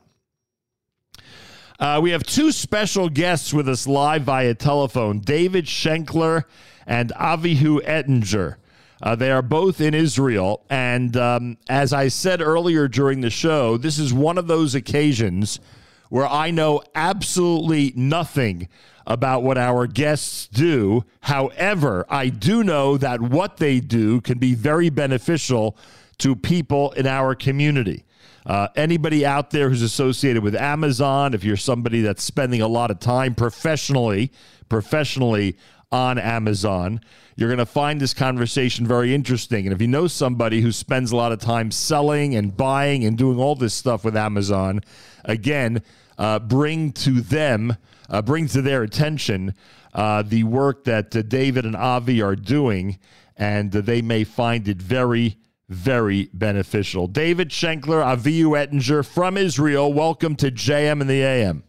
Uh, 1.79 1.99
we 2.01 2.11
have 2.11 2.23
two 2.23 2.51
special 2.51 3.09
guests 3.09 3.53
with 3.53 3.67
us 3.67 3.87
live 3.87 4.23
via 4.23 4.53
telephone 4.53 5.19
David 5.19 5.65
Schenkler 5.65 6.43
and 6.85 7.11
Avihu 7.15 7.81
Ettinger. 7.83 8.57
Uh, 9.03 9.15
they 9.15 9.29
are 9.29 9.41
both 9.41 9.81
in 9.81 9.93
Israel. 9.93 10.63
And 10.69 11.17
um, 11.17 11.57
as 11.69 11.91
I 11.91 12.07
said 12.07 12.41
earlier 12.41 12.87
during 12.87 13.19
the 13.19 13.29
show, 13.29 13.75
this 13.75 13.99
is 13.99 14.13
one 14.13 14.37
of 14.37 14.47
those 14.47 14.75
occasions 14.75 15.59
where 16.07 16.25
I 16.25 16.51
know 16.51 16.81
absolutely 16.95 17.91
nothing 17.97 18.69
about 19.05 19.43
what 19.43 19.57
our 19.57 19.87
guests 19.87 20.47
do. 20.47 21.03
However, 21.19 22.05
I 22.09 22.29
do 22.29 22.63
know 22.63 22.97
that 22.97 23.19
what 23.19 23.57
they 23.57 23.81
do 23.81 24.21
can 24.21 24.37
be 24.37 24.55
very 24.55 24.89
beneficial 24.89 25.75
to 26.19 26.33
people 26.33 26.93
in 26.93 27.05
our 27.05 27.35
community. 27.35 28.05
Uh, 28.45 28.69
anybody 28.77 29.25
out 29.25 29.51
there 29.51 29.67
who's 29.67 29.81
associated 29.81 30.43
with 30.43 30.55
Amazon, 30.55 31.33
if 31.33 31.43
you're 31.43 31.57
somebody 31.57 32.01
that's 32.01 32.23
spending 32.23 32.61
a 32.61 32.67
lot 32.67 32.89
of 32.89 32.99
time 32.99 33.35
professionally, 33.35 34.31
professionally 34.69 35.57
on 35.93 36.17
Amazon. 36.17 36.99
You're 37.35 37.49
going 37.49 37.59
to 37.59 37.67
find 37.67 38.01
this 38.01 38.15
conversation 38.15 38.87
very 38.87 39.13
interesting. 39.13 39.67
And 39.67 39.73
if 39.73 39.79
you 39.79 39.87
know 39.87 40.07
somebody 40.07 40.59
who 40.59 40.71
spends 40.71 41.11
a 41.11 41.15
lot 41.15 41.31
of 41.31 41.39
time 41.39 41.69
selling 41.69 42.35
and 42.35 42.57
buying 42.57 43.05
and 43.05 43.15
doing 43.15 43.39
all 43.39 43.55
this 43.55 43.75
stuff 43.75 44.03
with 44.03 44.17
Amazon, 44.17 44.81
again, 45.23 45.83
uh, 46.17 46.39
bring 46.39 46.93
to 46.93 47.21
them, 47.21 47.77
uh, 48.09 48.23
bring 48.23 48.47
to 48.47 48.61
their 48.61 48.81
attention 48.81 49.53
uh, 49.93 50.23
the 50.23 50.43
work 50.43 50.83
that 50.85 51.15
uh, 51.15 51.21
David 51.21 51.63
and 51.63 51.75
Avi 51.75 52.23
are 52.23 52.35
doing, 52.35 52.97
and 53.37 53.71
they 53.71 54.01
may 54.01 54.23
find 54.23 54.67
it 54.67 54.81
very, 54.81 55.37
very 55.69 56.29
beneficial. 56.33 57.05
David 57.07 57.49
Schenkler, 57.49 58.03
Avihu 58.03 58.57
Ettinger 58.57 59.05
from 59.05 59.37
Israel, 59.37 59.93
welcome 59.93 60.35
to 60.37 60.49
JM 60.49 61.01
and 61.01 61.09
the 61.09 61.21
AM. 61.21 61.63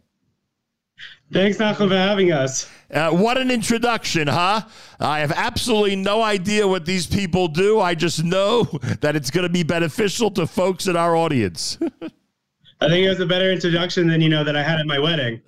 Thanks, 1.31 1.57
Nachum, 1.57 1.89
for 1.89 1.95
having 1.95 2.31
us. 2.31 2.69
Uh, 2.91 3.09
what 3.11 3.37
an 3.37 3.49
introduction, 3.49 4.27
huh? 4.27 4.61
I 4.99 5.19
have 5.19 5.31
absolutely 5.31 5.95
no 5.95 6.21
idea 6.21 6.67
what 6.67 6.85
these 6.85 7.07
people 7.07 7.47
do. 7.47 7.79
I 7.79 7.95
just 7.95 8.23
know 8.23 8.63
that 9.01 9.15
it's 9.15 9.31
going 9.31 9.43
to 9.43 9.51
be 9.51 9.63
beneficial 9.63 10.29
to 10.31 10.45
folks 10.45 10.87
in 10.87 10.95
our 10.95 11.15
audience. 11.15 11.77
I 12.81 12.89
think 12.89 13.05
it 13.05 13.09
was 13.09 13.19
a 13.21 13.25
better 13.25 13.51
introduction 13.51 14.07
than 14.07 14.21
you 14.21 14.29
know 14.29 14.43
that 14.43 14.55
I 14.55 14.61
had 14.61 14.79
at 14.79 14.85
my 14.85 14.99
wedding 14.99 15.41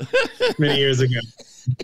many 0.58 0.80
years 0.80 1.02
ago. 1.02 1.20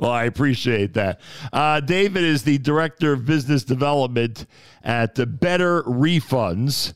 Well, 0.00 0.10
I 0.10 0.24
appreciate 0.24 0.94
that. 0.94 1.20
Uh, 1.52 1.80
David 1.80 2.24
is 2.24 2.42
the 2.42 2.58
director 2.58 3.12
of 3.12 3.24
business 3.24 3.62
development 3.64 4.46
at 4.82 5.18
uh, 5.18 5.26
Better 5.26 5.82
Refunds. 5.84 6.94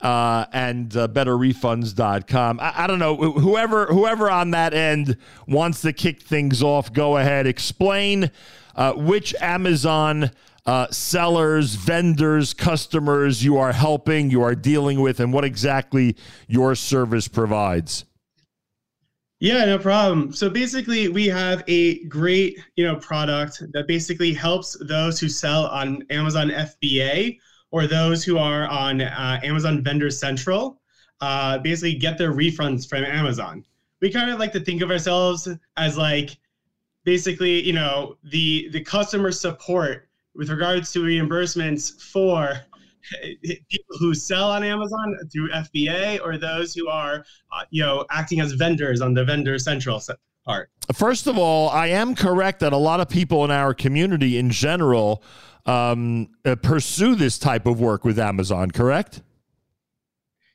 Uh, 0.00 0.44
and 0.52 0.94
uh, 0.94 1.08
betterrefunds.com. 1.08 2.60
I, 2.60 2.84
I 2.84 2.86
don't 2.86 2.98
know 2.98 3.16
whoever 3.16 3.86
whoever 3.86 4.30
on 4.30 4.50
that 4.50 4.74
end 4.74 5.16
wants 5.48 5.80
to 5.80 5.92
kick 5.94 6.20
things 6.20 6.62
off. 6.62 6.92
Go 6.92 7.16
ahead, 7.16 7.46
explain 7.46 8.30
uh, 8.74 8.92
which 8.92 9.34
Amazon 9.40 10.30
uh, 10.66 10.88
sellers, 10.90 11.74
vendors, 11.76 12.52
customers 12.52 13.44
you 13.44 13.56
are 13.56 13.72
helping, 13.72 14.30
you 14.30 14.42
are 14.42 14.54
dealing 14.54 15.00
with, 15.00 15.20
and 15.20 15.32
what 15.32 15.44
exactly 15.44 16.16
your 16.48 16.74
service 16.74 17.28
provides. 17.28 18.04
Yeah, 19.38 19.64
no 19.66 19.78
problem. 19.78 20.32
So 20.32 20.48
basically, 20.48 21.08
we 21.08 21.26
have 21.26 21.62
a 21.68 22.04
great, 22.06 22.58
you 22.74 22.84
know, 22.84 22.96
product 22.96 23.62
that 23.72 23.86
basically 23.86 24.32
helps 24.32 24.76
those 24.88 25.20
who 25.20 25.28
sell 25.28 25.66
on 25.66 26.02
Amazon 26.08 26.48
FBA 26.48 27.38
or 27.76 27.86
those 27.86 28.24
who 28.24 28.38
are 28.38 28.66
on 28.68 29.02
uh, 29.02 29.38
Amazon 29.42 29.84
Vendor 29.84 30.08
Central, 30.08 30.80
uh, 31.20 31.58
basically 31.58 31.94
get 31.94 32.16
their 32.16 32.32
refunds 32.32 32.88
from 32.88 33.04
Amazon. 33.04 33.62
We 34.00 34.10
kind 34.10 34.30
of 34.30 34.38
like 34.38 34.52
to 34.52 34.60
think 34.60 34.80
of 34.80 34.90
ourselves 34.90 35.46
as 35.76 35.98
like 35.98 36.38
basically, 37.04 37.62
you 37.62 37.74
know, 37.74 38.16
the 38.24 38.70
the 38.72 38.82
customer 38.82 39.30
support 39.30 40.08
with 40.34 40.48
regards 40.48 40.90
to 40.92 41.00
reimbursements 41.00 42.02
for 42.02 42.54
people 43.42 43.96
who 43.98 44.14
sell 44.14 44.50
on 44.50 44.64
Amazon 44.64 45.14
through 45.30 45.50
FBA 45.50 46.20
or 46.24 46.38
those 46.38 46.72
who 46.74 46.88
are, 46.88 47.26
uh, 47.52 47.64
you 47.68 47.82
know, 47.82 48.06
acting 48.10 48.40
as 48.40 48.52
vendors 48.52 49.02
on 49.02 49.12
the 49.12 49.22
Vendor 49.22 49.58
Central 49.58 50.00
part. 50.46 50.70
First 50.94 51.26
of 51.26 51.36
all, 51.36 51.68
I 51.68 51.88
am 51.88 52.14
correct 52.14 52.60
that 52.60 52.72
a 52.72 52.78
lot 52.78 53.00
of 53.00 53.10
people 53.10 53.44
in 53.44 53.50
our 53.50 53.74
community 53.74 54.38
in 54.38 54.48
general 54.48 55.22
um, 55.66 56.28
uh, 56.44 56.54
pursue 56.56 57.14
this 57.14 57.38
type 57.38 57.66
of 57.66 57.80
work 57.80 58.04
with 58.04 58.18
Amazon, 58.18 58.70
correct? 58.70 59.22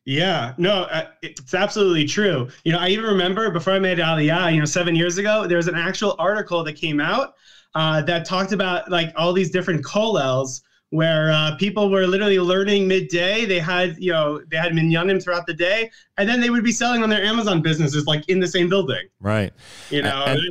Yeah, 0.05 0.55
no, 0.57 0.83
uh, 0.83 1.07
it's 1.21 1.53
absolutely 1.53 2.05
true. 2.05 2.49
You 2.63 2.71
know, 2.71 2.79
I 2.79 2.87
even 2.87 3.05
remember 3.05 3.51
before 3.51 3.73
I 3.73 3.79
made 3.79 3.99
Aliyah, 3.99 4.53
you 4.53 4.59
know, 4.59 4.65
seven 4.65 4.95
years 4.95 5.19
ago, 5.19 5.45
there 5.45 5.57
was 5.57 5.67
an 5.67 5.75
actual 5.75 6.15
article 6.17 6.63
that 6.63 6.73
came 6.73 6.99
out 6.99 7.35
uh, 7.75 8.01
that 8.03 8.25
talked 8.25 8.51
about 8.51 8.89
like 8.89 9.13
all 9.15 9.31
these 9.31 9.51
different 9.51 9.83
kollels 9.85 10.61
where 10.89 11.31
uh, 11.31 11.55
people 11.55 11.89
were 11.89 12.05
literally 12.05 12.39
learning 12.39 12.87
midday. 12.87 13.45
They 13.45 13.59
had, 13.59 13.95
you 13.97 14.11
know, 14.11 14.41
they 14.49 14.57
had 14.57 14.73
minyanim 14.73 15.23
throughout 15.23 15.45
the 15.45 15.53
day, 15.53 15.89
and 16.17 16.27
then 16.27 16.41
they 16.41 16.49
would 16.49 16.63
be 16.63 16.71
selling 16.71 17.03
on 17.03 17.09
their 17.09 17.23
Amazon 17.23 17.61
businesses 17.61 18.07
like 18.07 18.27
in 18.27 18.39
the 18.39 18.47
same 18.47 18.69
building. 18.69 19.07
Right. 19.19 19.53
You 19.89 20.01
know, 20.01 20.23
and, 20.25 20.41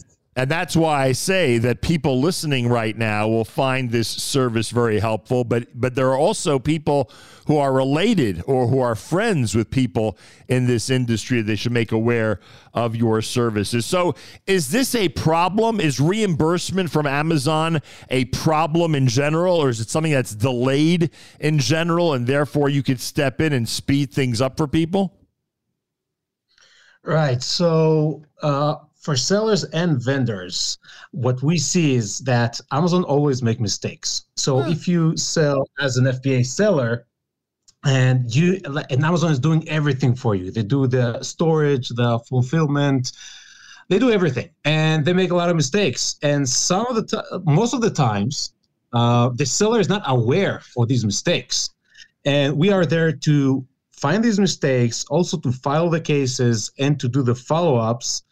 and 0.40 0.50
that's 0.50 0.74
why 0.74 1.02
I 1.02 1.12
say 1.12 1.58
that 1.58 1.82
people 1.82 2.18
listening 2.18 2.66
right 2.66 2.96
now 2.96 3.28
will 3.28 3.44
find 3.44 3.90
this 3.90 4.08
service 4.08 4.70
very 4.70 4.98
helpful. 4.98 5.44
But 5.44 5.78
but 5.78 5.94
there 5.94 6.08
are 6.08 6.16
also 6.16 6.58
people 6.58 7.10
who 7.46 7.58
are 7.58 7.70
related 7.74 8.42
or 8.46 8.66
who 8.66 8.80
are 8.80 8.94
friends 8.94 9.54
with 9.54 9.70
people 9.70 10.16
in 10.48 10.66
this 10.66 10.88
industry. 10.88 11.42
They 11.42 11.56
should 11.56 11.72
make 11.72 11.92
aware 11.92 12.40
of 12.72 12.96
your 12.96 13.20
services. 13.20 13.84
So 13.84 14.14
is 14.46 14.70
this 14.70 14.94
a 14.94 15.10
problem? 15.10 15.78
Is 15.78 16.00
reimbursement 16.00 16.90
from 16.90 17.06
Amazon 17.06 17.82
a 18.08 18.24
problem 18.24 18.94
in 18.94 19.08
general, 19.08 19.56
or 19.56 19.68
is 19.68 19.78
it 19.78 19.90
something 19.90 20.12
that's 20.12 20.34
delayed 20.34 21.10
in 21.38 21.58
general, 21.58 22.14
and 22.14 22.26
therefore 22.26 22.70
you 22.70 22.82
could 22.82 23.00
step 23.02 23.42
in 23.42 23.52
and 23.52 23.68
speed 23.68 24.10
things 24.10 24.40
up 24.40 24.56
for 24.56 24.66
people? 24.66 25.18
Right. 27.02 27.42
So 27.42 28.24
uh, 28.42 28.76
for 29.00 29.16
sellers 29.16 29.64
and 29.64 30.02
vendors, 30.02 30.78
what 31.12 31.42
we 31.42 31.56
see 31.58 31.94
is 31.94 32.18
that 32.20 32.60
Amazon 32.70 33.02
always 33.04 33.42
make 33.42 33.58
mistakes. 33.58 34.26
So 34.36 34.60
if 34.60 34.86
you 34.86 35.16
sell 35.16 35.66
as 35.80 35.96
an 35.96 36.04
FBA 36.04 36.44
seller, 36.44 37.06
and 37.84 38.34
you 38.34 38.60
and 38.64 39.04
Amazon 39.04 39.32
is 39.32 39.38
doing 39.38 39.66
everything 39.68 40.14
for 40.14 40.34
you. 40.34 40.50
They 40.50 40.62
do 40.62 40.86
the 40.86 41.22
storage, 41.22 41.88
the 41.88 42.18
fulfillment, 42.28 43.12
they 43.88 43.98
do 43.98 44.10
everything, 44.10 44.50
and 44.64 45.04
they 45.04 45.14
make 45.14 45.30
a 45.30 45.34
lot 45.34 45.48
of 45.48 45.56
mistakes. 45.56 46.16
And 46.22 46.46
some 46.46 46.86
of 46.86 46.96
the 46.96 47.06
t- 47.06 47.38
most 47.50 47.72
of 47.72 47.80
the 47.80 47.90
times, 47.90 48.52
uh, 48.92 49.30
the 49.34 49.46
seller 49.46 49.80
is 49.80 49.88
not 49.88 50.02
aware 50.06 50.60
for 50.60 50.84
these 50.84 51.06
mistakes, 51.06 51.70
and 52.26 52.54
we 52.56 52.70
are 52.70 52.84
there 52.84 53.12
to 53.12 53.66
find 53.90 54.22
these 54.22 54.38
mistakes, 54.38 55.04
also 55.10 55.38
to 55.38 55.52
file 55.52 55.90
the 55.90 56.00
cases 56.00 56.70
and 56.78 57.00
to 57.00 57.08
do 57.08 57.22
the 57.22 57.34
follow 57.34 57.76
ups. 57.76 58.22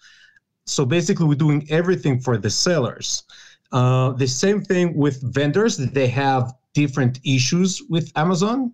So 0.68 0.84
basically, 0.84 1.26
we're 1.26 1.34
doing 1.34 1.66
everything 1.70 2.20
for 2.20 2.38
the 2.38 2.50
sellers. 2.50 3.24
Uh, 3.72 4.12
the 4.12 4.26
same 4.26 4.62
thing 4.62 4.96
with 4.96 5.20
vendors; 5.34 5.76
they 5.76 6.08
have 6.08 6.52
different 6.74 7.20
issues 7.24 7.82
with 7.88 8.10
Amazon 8.16 8.72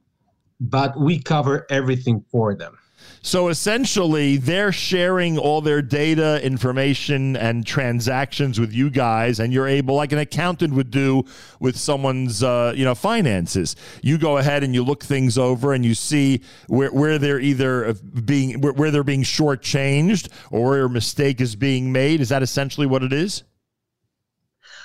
but 0.60 0.98
we 0.98 1.18
cover 1.20 1.66
everything 1.70 2.24
for 2.30 2.54
them. 2.54 2.78
So 3.22 3.48
essentially, 3.48 4.36
they're 4.36 4.72
sharing 4.72 5.38
all 5.38 5.60
their 5.60 5.80
data, 5.80 6.44
information, 6.44 7.36
and 7.36 7.66
transactions 7.66 8.60
with 8.60 8.72
you 8.72 8.90
guys, 8.90 9.40
and 9.40 9.52
you're 9.52 9.66
able, 9.66 9.94
like 9.94 10.12
an 10.12 10.18
accountant 10.18 10.74
would 10.74 10.90
do 10.90 11.24
with 11.58 11.76
someone's, 11.76 12.42
uh, 12.42 12.74
you 12.76 12.84
know, 12.84 12.94
finances. 12.94 13.76
You 14.02 14.18
go 14.18 14.36
ahead 14.36 14.62
and 14.62 14.74
you 14.74 14.84
look 14.84 15.02
things 15.02 15.38
over, 15.38 15.72
and 15.72 15.84
you 15.84 15.94
see 15.94 16.42
where, 16.66 16.90
where 16.90 17.18
they're 17.18 17.40
either 17.40 17.94
being 17.94 18.60
where, 18.60 18.74
where 18.74 18.90
they're 18.90 19.02
being 19.02 19.22
shortchanged 19.22 20.28
or 20.50 20.70
where 20.70 20.84
a 20.84 20.90
mistake 20.90 21.40
is 21.40 21.56
being 21.56 21.92
made. 21.92 22.20
Is 22.20 22.28
that 22.28 22.42
essentially 22.42 22.86
what 22.86 23.02
it 23.02 23.12
is? 23.12 23.42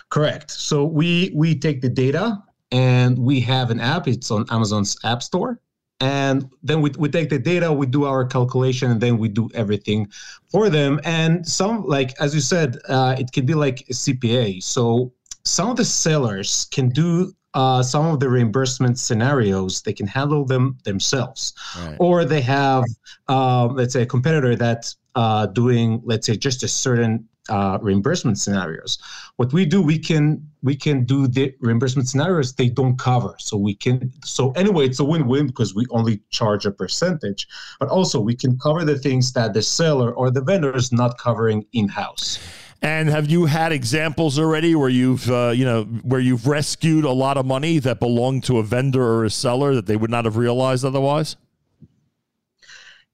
Correct. 0.10 0.50
So 0.50 0.86
we 0.86 1.32
we 1.36 1.58
take 1.58 1.82
the 1.82 1.90
data 1.90 2.42
and 2.72 3.18
we 3.18 3.40
have 3.42 3.70
an 3.70 3.80
app. 3.80 4.08
It's 4.08 4.32
on 4.32 4.46
Amazon's 4.50 4.98
App 5.04 5.22
Store. 5.22 5.60
And 6.02 6.50
then 6.64 6.82
we, 6.82 6.92
we 6.98 7.10
take 7.10 7.30
the 7.30 7.40
data, 7.40 7.72
we 7.74 7.86
do 7.86 8.06
our 8.06 8.26
calculation, 8.26 8.90
and 8.92 9.02
then 9.02 9.18
we 9.18 9.28
do 9.28 9.50
everything 9.54 10.08
for 10.50 10.70
them. 10.70 11.00
And 11.04 11.46
some, 11.46 11.84
like 11.86 12.14
as 12.22 12.34
you 12.34 12.40
said, 12.42 12.78
uh, 12.88 13.16
it 13.20 13.32
can 13.32 13.46
be 13.46 13.54
like 13.54 13.82
a 13.90 13.94
CPA. 13.94 14.64
So 14.64 15.12
some 15.44 15.70
of 15.70 15.76
the 15.78 15.86
sellers 15.86 16.68
can 16.72 16.90
do 16.90 17.34
uh, 17.54 17.82
some 17.84 18.06
of 18.06 18.20
the 18.20 18.30
reimbursement 18.30 18.98
scenarios. 19.00 19.82
They 19.82 19.94
can 19.94 20.08
handle 20.08 20.46
them 20.46 20.78
themselves, 20.84 21.54
Right. 21.78 21.98
or 22.00 22.24
they 22.24 22.42
have, 22.42 22.84
uh, 23.28 23.66
let's 23.68 23.94
say, 23.94 24.04
a 24.04 24.06
competitor 24.06 24.56
that's 24.56 24.98
uh, 25.16 25.48
doing, 25.48 26.02
let's 26.06 26.28
say, 26.28 26.38
just 26.38 26.64
a 26.64 26.68
certain 26.68 27.28
uh, 27.50 27.78
reimbursement 27.82 28.40
scenarios. 28.40 28.98
What 29.38 29.52
we 29.54 29.66
do, 29.66 29.82
we 29.82 29.98
can 29.98 30.48
we 30.62 30.76
can 30.76 31.06
do 31.06 31.28
the 31.28 31.54
reimbursement 31.60 32.08
scenarios 32.08 32.54
they 32.54 32.70
don't 32.70 32.98
cover. 32.98 33.36
So 33.40 33.58
we 33.58 33.76
can 33.76 34.12
so 34.24 34.52
anyway, 34.52 34.86
it's 34.86 35.00
a 35.00 35.04
win-win 35.04 35.48
because 35.48 35.76
we 35.76 35.86
only 35.90 36.22
charge 36.30 36.66
a 36.66 36.72
percentage, 36.72 37.48
but 37.80 37.90
also 37.90 38.20
we 38.20 38.36
can 38.36 38.58
cover 38.58 38.86
the 38.86 38.98
things 38.98 39.34
that 39.34 39.54
the 39.54 39.62
seller 39.62 40.12
or 40.12 40.32
the 40.32 40.42
vendor 40.42 40.76
is 40.76 40.92
not 40.92 41.18
covering 41.18 41.66
in-house. 41.74 42.40
And 42.82 43.10
have 43.10 43.30
you 43.30 43.46
had 43.46 43.74
examples 43.74 44.40
already 44.40 44.74
where 44.74 44.90
you've, 44.90 45.30
uh, 45.30 45.52
you 45.54 45.66
know, 45.66 45.84
where 45.84 46.22
you've 46.22 46.48
rescued 46.48 47.04
a 47.04 47.12
lot 47.12 47.36
of 47.36 47.46
money 47.46 47.78
that 47.80 48.00
belonged 48.00 48.46
to 48.46 48.58
a 48.60 48.64
vendor 48.64 49.04
or 49.04 49.26
a 49.26 49.30
seller 49.30 49.76
that 49.76 49.86
they 49.86 49.98
would 49.98 50.10
not 50.10 50.24
have 50.24 50.38
realized 50.38 50.86
otherwise? 50.86 51.36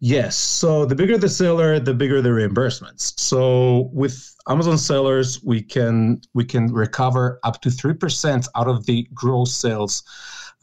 Yes. 0.05 0.37
So 0.37 0.85
the 0.85 0.93
bigger 0.93 1.17
the 1.17 1.27
seller, 1.27 1.79
the 1.79 1.91
bigger 1.91 2.21
the 2.21 2.29
reimbursements. 2.29 3.19
So 3.19 3.89
with 3.91 4.35
Amazon 4.47 4.77
sellers, 4.77 5.43
we 5.43 5.63
can 5.63 6.21
we 6.35 6.45
can 6.45 6.71
recover 6.71 7.39
up 7.41 7.59
to 7.61 7.71
three 7.71 7.95
percent 7.95 8.47
out 8.53 8.67
of 8.67 8.85
the 8.85 9.07
gross 9.15 9.55
sales 9.55 10.03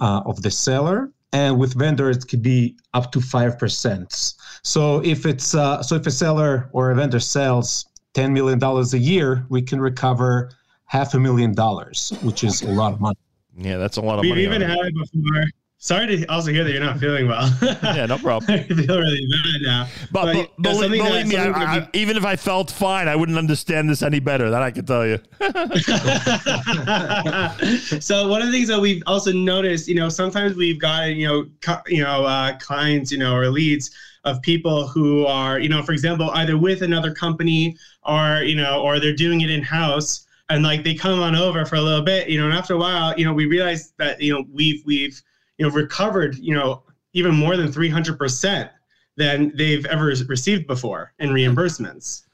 uh, 0.00 0.22
of 0.26 0.42
the 0.42 0.50
seller, 0.52 1.10
and 1.32 1.58
with 1.58 1.74
vendors 1.74 2.18
it 2.18 2.28
could 2.28 2.40
be 2.40 2.76
up 2.94 3.10
to 3.10 3.20
five 3.20 3.58
percent. 3.58 4.34
So 4.62 5.02
if 5.04 5.26
it's 5.26 5.56
uh, 5.56 5.82
so 5.82 5.96
if 5.96 6.06
a 6.06 6.12
seller 6.12 6.70
or 6.70 6.92
a 6.92 6.94
vendor 6.94 7.18
sells 7.18 7.86
ten 8.14 8.32
million 8.32 8.60
dollars 8.60 8.94
a 8.94 8.98
year, 9.00 9.44
we 9.48 9.60
can 9.60 9.80
recover 9.80 10.52
half 10.84 11.14
a 11.14 11.18
million 11.18 11.52
dollars, 11.52 12.12
which 12.22 12.44
is 12.44 12.62
a 12.62 12.70
lot 12.70 12.92
of 12.92 13.00
money. 13.00 13.18
Yeah, 13.56 13.78
that's 13.78 13.96
a 13.96 14.02
lot 14.02 14.20
of 14.20 14.24
money. 14.24 14.42
We've 14.42 14.52
even 14.52 14.62
had 14.62 14.78
it 14.78 14.94
before. 14.94 15.46
Sorry 15.82 16.06
to 16.06 16.24
also 16.26 16.52
hear 16.52 16.62
that 16.62 16.70
you're 16.70 16.80
not 16.80 17.00
feeling 17.00 17.26
well. 17.26 17.50
yeah, 17.82 18.06
no 18.06 18.16
problem. 18.16 18.48
I 18.52 18.62
feel 18.62 19.00
really 19.00 19.26
bad 19.26 19.62
now. 19.62 19.88
But, 20.12 20.26
but 20.26 20.34
know, 20.34 20.46
believe, 20.56 21.02
believe 21.02 21.26
me, 21.26 21.36
I, 21.36 21.50
I, 21.50 21.88
even 21.92 22.16
if 22.16 22.24
I 22.24 22.36
felt 22.36 22.70
fine, 22.70 23.08
I 23.08 23.16
wouldn't 23.16 23.36
understand 23.36 23.90
this 23.90 24.00
any 24.00 24.20
better. 24.20 24.48
That 24.48 24.62
I 24.62 24.70
can 24.70 24.86
tell 24.86 25.04
you. 25.04 25.18
so 28.00 28.28
one 28.28 28.42
of 28.42 28.46
the 28.46 28.52
things 28.52 28.68
that 28.68 28.78
we've 28.80 29.02
also 29.08 29.32
noticed, 29.32 29.88
you 29.88 29.96
know, 29.96 30.08
sometimes 30.08 30.54
we've 30.54 30.78
gotten, 30.78 31.16
you 31.16 31.26
know, 31.26 31.46
cu- 31.62 31.92
you 31.92 32.04
know, 32.04 32.26
uh, 32.26 32.56
clients, 32.58 33.10
you 33.10 33.18
know, 33.18 33.34
or 33.34 33.48
leads 33.48 33.90
of 34.22 34.40
people 34.42 34.86
who 34.86 35.26
are, 35.26 35.58
you 35.58 35.68
know, 35.68 35.82
for 35.82 35.90
example, 35.90 36.30
either 36.34 36.56
with 36.56 36.82
another 36.82 37.12
company 37.12 37.76
or, 38.04 38.44
you 38.44 38.54
know, 38.54 38.80
or 38.82 39.00
they're 39.00 39.16
doing 39.16 39.40
it 39.40 39.50
in 39.50 39.62
house, 39.62 40.28
and 40.48 40.62
like 40.62 40.84
they 40.84 40.94
come 40.94 41.18
on 41.18 41.34
over 41.34 41.66
for 41.66 41.74
a 41.74 41.82
little 41.82 42.04
bit, 42.04 42.28
you 42.28 42.38
know, 42.38 42.44
and 42.44 42.54
after 42.56 42.74
a 42.74 42.78
while, 42.78 43.18
you 43.18 43.24
know, 43.24 43.32
we 43.32 43.46
realize 43.46 43.92
that, 43.98 44.22
you 44.22 44.32
know, 44.32 44.44
we've 44.52 44.80
we've, 44.86 45.20
you 45.58 45.66
know, 45.66 45.72
recovered, 45.72 46.36
you 46.36 46.54
know, 46.54 46.82
even 47.12 47.34
more 47.34 47.56
than 47.56 47.70
three 47.70 47.88
hundred 47.88 48.18
percent 48.18 48.70
than 49.16 49.52
they've 49.56 49.84
ever 49.86 50.06
received 50.28 50.66
before 50.66 51.12
in 51.18 51.30
reimbursements. 51.30 52.24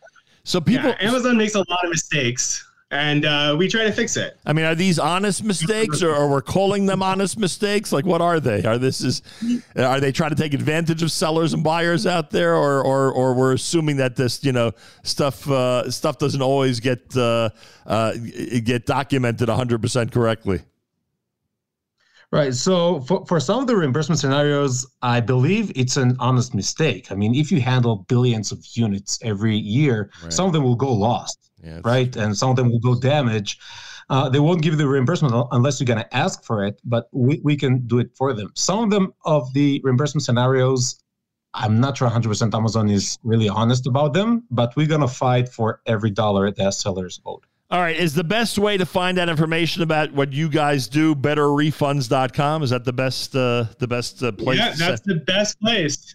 So 0.44 0.60
people, 0.60 0.94
Amazon 1.00 1.36
makes 1.36 1.54
a 1.54 1.58
lot 1.58 1.84
of 1.84 1.90
mistakes, 1.90 2.64
and 2.90 3.26
uh, 3.26 3.54
we 3.58 3.68
try 3.68 3.84
to 3.84 3.92
fix 3.92 4.16
it. 4.16 4.38
I 4.46 4.54
mean, 4.54 4.64
are 4.64 4.74
these 4.74 4.98
honest 4.98 5.44
mistakes, 5.44 6.02
or, 6.02 6.14
or 6.14 6.30
we're 6.30 6.40
calling 6.40 6.86
them 6.86 7.02
honest 7.02 7.36
mistakes? 7.38 7.92
Like, 7.92 8.06
what 8.06 8.22
are 8.22 8.40
they? 8.40 8.62
Are 8.62 8.78
this 8.78 9.02
is 9.02 9.22
are 9.76 10.00
they 10.00 10.12
trying 10.12 10.30
to 10.30 10.36
take 10.36 10.54
advantage 10.54 11.02
of 11.02 11.12
sellers 11.12 11.52
and 11.52 11.62
buyers 11.62 12.06
out 12.06 12.30
there, 12.30 12.54
or 12.54 12.82
or, 12.82 13.12
or 13.12 13.34
we're 13.34 13.52
assuming 13.52 13.96
that 13.96 14.16
this 14.16 14.42
you 14.42 14.52
know 14.52 14.72
stuff 15.02 15.50
uh, 15.50 15.90
stuff 15.90 16.16
doesn't 16.16 16.40
always 16.40 16.80
get 16.80 17.14
uh, 17.14 17.50
uh, 17.86 18.12
get 18.64 18.86
documented 18.86 19.48
hundred 19.50 19.82
percent 19.82 20.12
correctly? 20.12 20.62
Right. 22.30 22.54
So 22.54 23.00
for, 23.00 23.24
for 23.24 23.40
some 23.40 23.60
of 23.60 23.66
the 23.66 23.76
reimbursement 23.76 24.18
scenarios, 24.20 24.86
I 25.00 25.18
believe 25.20 25.72
it's 25.74 25.96
an 25.96 26.14
honest 26.18 26.54
mistake. 26.54 27.10
I 27.10 27.14
mean, 27.14 27.34
if 27.34 27.50
you 27.50 27.58
handle 27.60 28.04
billions 28.08 28.52
of 28.52 28.62
units 28.74 29.18
every 29.22 29.56
year, 29.56 30.10
some 30.28 30.46
of 30.46 30.52
them 30.52 30.62
will 30.62 30.76
go 30.76 30.92
lost, 30.92 31.50
right? 31.84 32.14
And 32.16 32.36
some 32.36 32.50
of 32.50 32.56
them 32.56 32.70
will 32.70 32.80
go 32.80 32.94
damaged. 33.00 33.60
Uh, 34.10 34.28
they 34.28 34.40
won't 34.40 34.60
give 34.62 34.74
you 34.74 34.78
the 34.78 34.88
reimbursement 34.88 35.34
unless 35.52 35.80
you're 35.80 35.86
going 35.86 36.00
to 36.00 36.16
ask 36.16 36.44
for 36.44 36.64
it, 36.66 36.80
but 36.84 37.08
we, 37.12 37.40
we 37.44 37.56
can 37.56 37.86
do 37.86 37.98
it 37.98 38.10
for 38.14 38.34
them. 38.34 38.50
Some 38.54 38.84
of 38.84 38.90
them 38.90 39.14
of 39.24 39.50
the 39.54 39.80
reimbursement 39.82 40.22
scenarios, 40.22 41.02
I'm 41.54 41.80
not 41.80 41.96
sure 41.96 42.10
100% 42.10 42.54
Amazon 42.54 42.90
is 42.90 43.18
really 43.22 43.48
honest 43.48 43.86
about 43.86 44.12
them, 44.12 44.44
but 44.50 44.76
we're 44.76 44.86
going 44.86 45.00
to 45.00 45.08
fight 45.08 45.48
for 45.48 45.80
every 45.86 46.10
dollar 46.10 46.50
that 46.50 46.74
sellers 46.74 47.20
owed. 47.24 47.44
All 47.70 47.80
right, 47.80 47.96
is 47.96 48.14
the 48.14 48.24
best 48.24 48.58
way 48.58 48.78
to 48.78 48.86
find 48.86 49.18
out 49.18 49.28
information 49.28 49.82
about 49.82 50.12
what 50.14 50.32
you 50.32 50.48
guys 50.48 50.88
do 50.88 51.14
betterrefunds.com? 51.14 52.62
Is 52.62 52.70
that 52.70 52.86
the 52.86 52.94
best 52.94 53.36
uh, 53.36 53.66
the 53.78 53.86
best 53.86 54.22
uh, 54.22 54.32
place? 54.32 54.58
Yeah, 54.58 54.72
that's 54.74 55.02
the 55.02 55.16
best 55.16 55.60
place. 55.60 56.14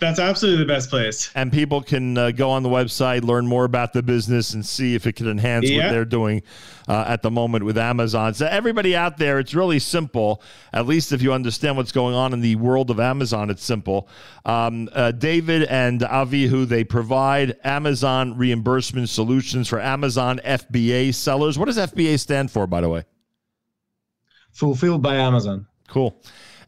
That's 0.00 0.18
absolutely 0.18 0.64
the 0.64 0.68
best 0.68 0.88
place. 0.88 1.30
and 1.34 1.52
people 1.52 1.82
can 1.82 2.16
uh, 2.16 2.30
go 2.30 2.50
on 2.50 2.62
the 2.62 2.68
website, 2.68 3.22
learn 3.22 3.46
more 3.46 3.64
about 3.64 3.92
the 3.92 4.02
business, 4.02 4.54
and 4.54 4.64
see 4.64 4.94
if 4.94 5.06
it 5.06 5.14
can 5.14 5.28
enhance 5.28 5.70
what 5.70 5.90
they're 5.90 6.04
doing 6.04 6.42
uh, 6.88 7.04
at 7.06 7.22
the 7.22 7.30
moment 7.30 7.64
with 7.64 7.76
Amazon. 7.76 8.32
So, 8.34 8.46
everybody 8.46 8.96
out 8.96 9.18
there, 9.18 9.38
it's 9.38 9.54
really 9.54 9.78
simple. 9.78 10.42
At 10.72 10.86
least 10.86 11.12
if 11.12 11.20
you 11.20 11.32
understand 11.32 11.76
what's 11.76 11.92
going 11.92 12.14
on 12.14 12.32
in 12.32 12.40
the 12.40 12.56
world 12.56 12.90
of 12.90 12.98
Amazon, 12.98 13.50
it's 13.50 13.62
simple. 13.62 14.08
Um, 14.44 14.88
uh, 14.92 15.12
David 15.12 15.64
and 15.64 16.00
Avihu, 16.00 16.66
they 16.66 16.82
provide 16.82 17.56
Amazon 17.62 18.36
reimbursement 18.36 19.08
solutions 19.08 19.68
for 19.68 19.80
Amazon 19.80 20.40
FBA 20.44 21.14
sellers. 21.14 21.58
What 21.58 21.66
does 21.66 21.76
FBA 21.76 22.18
stand 22.18 22.50
for, 22.50 22.66
by 22.66 22.80
the 22.80 22.88
way? 22.88 23.04
Fulfilled 24.52 25.02
by 25.02 25.16
Amazon. 25.16 25.66
Cool. 25.88 26.16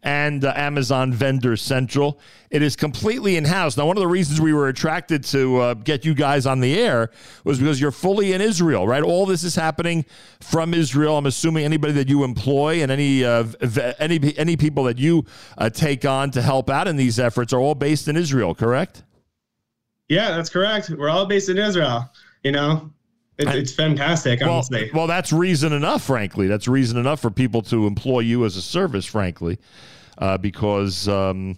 And 0.03 0.45
uh, 0.45 0.53
Amazon 0.57 1.13
Vendor 1.13 1.57
Central. 1.57 2.19
It 2.51 2.61
is 2.61 2.75
completely 2.75 3.37
in 3.37 3.45
house. 3.45 3.77
Now, 3.77 3.87
one 3.87 3.97
of 3.97 4.01
the 4.01 4.09
reasons 4.09 4.41
we 4.41 4.53
were 4.53 4.69
attracted 4.69 5.23
to 5.25 5.59
uh, 5.59 5.75
get 5.75 6.05
you 6.05 6.13
guys 6.13 6.45
on 6.45 6.61
the 6.61 6.79
air 6.79 7.11
was 7.45 7.61
because 7.61 7.81
you're 7.81 7.93
fully 7.93 8.33
in 8.33 8.41
Israel, 8.41 8.87
right? 8.87 9.03
All 9.03 9.27
this 9.27 9.45
is 9.45 9.55
happening 9.55 10.05
from 10.41 10.75
Israel. 10.75 11.17
I'm 11.17 11.27
assuming 11.27 11.65
anybody 11.65 11.93
that 11.95 12.09
you 12.09 12.25
employ 12.25 12.83
and 12.83 12.91
any 12.91 13.25
uh, 13.25 13.45
any 14.01 14.37
any 14.37 14.57
people 14.57 14.85
that 14.85 14.99
you 14.99 15.25
uh, 15.57 15.71
take 15.71 16.05
on 16.05 16.33
to 16.33 16.43
help 16.43 16.69
out 16.69 16.89
in 16.89 16.97
these 16.97 17.21
efforts 17.21 17.53
are 17.53 17.61
all 17.61 17.77
based 17.77 18.09
in 18.09 18.17
Israel, 18.17 18.55
correct? 18.55 19.05
Yeah, 20.09 20.37
that's 20.37 20.51
correct. 20.51 20.91
We're 20.91 21.09
all 21.11 21.27
based 21.27 21.49
in 21.49 21.59
Israel. 21.59 22.11
You 22.43 22.53
know, 22.53 22.91
it, 23.39 23.49
it's 23.49 23.73
fantastic. 23.73 24.41
Well, 24.41 24.55
Honestly, 24.55 24.91
well, 24.93 25.07
that's 25.07 25.33
reason 25.33 25.73
enough, 25.73 26.03
frankly. 26.05 26.47
That's 26.47 26.69
reason 26.69 26.99
enough 26.99 27.21
for 27.21 27.31
people 27.31 27.63
to 27.63 27.87
employ 27.87 28.21
you 28.21 28.45
as 28.45 28.57
a 28.57 28.63
service, 28.63 29.07
frankly, 29.07 29.59
uh, 30.19 30.39
because 30.39 31.09
um, 31.09 31.57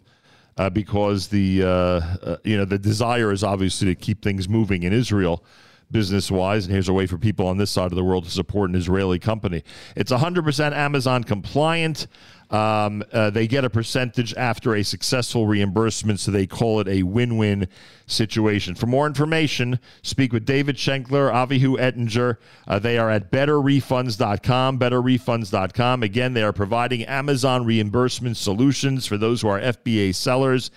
uh, 0.57 0.71
because 0.71 1.29
the 1.29 1.63
uh, 1.63 1.67
uh, 1.67 2.37
you 2.45 2.57
know 2.57 2.65
the 2.65 2.79
desire 2.79 3.33
is 3.33 3.43
obviously 3.43 3.89
to 3.89 3.95
keep 3.95 4.23
things 4.23 4.49
moving 4.49 4.83
in 4.83 4.93
Israel. 4.93 5.45
Business 5.91 6.31
wise, 6.31 6.65
and 6.65 6.73
here's 6.73 6.89
a 6.89 6.93
way 6.93 7.07
for 7.07 7.19
people 7.19 7.47
on 7.47 7.59
this 7.59 7.71
side 7.71 7.93
of 7.93 7.95
the 7.95 8.03
world 8.03 8.25
to 8.25 8.31
support 8.31 8.71
an 8.71 8.75
Israeli 8.75 9.19
company. 9.19 9.63
It's 9.95 10.11
100% 10.11 10.73
Amazon 10.73 11.23
compliant. 11.23 12.07
Um, 12.51 13.03
uh, 13.13 13.31
they 13.31 13.47
get 13.47 13.65
a 13.65 13.71
percentage 13.71 14.35
after 14.35 14.75
a 14.75 14.83
successful 14.85 15.47
reimbursement, 15.47 16.21
so 16.21 16.31
they 16.31 16.47
call 16.47 16.81
it 16.81 16.89
a 16.89 17.03
win 17.03 17.37
win 17.37 17.69
situation. 18.07 18.75
For 18.75 18.87
more 18.87 19.07
information, 19.07 19.81
speak 20.03 20.33
with 20.33 20.45
David 20.45 20.77
Schenkler, 20.77 21.33
Avihu 21.33 21.79
Ettinger. 21.79 22.39
Uh, 22.69 22.79
they 22.79 22.99
are 22.99 23.11
at 23.11 23.31
betterrefunds.com. 23.31 24.79
Betterrefunds.com. 24.79 26.03
Again, 26.03 26.35
they 26.35 26.43
are 26.43 26.53
providing 26.53 27.05
Amazon 27.05 27.65
reimbursement 27.65 28.37
solutions 28.37 29.07
for 29.07 29.17
those 29.17 29.41
who 29.41 29.49
are 29.49 29.61
FBA 29.61 30.15
sellers 30.15 30.71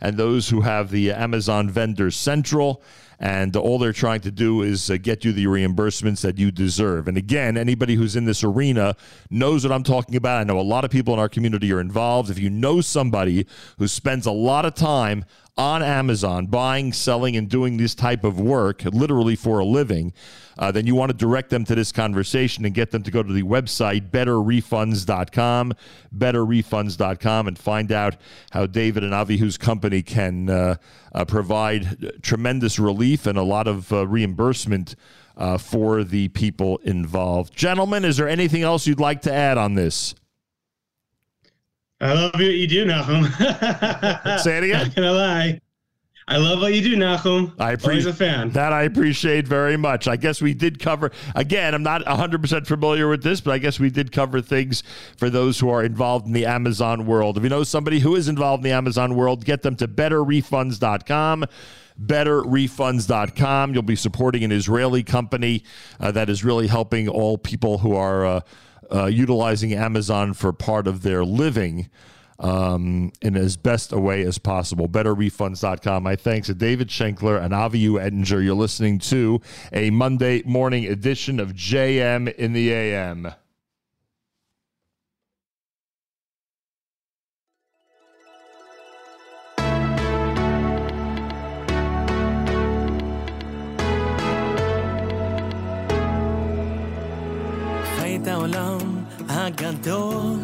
and 0.00 0.16
those 0.16 0.48
who 0.48 0.62
have 0.62 0.90
the 0.90 1.12
Amazon 1.12 1.68
Vendor 1.68 2.10
Central. 2.10 2.82
And 3.22 3.54
all 3.54 3.78
they're 3.78 3.92
trying 3.92 4.22
to 4.22 4.30
do 4.30 4.62
is 4.62 4.90
uh, 4.90 4.96
get 4.96 5.26
you 5.26 5.32
the 5.32 5.44
reimbursements 5.44 6.22
that 6.22 6.38
you 6.38 6.50
deserve. 6.50 7.06
And 7.06 7.18
again, 7.18 7.58
anybody 7.58 7.94
who's 7.94 8.16
in 8.16 8.24
this 8.24 8.42
arena 8.42 8.96
knows 9.28 9.62
what 9.62 9.72
I'm 9.72 9.82
talking 9.82 10.16
about. 10.16 10.40
I 10.40 10.44
know 10.44 10.58
a 10.58 10.62
lot 10.62 10.86
of 10.86 10.90
people 10.90 11.12
in 11.12 11.20
our 11.20 11.28
community 11.28 11.70
are 11.70 11.80
involved. 11.80 12.30
If 12.30 12.38
you 12.38 12.48
know 12.48 12.80
somebody 12.80 13.46
who 13.78 13.88
spends 13.88 14.24
a 14.24 14.32
lot 14.32 14.64
of 14.64 14.74
time 14.74 15.26
on 15.60 15.82
Amazon 15.82 16.46
buying, 16.46 16.90
selling, 16.90 17.36
and 17.36 17.46
doing 17.46 17.76
this 17.76 17.94
type 17.94 18.24
of 18.24 18.40
work, 18.40 18.82
literally 18.86 19.36
for 19.36 19.58
a 19.58 19.64
living, 19.64 20.10
uh, 20.58 20.72
then 20.72 20.86
you 20.86 20.94
want 20.94 21.10
to 21.10 21.16
direct 21.16 21.50
them 21.50 21.66
to 21.66 21.74
this 21.74 21.92
conversation 21.92 22.64
and 22.64 22.74
get 22.74 22.90
them 22.90 23.02
to 23.02 23.10
go 23.10 23.22
to 23.22 23.30
the 23.30 23.42
website 23.42 24.10
betterrefunds.com, 24.10 25.74
betterrefunds.com, 26.16 27.46
and 27.46 27.58
find 27.58 27.92
out 27.92 28.16
how 28.52 28.64
David 28.64 29.04
and 29.04 29.12
Avihu's 29.12 29.58
company 29.58 30.00
can 30.00 30.48
uh, 30.48 30.76
uh, 31.12 31.26
provide 31.26 32.22
tremendous 32.22 32.78
relief 32.78 33.26
and 33.26 33.36
a 33.36 33.42
lot 33.42 33.68
of 33.68 33.92
uh, 33.92 34.06
reimbursement 34.06 34.96
uh, 35.36 35.58
for 35.58 36.04
the 36.04 36.28
people 36.28 36.78
involved. 36.84 37.54
Gentlemen, 37.54 38.06
is 38.06 38.16
there 38.16 38.28
anything 38.28 38.62
else 38.62 38.86
you'd 38.86 38.98
like 38.98 39.20
to 39.22 39.32
add 39.32 39.58
on 39.58 39.74
this? 39.74 40.14
I 42.00 42.14
love 42.14 42.32
what 42.32 42.44
you 42.44 42.66
do, 42.66 42.86
Nachum. 42.86 43.26
Say 44.40 44.58
it 44.58 44.64
again. 44.64 44.86
Not 44.86 44.94
gonna 44.94 45.12
lie. 45.12 45.60
I 46.30 46.36
love 46.36 46.60
what 46.60 46.72
you 46.72 46.80
do, 46.80 46.96
Nachum. 46.96 47.52
I 47.58 47.72
appreciate 47.72 48.10
a 48.10 48.14
fan. 48.14 48.50
that. 48.50 48.72
I 48.72 48.84
appreciate 48.84 49.48
very 49.48 49.76
much. 49.76 50.06
I 50.06 50.14
guess 50.14 50.40
we 50.40 50.54
did 50.54 50.78
cover 50.78 51.10
again. 51.34 51.74
I'm 51.74 51.82
not 51.82 52.06
100 52.06 52.40
percent 52.40 52.66
familiar 52.68 53.08
with 53.08 53.22
this, 53.22 53.40
but 53.40 53.50
I 53.50 53.58
guess 53.58 53.80
we 53.80 53.90
did 53.90 54.12
cover 54.12 54.40
things 54.40 54.84
for 55.16 55.28
those 55.28 55.58
who 55.58 55.68
are 55.70 55.82
involved 55.82 56.26
in 56.26 56.32
the 56.32 56.46
Amazon 56.46 57.04
world. 57.04 57.36
If 57.36 57.42
you 57.42 57.48
know 57.48 57.64
somebody 57.64 57.98
who 57.98 58.14
is 58.14 58.28
involved 58.28 58.64
in 58.64 58.70
the 58.70 58.76
Amazon 58.76 59.16
world, 59.16 59.44
get 59.44 59.62
them 59.62 59.74
to 59.76 59.88
betterrefunds.com. 59.88 61.46
Betterrefunds.com. 62.00 63.74
You'll 63.74 63.82
be 63.82 63.96
supporting 63.96 64.44
an 64.44 64.52
Israeli 64.52 65.02
company 65.02 65.64
uh, 65.98 66.12
that 66.12 66.30
is 66.30 66.44
really 66.44 66.68
helping 66.68 67.08
all 67.08 67.36
people 67.38 67.78
who 67.78 67.94
are 67.94 68.24
uh, 68.24 68.40
uh, 68.92 69.06
utilizing 69.06 69.72
Amazon 69.72 70.34
for 70.34 70.52
part 70.52 70.86
of 70.86 71.02
their 71.02 71.24
living 71.24 71.88
um, 72.40 73.12
in 73.20 73.36
as 73.36 73.56
best 73.56 73.92
a 73.92 74.00
way 74.00 74.22
as 74.22 74.38
possible. 74.38 74.88
BetterRefunds.com. 74.88 76.02
My 76.02 76.16
thanks 76.16 76.46
to 76.46 76.54
David 76.54 76.88
Schenkler 76.88 77.40
and 77.42 77.52
Avihu 77.52 78.02
Ettinger. 78.02 78.42
You're 78.42 78.54
listening 78.54 78.98
to 79.00 79.40
a 79.72 79.90
Monday 79.90 80.42
morning 80.44 80.86
edition 80.86 81.38
of 81.38 81.52
JM 81.52 82.32
in 82.34 82.52
the 82.52 82.72
AM. 82.72 83.32
הגדול, 99.50 100.38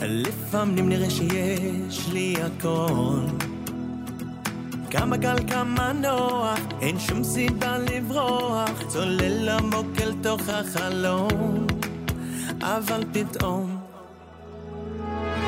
לפעמים 0.00 0.88
נראה 0.88 1.10
שיש 1.10 2.08
לי 2.12 2.34
הכל. 2.42 3.20
כמה 4.90 5.18
קל 5.18 5.36
כמה 5.50 5.92
נוח, 5.92 6.58
אין 6.80 6.98
שום 6.98 7.24
סיבה 7.24 7.78
לברוח, 7.78 8.70
צולל 8.88 9.48
עמוק 9.48 9.86
אל 10.00 10.12
תוך 10.22 10.48
החלום, 10.48 11.66
אבל 12.60 13.04
פתאום 13.12 13.78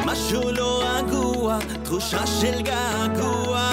משהו 0.04 0.52
לא 0.52 0.82
רגוע, 0.84 1.58
תחושה 1.84 2.26
של 2.26 2.62
געגוע, 2.62 3.70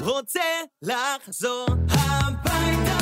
רוצה 0.00 0.40
לחזור 0.82 1.66
הביתה, 1.90 2.99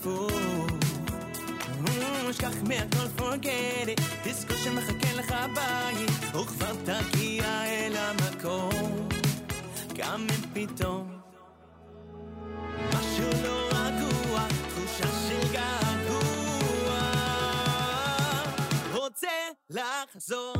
הפוך. 0.00 0.30
אשכח 2.30 2.54
מהכל, 2.68 3.22
forget 3.22 3.88
it, 3.88 4.00
תזכור 4.24 4.56
שמחכה 4.56 5.14
לך 5.14 5.34
בית, 5.54 6.34
וכבר 6.34 6.72
תגיע 6.84 7.64
אל 7.64 7.96
המקום, 7.96 9.08
גם 9.96 10.26
אם 10.30 10.66
פתאום 10.66 11.20
משהו 12.88 13.30
לא 13.42 13.68
רגוע, 13.72 14.46
תחושה 14.68 15.06
של 15.28 15.52
געגוע, 15.52 17.00
רוצה 18.92 19.28
לחזור 19.70 20.54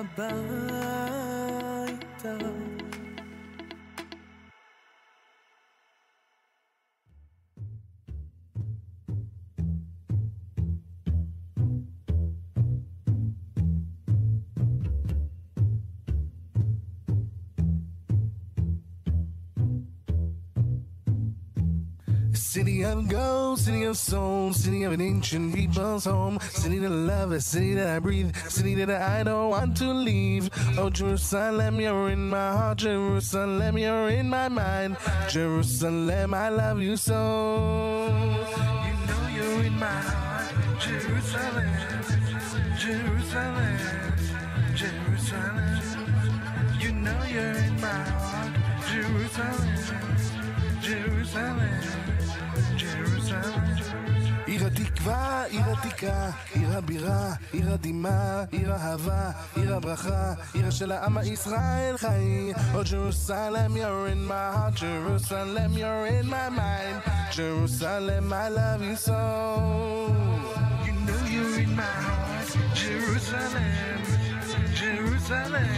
about 0.00 0.89
City 22.80 22.92
of 22.92 23.08
gold, 23.08 23.58
city 23.58 23.82
of 23.82 23.98
soul, 23.98 24.54
city 24.54 24.84
of 24.84 24.92
an 24.92 25.02
ancient 25.02 25.54
people's 25.54 26.06
home, 26.06 26.38
city 26.40 26.78
that 26.78 26.90
I 26.90 26.94
love, 26.94 27.32
a 27.32 27.38
city 27.38 27.74
that 27.74 27.88
I 27.88 27.98
breathe, 27.98 28.34
city 28.48 28.74
that 28.76 28.88
I 28.88 29.22
don't 29.22 29.50
want 29.50 29.76
to 29.76 29.92
leave. 29.92 30.48
Oh, 30.78 30.88
Jerusalem, 30.88 31.78
you're 31.78 32.08
in 32.08 32.30
my 32.30 32.52
heart, 32.52 32.78
Jerusalem, 32.78 33.76
you're 33.76 34.08
in 34.08 34.30
my 34.30 34.48
mind, 34.48 34.96
Jerusalem, 35.28 36.32
I 36.32 36.48
love 36.48 36.80
you 36.80 36.96
so. 36.96 38.06
You 38.86 38.94
know 39.08 39.28
you're 39.28 39.62
in 39.66 39.78
my 39.78 39.86
heart, 39.86 40.80
Jerusalem, 40.80 41.68
Jerusalem, 42.78 43.78
Jerusalem. 44.74 45.82
You 46.80 46.92
know 46.92 47.22
you're 47.28 47.58
in 47.60 47.78
my 47.78 47.88
heart, 47.88 48.54
Jerusalem, 48.88 49.68
Jerusalem. 50.80 51.99
Jerusalem. 53.39 53.65
עיר 54.45 54.67
התקווה, 54.67 55.43
עיר 55.43 55.69
עתיקה, 55.71 56.29
עיר 56.53 56.77
הבירה, 56.77 57.33
עיר 57.51 57.73
הדמעה, 57.73 58.43
עיר 58.51 58.73
האהבה, 58.73 59.31
עיר 59.55 59.75
הברכה, 59.75 60.33
עיר 60.53 60.69
של 60.69 60.91
העם 60.91 61.17
הישראל 61.17 61.97
חי. 61.97 62.51
Oh 62.73 62.83
Jerusalem, 62.83 63.75
you're 63.75 64.07
in 64.13 64.25
my 64.27 64.47
heart, 64.55 64.75
Jerusalem, 64.75 65.71
you're 65.73 66.07
in 66.19 66.27
my 66.27 66.49
mind. 66.49 66.97
Jerusalem, 67.31 68.33
I 68.33 68.47
love 68.49 68.81
you 68.87 68.95
so. 69.07 69.19
You 70.85 70.93
know 71.07 71.21
you're 71.35 71.59
in 71.63 71.71
my 71.83 71.95
heart, 72.07 72.49
Jerusalem, 72.81 74.01
Jerusalem, 74.81 75.69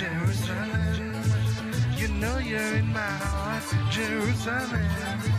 Jerusalem. 0.00 1.12
You 2.00 2.08
know 2.20 2.36
you're 2.50 2.74
in 2.80 2.88
my 3.00 3.14
heart, 3.26 3.66
Jerusalem, 3.96 4.86
Jerusalem, 5.20 5.35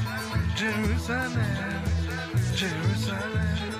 Jerusalem. 0.58 1.78
Jerusalem, 2.56 3.77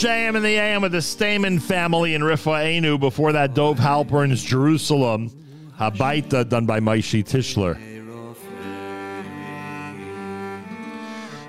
JM 0.00 0.34
in 0.34 0.42
the 0.42 0.56
AM 0.56 0.80
with 0.80 0.92
the 0.92 1.02
Stamen 1.02 1.58
family 1.58 2.14
in 2.14 2.22
Rifaenu. 2.22 2.98
Before 2.98 3.32
that, 3.32 3.52
Dove 3.52 3.78
Halpern's 3.78 4.42
Jerusalem. 4.42 5.28
Habaita, 5.78 6.48
done 6.48 6.64
by 6.64 6.80
Maishi 6.80 7.22
Tischler. 7.22 7.76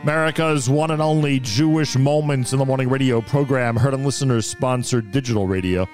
America's 0.04 0.70
one 0.70 0.92
and 0.92 1.02
only 1.02 1.40
Jewish 1.40 1.96
Moments 1.96 2.52
in 2.52 2.60
the 2.60 2.66
Morning 2.66 2.90
radio 2.90 3.22
program, 3.22 3.78
heard 3.78 3.94
on 3.94 4.04
listeners 4.04 4.46
sponsored 4.46 5.14
digital 5.14 5.48
radio. 5.48 5.88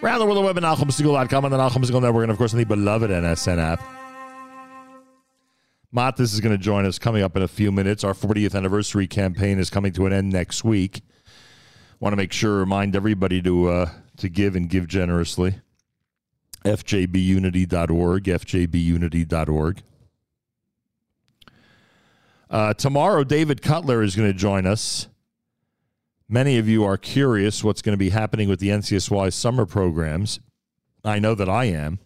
Around 0.00 0.20
the 0.20 0.26
world, 0.26 0.36
the 0.36 0.42
web 0.42 0.56
at 0.58 0.62
NachumSegal.com 0.62 1.44
and 1.44 1.52
the 1.52 1.58
Nachum 1.58 1.84
Segal 1.84 2.00
Network, 2.00 2.22
and 2.22 2.30
of 2.30 2.38
course, 2.38 2.52
on 2.52 2.60
the 2.60 2.64
beloved 2.64 3.10
NSN 3.10 3.58
app. 3.58 3.82
Mattes 5.92 6.20
is 6.20 6.40
going 6.40 6.56
to 6.56 6.62
join 6.62 6.86
us 6.86 7.00
coming 7.00 7.24
up 7.24 7.36
in 7.36 7.42
a 7.42 7.48
few 7.48 7.72
minutes. 7.72 8.04
Our 8.04 8.14
40th 8.14 8.54
anniversary 8.54 9.08
campaign 9.08 9.58
is 9.58 9.70
coming 9.70 9.92
to 9.94 10.06
an 10.06 10.12
end 10.12 10.30
next 10.30 10.62
week. 10.62 11.00
Want 11.98 12.12
to 12.12 12.16
make 12.16 12.32
sure 12.32 12.58
remind 12.58 12.94
everybody 12.94 13.40
to 13.42 13.68
uh, 13.68 13.90
to 14.18 14.28
give 14.28 14.54
and 14.54 14.68
give 14.68 14.86
generously. 14.86 15.60
FJBUnity.org, 16.64 18.24
FJBUnity.org. 18.24 19.82
Uh, 22.50 22.74
tomorrow, 22.74 23.24
David 23.24 23.62
Cutler 23.62 24.02
is 24.02 24.14
going 24.14 24.30
to 24.30 24.36
join 24.36 24.66
us. 24.66 25.08
Many 26.28 26.58
of 26.58 26.68
you 26.68 26.84
are 26.84 26.96
curious 26.96 27.62
what's 27.64 27.82
going 27.82 27.94
to 27.94 27.98
be 27.98 28.10
happening 28.10 28.48
with 28.48 28.60
the 28.60 28.68
NCSY 28.68 29.32
summer 29.32 29.64
programs. 29.64 30.40
I 31.04 31.18
know 31.18 31.34
that 31.34 31.48
I 31.48 31.66
am, 31.66 32.00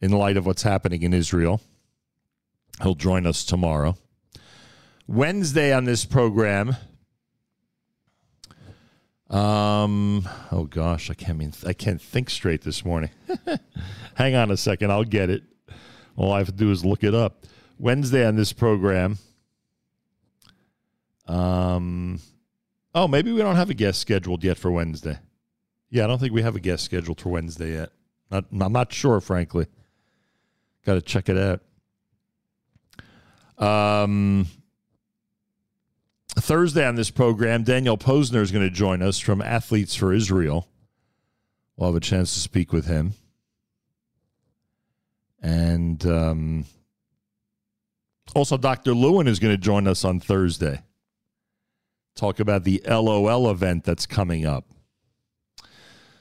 in 0.00 0.12
light 0.12 0.36
of 0.36 0.46
what's 0.46 0.62
happening 0.62 1.02
in 1.02 1.12
Israel. 1.12 1.60
He'll 2.82 2.94
join 2.94 3.26
us 3.26 3.44
tomorrow. 3.44 3.96
Wednesday 5.06 5.72
on 5.72 5.84
this 5.84 6.04
program. 6.04 6.76
Um. 9.30 10.26
Oh 10.50 10.64
gosh, 10.64 11.10
I 11.10 11.14
can't 11.14 11.38
mean 11.38 11.52
I 11.66 11.74
can't 11.74 12.00
think 12.00 12.30
straight 12.30 12.62
this 12.62 12.84
morning. 12.84 13.10
Hang 14.14 14.34
on 14.34 14.50
a 14.50 14.56
second, 14.56 14.90
I'll 14.90 15.04
get 15.04 15.28
it. 15.28 15.42
All 16.16 16.32
I 16.32 16.38
have 16.38 16.46
to 16.46 16.52
do 16.52 16.70
is 16.70 16.84
look 16.84 17.04
it 17.04 17.14
up. 17.14 17.44
Wednesday 17.78 18.26
on 18.26 18.36
this 18.36 18.52
program. 18.52 19.18
Um, 21.26 22.20
oh, 22.94 23.06
maybe 23.06 23.30
we 23.30 23.40
don't 23.40 23.56
have 23.56 23.70
a 23.70 23.74
guest 23.74 24.00
scheduled 24.00 24.42
yet 24.42 24.56
for 24.56 24.70
Wednesday. 24.70 25.18
Yeah, 25.90 26.04
I 26.04 26.06
don't 26.06 26.18
think 26.18 26.32
we 26.32 26.42
have 26.42 26.56
a 26.56 26.60
guest 26.60 26.84
scheduled 26.84 27.20
for 27.20 27.28
Wednesday 27.28 27.74
yet. 27.74 27.90
Not, 28.30 28.46
I'm 28.60 28.72
not 28.72 28.92
sure, 28.92 29.20
frankly. 29.20 29.66
Got 30.84 30.94
to 30.94 31.02
check 31.02 31.28
it 31.28 31.36
out. 31.38 31.60
Um, 33.62 34.46
Thursday 36.40 36.86
on 36.86 36.94
this 36.94 37.10
program, 37.10 37.62
Daniel 37.62 37.98
Posner 37.98 38.40
is 38.40 38.50
going 38.50 38.66
to 38.66 38.74
join 38.74 39.02
us 39.02 39.18
from 39.18 39.42
Athletes 39.42 39.94
for 39.94 40.12
Israel. 40.12 40.68
We'll 41.76 41.90
have 41.90 41.96
a 41.96 42.00
chance 42.00 42.34
to 42.34 42.40
speak 42.40 42.72
with 42.72 42.86
him. 42.86 43.14
And 45.40 46.04
um, 46.06 46.64
also, 48.34 48.56
Dr. 48.56 48.92
Lewin 48.92 49.28
is 49.28 49.38
going 49.38 49.54
to 49.54 49.62
join 49.62 49.86
us 49.86 50.04
on 50.04 50.20
Thursday. 50.20 50.82
Talk 52.14 52.40
about 52.40 52.64
the 52.64 52.82
LOL 52.88 53.50
event 53.50 53.84
that's 53.84 54.06
coming 54.06 54.44
up. 54.44 54.66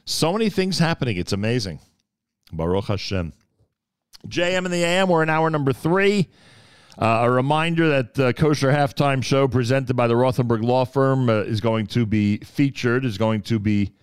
So 0.05 0.31
many 0.31 0.49
things 0.49 0.77
happening. 0.77 1.17
It's 1.17 1.33
amazing. 1.33 1.79
Baruch 2.53 2.85
Hashem. 2.85 3.33
JM 4.27 4.65
in 4.65 4.71
the 4.71 4.83
AM, 4.83 5.09
we're 5.09 5.23
in 5.23 5.29
hour 5.29 5.49
number 5.49 5.73
three. 5.73 6.29
Uh, 6.99 7.19
a 7.25 7.29
reminder 7.29 7.87
that 7.89 8.15
the 8.15 8.33
Kosher 8.33 8.71
Halftime 8.71 9.23
Show 9.23 9.47
presented 9.47 9.95
by 9.95 10.07
the 10.07 10.15
Rothenberg 10.15 10.63
Law 10.63 10.83
Firm 10.83 11.29
uh, 11.29 11.41
is 11.41 11.61
going 11.61 11.85
to 11.87 12.07
be 12.07 12.37
featured, 12.37 13.05
is 13.05 13.19
going 13.19 13.43
to 13.43 13.59
be 13.59 13.93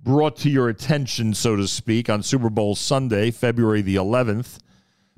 brought 0.00 0.36
to 0.38 0.50
your 0.50 0.70
attention, 0.70 1.34
so 1.34 1.56
to 1.56 1.68
speak, 1.68 2.08
on 2.08 2.22
Super 2.22 2.48
Bowl 2.48 2.74
Sunday, 2.74 3.30
February 3.30 3.82
the 3.82 3.96
11th. 3.96 4.60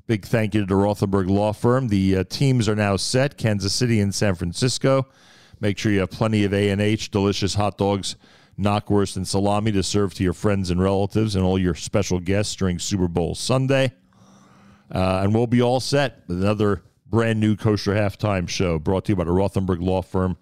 Big 0.07 0.25
thank 0.25 0.53
you 0.53 0.61
to 0.61 0.65
the 0.65 0.73
Rothenberg 0.73 1.29
Law 1.29 1.53
Firm. 1.53 1.87
The 1.87 2.17
uh, 2.17 2.23
teams 2.25 2.67
are 2.67 2.75
now 2.75 2.97
set, 2.97 3.37
Kansas 3.37 3.73
City 3.73 4.01
and 4.01 4.13
San 4.13 4.35
Francisco. 4.35 5.07
Make 5.61 5.77
sure 5.77 5.93
you 5.93 6.01
have 6.01 6.11
plenty 6.11 6.43
of 6.43 6.53
A&H, 6.53 7.11
delicious 7.11 7.53
hot 7.53 7.77
dogs, 7.77 8.17
knockwurst, 8.59 9.15
and 9.15 9.25
salami 9.25 9.71
to 9.71 9.83
serve 9.83 10.13
to 10.15 10.23
your 10.23 10.33
friends 10.33 10.69
and 10.69 10.81
relatives 10.81 11.37
and 11.37 11.45
all 11.45 11.57
your 11.57 11.75
special 11.75 12.19
guests 12.19 12.57
during 12.57 12.77
Super 12.77 13.07
Bowl 13.07 13.35
Sunday. 13.35 13.93
Uh, 14.93 15.21
and 15.23 15.33
we'll 15.33 15.47
be 15.47 15.61
all 15.61 15.79
set 15.79 16.23
with 16.27 16.41
another 16.43 16.83
brand 17.11 17.41
new 17.41 17.57
kosher 17.57 17.93
halftime 17.93 18.47
show 18.47 18.79
brought 18.79 19.05
to 19.05 19.11
you 19.11 19.15
by 19.17 19.25
the 19.25 19.31
Rothenberg 19.31 19.81
Law 19.81 20.01
Firm, 20.01 20.37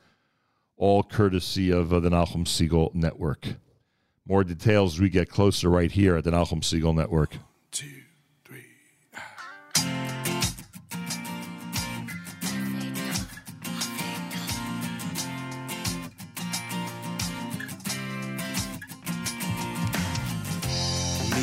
all 0.78 1.02
courtesy 1.02 1.72
of 1.72 1.92
uh, 1.92 2.00
the 2.00 2.10
Nachum 2.10 2.46
Segal 2.46 2.94
Network. 2.94 3.56
More 4.26 4.44
details 4.44 4.94
as 4.94 5.02
we 5.02 5.10
get 5.10 5.30
closer 5.30 5.68
right 5.68 5.92
here 5.92 6.16
at 6.16 6.24
the 6.24 6.32
Nachum 6.32 6.62
Segal 6.62 6.96
Network. 6.96 7.38
Two, 7.72 7.88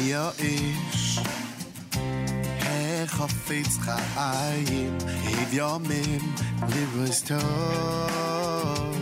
Mir 0.04 0.95
החפץ 3.15 3.77
חיים 4.13 4.97
אביומים 5.43 6.35
לרוס 6.61 7.21
טוב 7.21 8.97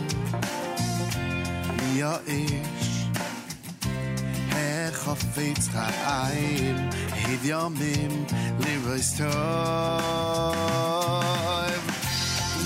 מי 1.76 2.02
האיש 2.02 3.06
החפץ 4.52 5.68
חיים 5.68 6.90
אביומים 7.24 8.24
לרוס 8.60 9.14
טוב 9.18 9.30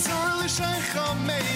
צור 0.05 0.29
לשייך 0.45 0.99
מירה 1.27 1.48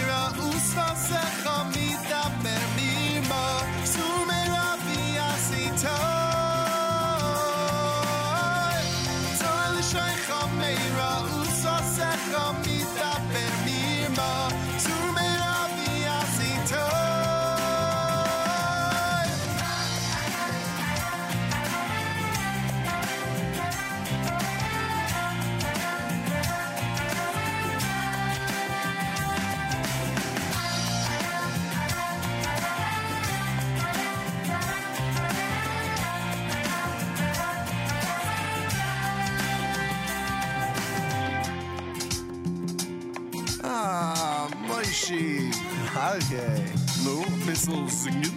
Okay. 46.04 46.66
Nu, 47.06 47.24
bissl 47.46 47.88
singen. 47.88 48.36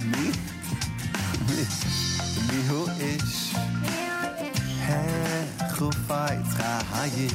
Mi? 0.00 0.32
Mi? 1.46 1.60
Mi 2.48 2.58
hu 2.68 2.80
ish? 3.12 3.52
Hey, 4.86 5.44
chufay 5.76 6.38
tcha 6.52 6.72
hayi. 6.92 7.28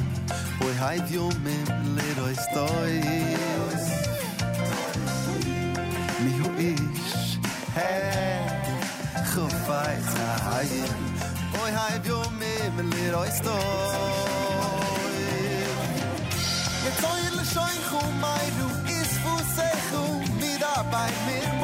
Oy 0.66 0.74
hayt 0.82 1.10
yom 1.10 1.46
im 1.46 1.94
lir 1.96 2.18
oy 2.26 2.34
stoy. 2.34 2.94
Mi 6.22 6.32
hu 6.40 6.48
ish? 6.72 7.38
Hey, 7.78 8.42
chufay 9.30 9.94
tcha 10.10 10.28
hayi. 10.48 10.82
Oy 11.62 11.70
hayt 11.70 12.06
yom 12.06 12.42
im 12.42 12.90
lir 12.90 13.14
oy 13.14 13.30
stoy. 13.40 14.47
Mit 16.88 16.96
toile 17.04 17.44
shoy 17.44 17.76
khum 17.88 18.12
mayru 18.22 18.68
is 18.98 19.10
fu 19.22 19.34
sekhu 19.56 20.04
mit 20.40 20.58
dabei 20.62 21.10
mit 21.26 21.57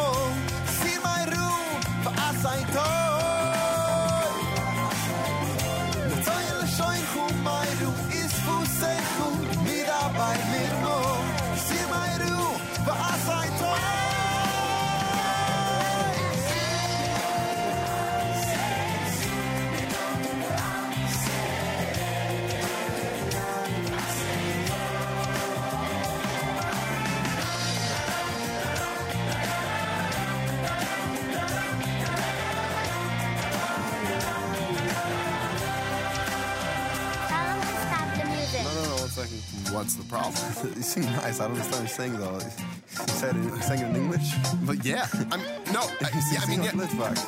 What's 40.26 40.42
the 40.42 40.52
problem? 40.55 40.76
you 40.76 40.82
sing 40.82 41.05
nice. 41.05 41.40
I 41.40 41.48
don't 41.48 41.56
understand 41.56 41.72
what 41.72 41.80
you're 41.80 41.88
saying, 41.88 42.18
though. 42.18 42.38
You 42.38 43.12
said 43.20 43.36
it, 43.36 43.42
you 43.42 43.62
sang 43.62 43.78
it 43.80 43.88
in 43.90 43.96
English? 43.96 44.32
But 44.62 44.84
yeah. 44.84 45.06
I'm, 45.30 45.40
no, 45.72 45.80
I, 46.01 46.10
yeah, 46.32 46.40
I 46.42 46.46
mean, 46.48 46.62
yeah. 46.62 46.70
Litvak. 46.72 47.18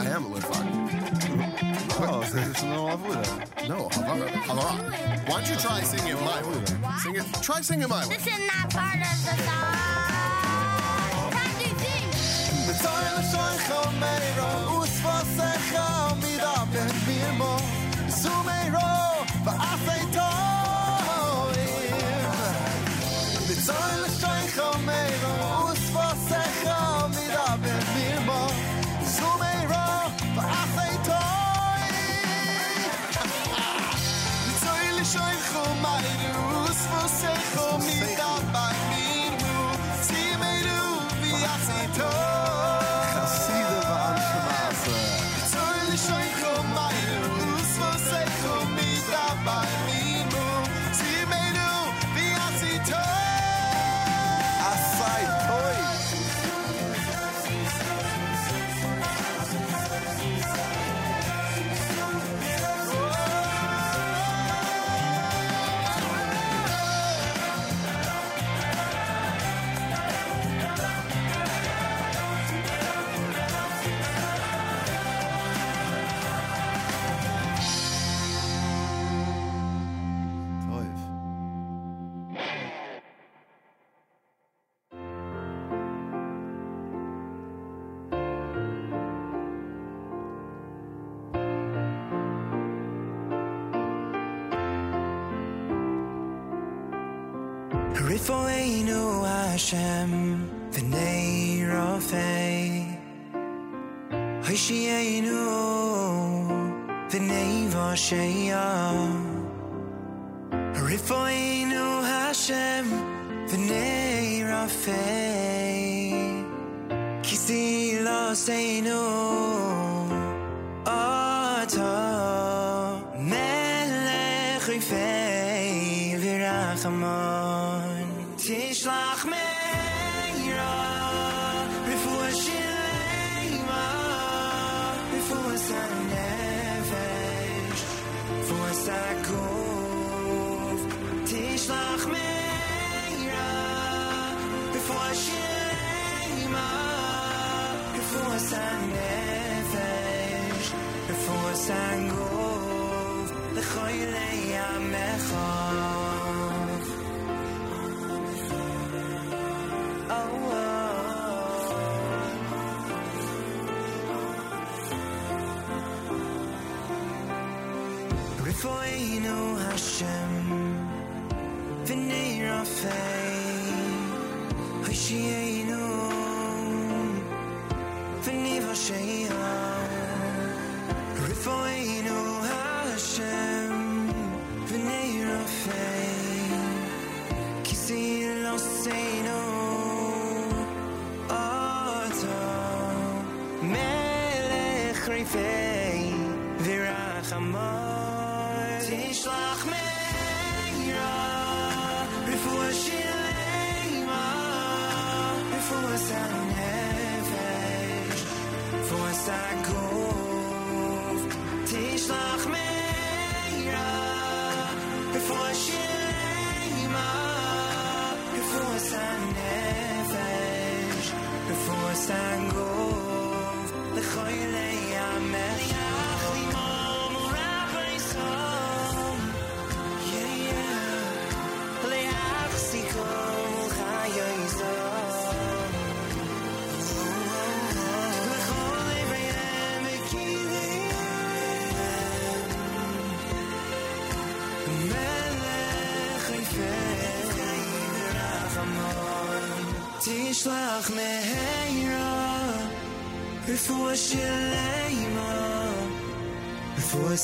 I 0.00 0.06
am 0.10 0.24
a 0.26 0.28
Litvak. 0.36 0.94
Oh, 2.06 2.22
so 2.24 2.38
it's 2.38 2.62
no 2.62 2.86
Havura. 2.86 3.68
No, 3.68 3.88
Havara. 3.88 4.28
Havara. 4.48 5.28
Why 5.28 5.40
don't 5.40 5.50
you 5.50 5.56
try 5.56 5.80
singing 5.82 6.16
it 6.16 6.20
my 6.20 6.42
way? 6.42 6.64
Sing 6.98 7.16
it. 7.16 7.42
Try 7.42 7.60
singing 7.60 7.88
my 7.88 8.06
way. 8.06 8.16
This 8.16 8.26
is 8.26 8.40
not 8.46 8.70
part 8.70 8.96
of 8.96 9.24
the 9.24 9.42
song. 9.42 9.93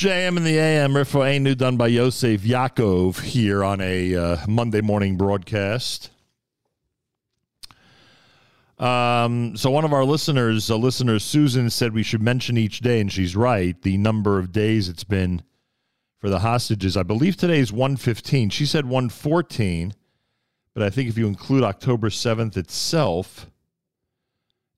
JM 0.00 0.38
in 0.38 0.44
the 0.44 0.56
AM, 0.56 0.94
Rifo 0.94 1.28
Ainu, 1.28 1.54
done 1.54 1.76
by 1.76 1.88
Yosef 1.88 2.40
Yaakov 2.40 3.20
here 3.20 3.62
on 3.62 3.82
a 3.82 4.16
uh, 4.16 4.36
Monday 4.48 4.80
morning 4.80 5.18
broadcast. 5.18 6.08
Um, 8.78 9.58
so 9.58 9.70
one 9.70 9.84
of 9.84 9.92
our 9.92 10.06
listeners, 10.06 10.70
a 10.70 10.76
listener 10.76 11.18
Susan, 11.18 11.68
said 11.68 11.92
we 11.92 12.02
should 12.02 12.22
mention 12.22 12.56
each 12.56 12.80
day, 12.80 12.98
and 12.98 13.12
she's 13.12 13.36
right. 13.36 13.78
The 13.82 13.98
number 13.98 14.38
of 14.38 14.52
days 14.52 14.88
it's 14.88 15.04
been 15.04 15.42
for 16.18 16.30
the 16.30 16.38
hostages. 16.38 16.96
I 16.96 17.02
believe 17.02 17.36
today 17.36 17.58
is 17.58 17.70
one 17.70 17.98
fifteen. 17.98 18.48
She 18.48 18.64
said 18.64 18.86
one 18.86 19.10
fourteen, 19.10 19.92
but 20.72 20.82
I 20.82 20.88
think 20.88 21.10
if 21.10 21.18
you 21.18 21.26
include 21.26 21.62
October 21.62 22.08
seventh 22.08 22.56
itself, 22.56 23.50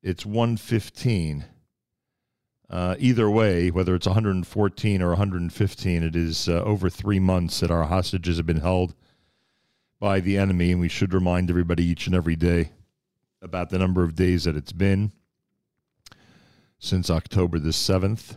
it's 0.02 0.26
one 0.26 0.56
fifteen. 0.56 1.44
Uh, 2.72 2.96
either 2.98 3.30
way, 3.30 3.70
whether 3.70 3.94
it's 3.94 4.06
114 4.06 5.02
or 5.02 5.08
115, 5.08 6.02
it 6.02 6.16
is 6.16 6.48
uh, 6.48 6.52
over 6.62 6.88
three 6.88 7.20
months 7.20 7.60
that 7.60 7.70
our 7.70 7.82
hostages 7.82 8.38
have 8.38 8.46
been 8.46 8.60
held 8.60 8.94
by 10.00 10.20
the 10.20 10.38
enemy, 10.38 10.72
and 10.72 10.80
we 10.80 10.88
should 10.88 11.12
remind 11.12 11.50
everybody 11.50 11.84
each 11.84 12.06
and 12.06 12.16
every 12.16 12.34
day 12.34 12.70
about 13.42 13.68
the 13.68 13.78
number 13.78 14.02
of 14.02 14.14
days 14.14 14.44
that 14.44 14.56
it's 14.56 14.72
been 14.72 15.12
since 16.78 17.10
October 17.10 17.58
the 17.58 17.68
7th. 17.68 18.36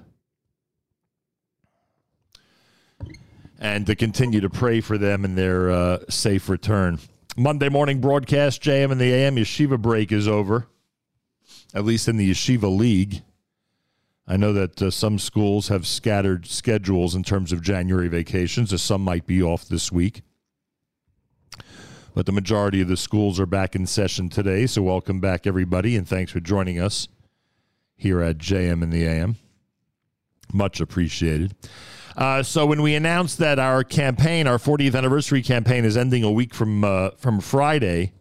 And 3.57 3.85
to 3.87 3.95
continue 3.95 4.41
to 4.41 4.49
pray 4.49 4.81
for 4.81 4.97
them 4.97 5.23
and 5.23 5.37
their 5.37 5.71
uh, 5.71 5.99
safe 6.09 6.49
return. 6.49 6.99
Monday 7.37 7.69
morning 7.69 8.01
broadcast, 8.01 8.61
JM 8.61 8.91
and 8.91 8.99
the 8.99 9.13
AM 9.13 9.37
Yeshiva 9.37 9.81
break 9.81 10.11
is 10.11 10.27
over, 10.27 10.67
at 11.73 11.85
least 11.85 12.09
in 12.09 12.17
the 12.17 12.29
Yeshiva 12.29 12.69
League. 12.75 13.21
I 14.27 14.37
know 14.37 14.53
that 14.53 14.81
uh, 14.81 14.89
some 14.89 15.19
schools 15.19 15.67
have 15.67 15.85
scattered 15.85 16.47
schedules 16.47 17.13
in 17.13 17.23
terms 17.23 17.51
of 17.51 17.61
January 17.61 18.07
vacations, 18.07 18.73
as 18.73 18.81
some 18.81 19.01
might 19.01 19.27
be 19.27 19.41
off 19.43 19.67
this 19.67 19.91
week. 19.91 20.23
But 22.15 22.25
the 22.25 22.31
majority 22.31 22.81
of 22.81 22.87
the 22.87 22.97
schools 22.97 23.39
are 23.39 23.45
back 23.45 23.75
in 23.75 23.85
session 23.85 24.29
today, 24.29 24.65
so 24.65 24.81
welcome 24.81 25.19
back, 25.19 25.45
everybody, 25.45 25.95
and 25.95 26.07
thanks 26.07 26.31
for 26.31 26.39
joining 26.39 26.79
us 26.79 27.07
here 27.95 28.21
at 28.21 28.39
JM 28.39 28.81
and 28.81 28.91
the 28.91 29.05
AM. 29.05 29.35
Much 30.51 30.79
appreciated. 30.79 31.53
Uh, 32.15 32.41
so 32.41 32.65
when 32.65 32.81
we 32.81 32.95
announced 32.95 33.37
that 33.39 33.59
our 33.59 33.83
campaign, 33.83 34.47
our 34.47 34.57
40th 34.57 34.95
anniversary 34.95 35.43
campaign, 35.43 35.85
is 35.85 35.97
ending 35.97 36.23
a 36.23 36.31
week 36.31 36.53
from 36.53 36.83
uh, 36.83 37.09
from 37.17 37.41
Friday, 37.41 38.13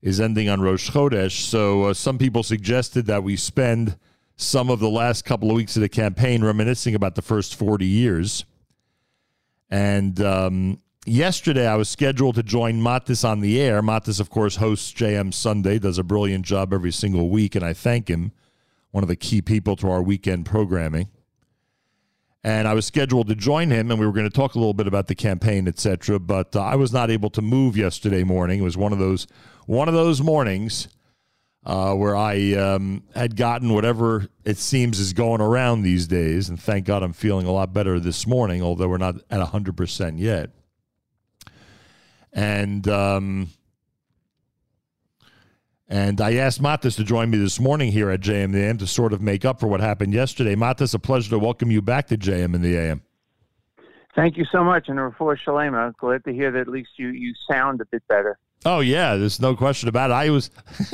is 0.00 0.20
ending 0.20 0.48
on 0.48 0.60
Rosh 0.60 0.90
Chodesh. 0.90 1.42
So 1.42 1.84
uh, 1.84 1.94
some 1.94 2.18
people 2.18 2.42
suggested 2.42 3.06
that 3.06 3.22
we 3.22 3.36
spend 3.36 3.98
some 4.38 4.70
of 4.70 4.78
the 4.78 4.88
last 4.88 5.24
couple 5.24 5.50
of 5.50 5.56
weeks 5.56 5.74
of 5.76 5.82
the 5.82 5.88
campaign 5.88 6.44
reminiscing 6.44 6.94
about 6.94 7.16
the 7.16 7.22
first 7.22 7.56
40 7.56 7.84
years. 7.84 8.44
And 9.68 10.20
um, 10.20 10.80
yesterday 11.04 11.66
I 11.66 11.74
was 11.74 11.88
scheduled 11.88 12.36
to 12.36 12.44
join 12.44 12.80
Mattes 12.80 13.28
on 13.28 13.40
the 13.40 13.60
air. 13.60 13.82
Mattes, 13.82 14.20
of 14.20 14.30
course, 14.30 14.56
hosts 14.56 14.92
JM 14.92 15.34
Sunday, 15.34 15.80
does 15.80 15.98
a 15.98 16.04
brilliant 16.04 16.46
job 16.46 16.72
every 16.72 16.92
single 16.92 17.28
week, 17.30 17.56
and 17.56 17.64
I 17.64 17.72
thank 17.72 18.08
him, 18.08 18.30
one 18.92 19.02
of 19.02 19.08
the 19.08 19.16
key 19.16 19.42
people 19.42 19.74
to 19.74 19.90
our 19.90 20.00
weekend 20.00 20.46
programming. 20.46 21.08
And 22.44 22.68
I 22.68 22.74
was 22.74 22.86
scheduled 22.86 23.26
to 23.28 23.34
join 23.34 23.70
him, 23.70 23.90
and 23.90 23.98
we 23.98 24.06
were 24.06 24.12
going 24.12 24.30
to 24.30 24.34
talk 24.34 24.54
a 24.54 24.58
little 24.58 24.72
bit 24.72 24.86
about 24.86 25.08
the 25.08 25.16
campaign, 25.16 25.66
etc. 25.66 26.20
But 26.20 26.54
uh, 26.54 26.62
I 26.62 26.76
was 26.76 26.92
not 26.92 27.10
able 27.10 27.30
to 27.30 27.42
move 27.42 27.76
yesterday 27.76 28.22
morning. 28.22 28.60
It 28.60 28.62
was 28.62 28.76
one 28.76 28.92
of 28.92 29.00
those 29.00 29.26
one 29.66 29.88
of 29.88 29.94
those 29.94 30.22
mornings 30.22 30.86
uh, 31.68 31.92
where 31.92 32.16
I 32.16 32.54
um, 32.54 33.04
had 33.14 33.36
gotten 33.36 33.74
whatever 33.74 34.26
it 34.42 34.56
seems 34.56 34.98
is 34.98 35.12
going 35.12 35.42
around 35.42 35.82
these 35.82 36.06
days, 36.06 36.48
and 36.48 36.58
thank 36.58 36.86
God 36.86 37.02
I'm 37.02 37.12
feeling 37.12 37.46
a 37.46 37.52
lot 37.52 37.74
better 37.74 38.00
this 38.00 38.26
morning, 38.26 38.62
although 38.62 38.88
we're 38.88 38.96
not 38.96 39.16
at 39.30 39.40
hundred 39.42 39.76
percent 39.76 40.18
yet. 40.18 40.48
And 42.32 42.88
um, 42.88 43.50
and 45.88 46.22
I 46.22 46.36
asked 46.36 46.62
Mattes 46.62 46.96
to 46.96 47.04
join 47.04 47.28
me 47.28 47.36
this 47.36 47.60
morning 47.60 47.92
here 47.92 48.08
at 48.08 48.20
JM 48.20 48.52
the 48.52 48.60
AM 48.60 48.78
to 48.78 48.86
sort 48.86 49.12
of 49.12 49.20
make 49.20 49.44
up 49.44 49.60
for 49.60 49.66
what 49.66 49.80
happened 49.80 50.14
yesterday. 50.14 50.56
Mattes, 50.56 50.94
a 50.94 50.98
pleasure 50.98 51.28
to 51.30 51.38
welcome 51.38 51.70
you 51.70 51.82
back 51.82 52.06
to 52.06 52.16
JM 52.16 52.54
in 52.54 52.62
the 52.62 52.78
AM. 52.78 53.02
Thank 54.16 54.38
you 54.38 54.46
so 54.50 54.64
much, 54.64 54.88
and 54.88 54.98
Refuah 54.98 55.36
Shalema. 55.46 55.94
Glad 55.98 56.24
to 56.24 56.32
hear 56.32 56.50
that 56.50 56.60
at 56.60 56.68
least 56.68 56.90
you, 56.96 57.08
you 57.08 57.34
sound 57.50 57.82
a 57.82 57.84
bit 57.84 58.02
better. 58.08 58.38
Oh 58.66 58.80
yeah, 58.80 59.16
there's 59.16 59.40
no 59.40 59.54
question 59.56 59.88
about 59.88 60.10
it. 60.10 60.14
I 60.14 60.30
was 60.30 60.50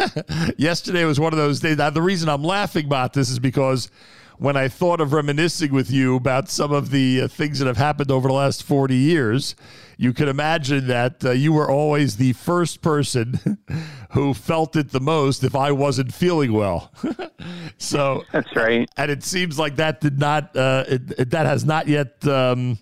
yesterday 0.59 1.05
was 1.05 1.19
one 1.19 1.33
of 1.33 1.39
those 1.39 1.61
days. 1.61 1.79
Now, 1.79 1.91
the 1.91 2.03
reason 2.03 2.29
I'm 2.29 2.45
laughing 2.45 2.87
about 2.87 3.13
this 3.15 3.31
is 3.31 3.39
because 3.39 3.91
when 4.39 4.57
I 4.57 4.69
thought 4.69 5.01
of 5.01 5.13
reminiscing 5.13 5.73
with 5.73 5.91
you 5.91 6.17
about 6.17 6.49
some 6.51 6.73
of 6.73 6.91
the 6.91 7.23
uh, 7.23 7.29
things 7.29 7.61
that 7.61 7.67
have 7.67 7.77
happened 7.77 8.11
over 8.11 8.29
the 8.29 8.35
last 8.35 8.65
40 8.65 8.95
years, 8.95 9.55
you 9.97 10.13
can 10.13 10.29
imagine 10.29 10.89
that 10.89 11.25
uh, 11.25 11.31
you 11.31 11.53
were 11.53 11.71
always 11.71 12.17
the 12.17 12.33
first 12.35 12.83
person 12.83 13.39
who 14.11 14.35
felt 14.35 14.75
it 14.77 14.91
the 14.91 15.01
most 15.01 15.45
if 15.45 15.55
I 15.55 15.71
wasn't 15.73 16.13
feeling 16.13 16.53
well. 16.53 16.93
so 17.79 18.25
that's 18.33 18.55
right. 18.57 18.89
And 18.97 19.11
it 19.11 19.23
seems 19.23 19.59
like 19.59 19.77
that 19.77 20.01
did 20.01 20.19
not, 20.19 20.55
uh, 20.57 20.85
it, 20.89 21.03
it- 21.19 21.31
that 21.31 21.47
has 21.47 21.65
not 21.65 21.89
yet. 21.89 22.27
Um, 22.27 22.79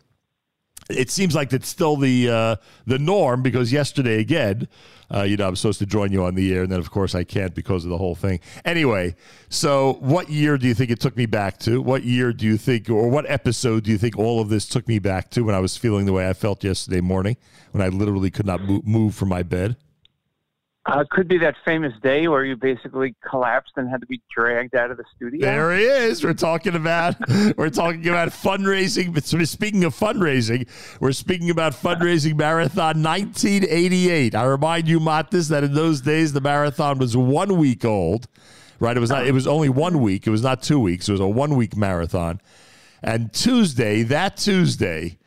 it 0.92 1.10
seems 1.10 1.34
like 1.34 1.52
it's 1.52 1.68
still 1.68 1.96
the 1.96 2.28
uh, 2.28 2.56
the 2.86 2.98
norm 2.98 3.42
because 3.42 3.72
yesterday 3.72 4.20
again, 4.20 4.68
uh, 5.12 5.22
you 5.22 5.36
know, 5.36 5.48
I'm 5.48 5.56
supposed 5.56 5.78
to 5.80 5.86
join 5.86 6.12
you 6.12 6.24
on 6.24 6.34
the 6.34 6.54
air, 6.54 6.62
and 6.62 6.72
then 6.72 6.78
of 6.78 6.90
course 6.90 7.14
I 7.14 7.24
can't 7.24 7.54
because 7.54 7.84
of 7.84 7.90
the 7.90 7.98
whole 7.98 8.14
thing. 8.14 8.40
Anyway, 8.64 9.14
so 9.48 9.94
what 10.00 10.30
year 10.30 10.56
do 10.56 10.66
you 10.66 10.74
think 10.74 10.90
it 10.90 11.00
took 11.00 11.16
me 11.16 11.26
back 11.26 11.58
to? 11.60 11.82
What 11.82 12.04
year 12.04 12.32
do 12.32 12.46
you 12.46 12.56
think, 12.56 12.88
or 12.88 13.08
what 13.08 13.28
episode 13.30 13.84
do 13.84 13.90
you 13.90 13.98
think 13.98 14.18
all 14.18 14.40
of 14.40 14.48
this 14.48 14.66
took 14.66 14.88
me 14.88 14.98
back 14.98 15.30
to 15.30 15.42
when 15.42 15.54
I 15.54 15.60
was 15.60 15.76
feeling 15.76 16.06
the 16.06 16.12
way 16.12 16.28
I 16.28 16.32
felt 16.32 16.64
yesterday 16.64 17.00
morning, 17.00 17.36
when 17.72 17.82
I 17.82 17.88
literally 17.88 18.30
could 18.30 18.46
not 18.46 18.62
move 18.62 19.14
from 19.14 19.28
my 19.28 19.42
bed? 19.42 19.76
Uh, 20.84 21.04
could 21.12 21.28
be 21.28 21.38
that 21.38 21.54
famous 21.64 21.92
day 22.02 22.26
where 22.26 22.44
you 22.44 22.56
basically 22.56 23.14
collapsed 23.28 23.72
and 23.76 23.88
had 23.88 24.00
to 24.00 24.06
be 24.06 24.20
dragged 24.34 24.74
out 24.74 24.90
of 24.90 24.96
the 24.96 25.04
studio. 25.14 25.40
There 25.40 25.76
he 25.76 25.84
is. 25.84 26.24
We're 26.24 26.34
talking 26.34 26.74
about 26.74 27.14
we're 27.56 27.70
talking 27.70 28.08
about 28.08 28.30
fundraising. 28.30 29.46
Speaking 29.46 29.84
of 29.84 29.94
fundraising, 29.94 30.68
we're 30.98 31.12
speaking 31.12 31.50
about 31.50 31.72
fundraising 31.72 32.36
marathon 32.36 33.00
1988. 33.00 34.34
I 34.34 34.44
remind 34.44 34.88
you, 34.88 34.98
Mattes, 34.98 35.50
that 35.50 35.62
in 35.62 35.72
those 35.72 36.00
days 36.00 36.32
the 36.32 36.40
marathon 36.40 36.98
was 36.98 37.16
one 37.16 37.58
week 37.58 37.84
old. 37.84 38.26
Right? 38.80 38.96
It 38.96 39.00
was 39.00 39.10
not. 39.10 39.24
It 39.24 39.32
was 39.32 39.46
only 39.46 39.68
one 39.68 40.00
week. 40.00 40.26
It 40.26 40.30
was 40.30 40.42
not 40.42 40.64
two 40.64 40.80
weeks. 40.80 41.08
It 41.08 41.12
was 41.12 41.20
a 41.20 41.28
one 41.28 41.54
week 41.54 41.76
marathon. 41.76 42.40
And 43.04 43.32
Tuesday, 43.32 44.02
that 44.02 44.36
Tuesday 44.36 45.18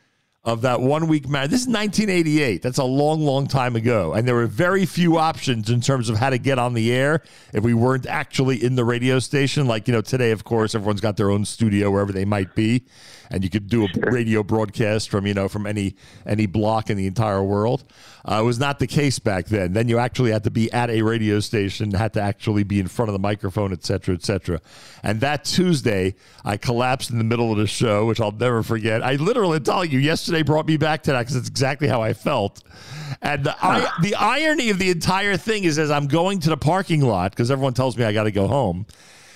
of 0.46 0.62
that 0.62 0.80
one 0.80 1.08
week 1.08 1.28
marathon. 1.28 1.50
This 1.50 1.62
is 1.62 1.68
1988. 1.68 2.62
That's 2.62 2.78
a 2.78 2.84
long, 2.84 3.22
long 3.22 3.48
time 3.48 3.76
ago. 3.76 4.14
And 4.14 4.28
there 4.28 4.36
were 4.36 4.46
very 4.46 4.86
few 4.86 5.18
options 5.18 5.70
in 5.72 5.82
terms 5.82 6.08
of 6.08 6.18
how 6.18 6.30
to 6.30 6.38
get 6.38 6.60
on 6.60 6.74
the 6.74 6.94
air 6.94 7.24
if 7.52 7.64
we 7.64 7.74
weren't 7.74 8.06
actually 8.06 8.64
in 8.64 8.76
the 8.76 8.86
radio 8.86 9.18
station. 9.18 9.66
Like, 9.66 9.88
you 9.88 9.94
know, 9.94 10.02
today, 10.02 10.32
of 10.32 10.44
course, 10.44 10.76
everyone's 10.76 11.02
got 11.02 11.18
their 11.18 11.32
own 11.32 11.46
studio 11.46 11.90
wherever 11.90 12.12
they 12.12 12.26
might 12.26 12.54
be. 12.54 12.84
And 13.32 13.44
you 13.44 13.50
could 13.50 13.68
do 13.68 13.86
a 13.86 14.12
radio 14.12 14.44
broadcast 14.44 15.10
from, 15.10 15.26
you 15.26 15.34
know, 15.34 15.48
from 15.48 15.66
any 15.66 15.96
any 16.26 16.46
block 16.46 16.90
in 16.90 16.98
the 16.98 17.08
entire 17.08 17.44
world. 17.44 17.84
Uh, 18.24 18.40
it 18.42 18.44
was 18.44 18.60
not 18.60 18.80
the 18.80 18.88
case 18.88 19.20
back 19.20 19.46
then. 19.48 19.74
Then 19.74 19.88
you 19.88 20.00
actually 20.00 20.32
had 20.32 20.44
to 20.46 20.52
be 20.52 20.72
at 20.72 20.90
a 20.90 21.02
radio 21.02 21.40
station, 21.40 21.92
had 21.92 22.14
to 22.14 22.22
actually 22.22 22.64
be 22.64 22.80
in 22.80 22.88
front 22.88 23.10
of 23.10 23.14
the 23.14 23.20
microphone, 23.20 23.72
et 23.72 23.84
cetera, 23.84 24.16
et 24.16 24.24
cetera. 24.24 24.60
And 25.04 25.22
that 25.22 25.44
Tuesday, 25.44 26.16
I 26.44 26.58
collapsed 26.58 27.12
in 27.12 27.18
the 27.18 27.24
middle 27.24 27.52
of 27.52 27.58
the 27.58 27.68
show, 27.68 28.06
which 28.06 28.20
I'll 28.20 28.32
never 28.32 28.64
forget. 28.64 29.04
I 29.04 29.16
literally 29.16 29.60
tell 29.60 29.86
you, 29.86 30.00
yesterday 30.00 30.42
brought 30.42 30.68
me 30.68 30.78
back 30.78 31.04
to 31.04 31.12
that 31.12 31.20
because 31.20 31.36
it's 31.36 31.50
exactly 31.50 31.88
how 31.88 32.02
I 32.02 32.14
felt. 32.14 32.64
And 33.22 33.44
the, 33.44 33.56
I, 33.64 33.88
the 34.02 34.16
irony 34.16 34.70
of 34.72 34.80
the 34.80 34.90
entire 34.90 35.38
thing 35.38 35.64
is, 35.64 35.78
as 35.78 35.92
I'm 35.92 36.08
going 36.08 36.40
to 36.42 36.50
the 36.50 36.58
parking 36.58 37.02
lot, 37.02 37.32
because 37.32 37.52
everyone 37.52 37.74
tells 37.74 37.96
me 37.98 38.04
I 38.04 38.14
got 38.14 38.24
to 38.24 38.32
go 38.32 38.48
home. 38.48 38.86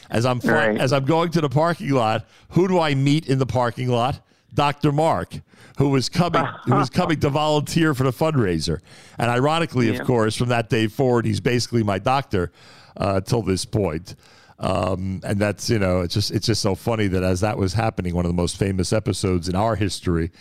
As 0.09 0.25
I'm 0.25 0.39
fly- 0.39 0.69
Right. 0.69 0.77
as 0.79 0.91
I'm 0.93 1.05
going 1.05 1.29
to 1.31 1.41
the 1.41 1.49
parking 1.49 1.91
lot, 1.91 2.25
who 2.49 2.67
do 2.67 2.79
I 2.79 2.95
meet 2.95 3.27
in 3.27 3.39
the 3.39 3.45
parking 3.45 3.89
lot? 3.89 4.19
Dr. 4.53 4.91
Mark, 4.91 5.41
who 5.77 5.89
was 5.89 6.09
coming 6.09 6.43
who 6.65 6.75
was 6.75 6.89
coming 6.99 7.19
to 7.19 7.29
volunteer 7.29 7.93
for 7.93 8.03
the 8.03 8.11
fundraiser. 8.11 8.79
And 9.19 9.29
ironically, 9.29 9.87
Yeah. 9.91 9.99
of 9.99 10.07
course, 10.07 10.35
from 10.35 10.49
that 10.49 10.69
day 10.69 10.87
forward, 10.87 11.25
he's 11.25 11.39
basically 11.39 11.83
my 11.83 11.99
doctor 11.99 12.51
uh, 12.97 13.21
till 13.21 13.43
this 13.43 13.65
point. 13.65 14.15
Um, 14.61 15.21
and 15.23 15.39
that's 15.39 15.69
you 15.69 15.79
know 15.79 16.01
it's 16.01 16.13
just 16.13 16.31
it's 16.31 16.47
just 16.47 16.61
so 16.61 16.75
funny 16.75 17.07
that 17.07 17.23
as 17.23 17.39
that 17.41 17.57
was 17.57 17.73
happening, 17.73 18.13
one 18.15 18.25
of 18.25 18.29
the 18.29 18.35
most 18.35 18.57
famous 18.57 18.91
episodes 18.91 19.47
in 19.47 19.55
our 19.55 19.75
history, 19.75 20.31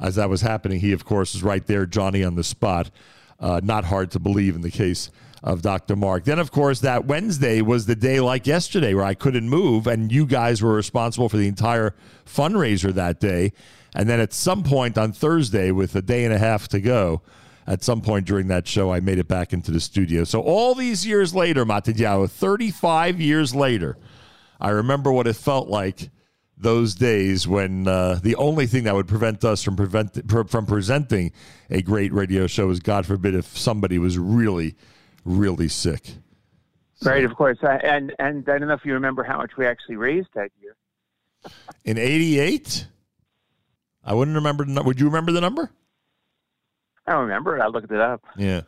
as 0.00 0.16
that 0.16 0.28
was 0.28 0.40
happening, 0.40 0.80
he 0.80 0.92
of 0.92 1.04
course 1.04 1.34
was 1.34 1.42
right 1.44 1.64
there, 1.66 1.86
Johnny 1.86 2.24
on 2.24 2.34
the 2.34 2.42
spot. 2.44 2.90
Uh, 3.38 3.60
not 3.62 3.84
hard 3.84 4.10
to 4.10 4.18
believe 4.18 4.56
in 4.56 4.62
the 4.62 4.70
case 4.70 5.10
of 5.42 5.62
Dr. 5.62 5.96
Mark. 5.96 6.24
Then, 6.24 6.38
of 6.38 6.50
course, 6.50 6.80
that 6.80 7.06
Wednesday 7.06 7.60
was 7.62 7.86
the 7.86 7.94
day 7.94 8.20
like 8.20 8.46
yesterday 8.46 8.94
where 8.94 9.04
I 9.04 9.14
couldn't 9.14 9.48
move, 9.48 9.86
and 9.86 10.10
you 10.10 10.26
guys 10.26 10.62
were 10.62 10.72
responsible 10.72 11.28
for 11.28 11.36
the 11.36 11.48
entire 11.48 11.94
fundraiser 12.26 12.92
that 12.94 13.20
day. 13.20 13.52
And 13.94 14.08
then 14.08 14.20
at 14.20 14.32
some 14.32 14.62
point 14.62 14.98
on 14.98 15.12
Thursday, 15.12 15.70
with 15.70 15.94
a 15.96 16.02
day 16.02 16.24
and 16.24 16.34
a 16.34 16.38
half 16.38 16.68
to 16.68 16.80
go, 16.80 17.22
at 17.66 17.84
some 17.84 18.00
point 18.00 18.26
during 18.26 18.48
that 18.48 18.66
show, 18.66 18.92
I 18.92 19.00
made 19.00 19.18
it 19.18 19.28
back 19.28 19.52
into 19.52 19.70
the 19.70 19.80
studio. 19.80 20.24
So 20.24 20.40
all 20.40 20.74
these 20.74 21.06
years 21.06 21.34
later, 21.34 21.66
Matidjao, 21.66 22.30
35 22.30 23.20
years 23.20 23.54
later, 23.54 23.98
I 24.60 24.70
remember 24.70 25.12
what 25.12 25.26
it 25.26 25.36
felt 25.36 25.68
like 25.68 26.10
those 26.56 26.94
days 26.94 27.46
when 27.46 27.86
uh, 27.86 28.18
the 28.22 28.34
only 28.36 28.66
thing 28.66 28.84
that 28.84 28.94
would 28.94 29.06
prevent 29.06 29.44
us 29.44 29.62
from 29.62 29.76
prevent 29.76 30.26
pr- 30.26 30.44
from 30.44 30.66
presenting 30.66 31.30
a 31.70 31.82
great 31.82 32.12
radio 32.12 32.46
show 32.46 32.70
is, 32.70 32.80
God 32.80 33.06
forbid, 33.06 33.34
if 33.34 33.56
somebody 33.56 33.98
was 33.98 34.18
really, 34.18 34.74
really 35.28 35.68
sick. 35.68 36.02
Right, 37.04 37.24
of 37.24 37.34
course. 37.36 37.58
I, 37.62 37.76
and 37.76 38.14
and 38.18 38.48
I 38.48 38.58
don't 38.58 38.68
know 38.68 38.74
if 38.74 38.84
you 38.84 38.94
remember 38.94 39.22
how 39.22 39.38
much 39.38 39.52
we 39.56 39.66
actually 39.66 39.96
raised 39.96 40.28
that 40.34 40.50
year. 40.60 40.74
In 41.84 41.96
'88, 41.96 42.86
I 44.04 44.14
wouldn't 44.14 44.34
remember. 44.34 44.64
Would 44.82 44.98
you 44.98 45.06
remember 45.06 45.30
the 45.30 45.40
number? 45.40 45.70
I 47.06 47.12
don't 47.12 47.22
remember 47.22 47.56
it. 47.56 47.60
I 47.60 47.68
looked 47.68 47.90
it 47.90 48.00
up. 48.00 48.22
Yeah. 48.36 48.62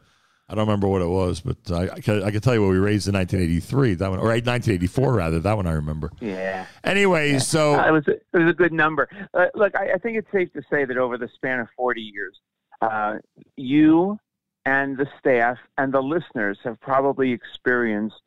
I 0.48 0.54
don't 0.54 0.66
remember 0.66 0.88
what 0.88 1.00
it 1.00 1.06
was, 1.06 1.40
but 1.40 1.58
I, 1.70 1.90
I, 1.90 2.00
can, 2.00 2.24
I 2.24 2.32
can 2.32 2.40
tell 2.40 2.54
you 2.54 2.60
what 2.60 2.70
we 2.70 2.78
raised 2.78 3.06
in 3.06 3.14
1983. 3.14 3.94
That 3.94 4.10
one, 4.10 4.18
or 4.18 4.24
1984 4.24 5.14
rather. 5.14 5.38
That 5.38 5.56
one 5.56 5.68
I 5.68 5.72
remember. 5.72 6.10
Yeah. 6.20 6.66
Anyway, 6.82 7.38
so 7.38 7.74
Uh, 7.76 7.86
it 7.86 7.92
was 7.92 8.08
a, 8.08 8.12
it 8.12 8.44
was 8.44 8.50
a 8.50 8.54
good 8.54 8.72
number. 8.72 9.08
Uh, 9.32 9.46
look, 9.54 9.76
I, 9.76 9.92
I 9.92 9.98
think 9.98 10.18
it's 10.18 10.26
safe 10.32 10.52
to 10.54 10.62
say 10.68 10.84
that 10.84 10.96
over 10.96 11.16
the 11.18 11.28
span 11.36 11.60
of 11.60 11.68
40 11.76 12.00
years, 12.00 12.36
uh, 12.82 13.18
you 13.54 14.18
and 14.66 14.96
the 14.96 15.06
staff 15.18 15.56
and 15.78 15.92
the 15.92 16.00
listeners 16.00 16.58
have 16.64 16.80
probably 16.80 17.32
experienced 17.32 18.20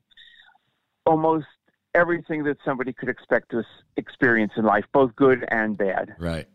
almost 1.05 1.45
everything 1.93 2.43
that 2.43 2.57
somebody 2.65 2.91
could 2.93 3.09
expect 3.09 3.51
to 3.51 3.63
experience 3.97 4.53
in 4.57 4.65
life, 4.65 4.85
both 4.93 5.15
good 5.15 5.45
and 5.49 5.77
bad. 5.77 6.15
Right. 6.17 6.47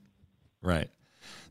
Right. 0.63 0.91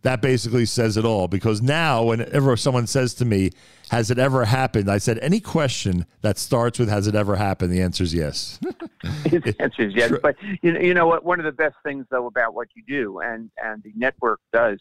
That 0.01 0.21
basically 0.21 0.65
says 0.65 0.95
it 0.95 1.05
all 1.05 1.27
because 1.27 1.61
now, 1.61 2.03
whenever 2.03 2.55
someone 2.55 2.87
says 2.87 3.13
to 3.15 3.25
me, 3.25 3.51
Has 3.89 4.11
it 4.11 4.19
ever 4.19 4.45
happened? 4.45 4.89
I 4.89 4.99
said, 4.99 5.19
Any 5.19 5.39
question 5.39 6.05
that 6.21 6.37
starts 6.37 6.79
with 6.79 6.89
Has 6.89 7.07
it 7.07 7.15
ever 7.15 7.35
happened? 7.35 7.71
The 7.71 7.81
answer 7.81 8.03
is 8.03 8.13
yes. 8.13 8.59
His 9.25 9.41
answer 9.59 9.87
is 9.87 9.93
yes. 9.95 10.13
But 10.21 10.35
you 10.61 10.71
know, 10.71 10.79
you 10.79 10.93
know 10.93 11.07
what? 11.07 11.25
One 11.25 11.39
of 11.39 11.45
the 11.45 11.51
best 11.51 11.75
things 11.83 12.05
though 12.09 12.27
about 12.27 12.53
what 12.53 12.69
you 12.75 12.83
do 12.87 13.19
and 13.19 13.49
and 13.61 13.83
the 13.83 13.91
network 13.95 14.39
does 14.53 14.79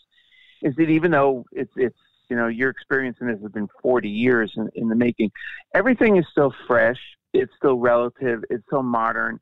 is 0.62 0.74
that 0.76 0.88
even 0.88 1.10
though 1.10 1.44
it's 1.52 1.72
it's 1.76 1.98
you 2.28 2.36
know 2.36 2.48
your 2.48 2.70
experience 2.70 3.18
in 3.20 3.28
this 3.28 3.40
has 3.40 3.52
been 3.52 3.68
40 3.82 4.08
years 4.08 4.52
in, 4.56 4.68
in 4.74 4.88
the 4.88 4.94
making, 4.94 5.30
everything 5.74 6.16
is 6.16 6.26
still 6.30 6.54
fresh. 6.66 7.00
It's 7.32 7.52
still 7.56 7.78
relative. 7.78 8.44
It's 8.50 8.64
still 8.66 8.82
modern. 8.82 9.38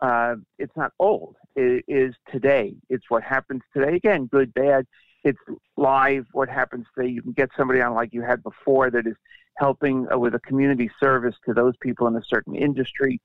Uh, 0.00 0.36
it's 0.58 0.76
not 0.76 0.92
old. 0.98 1.36
It 1.54 1.84
is 1.86 2.14
today. 2.30 2.74
It's 2.88 3.04
what 3.08 3.22
happens 3.22 3.62
today. 3.74 3.96
Again, 3.96 4.26
good, 4.26 4.52
bad. 4.54 4.86
It's 5.24 5.38
live. 5.76 6.26
What 6.32 6.48
happens 6.48 6.86
today? 6.96 7.10
You 7.10 7.22
can 7.22 7.32
get 7.32 7.50
somebody 7.56 7.80
on 7.80 7.94
like 7.94 8.12
you 8.12 8.22
had 8.22 8.42
before 8.42 8.90
that 8.90 9.06
is 9.06 9.14
helping 9.58 10.06
uh, 10.12 10.18
with 10.18 10.34
a 10.34 10.40
community 10.40 10.90
service 11.00 11.36
to 11.46 11.54
those 11.54 11.74
people 11.80 12.06
in 12.06 12.16
a 12.16 12.22
certain 12.28 12.54
industry. 12.54 13.20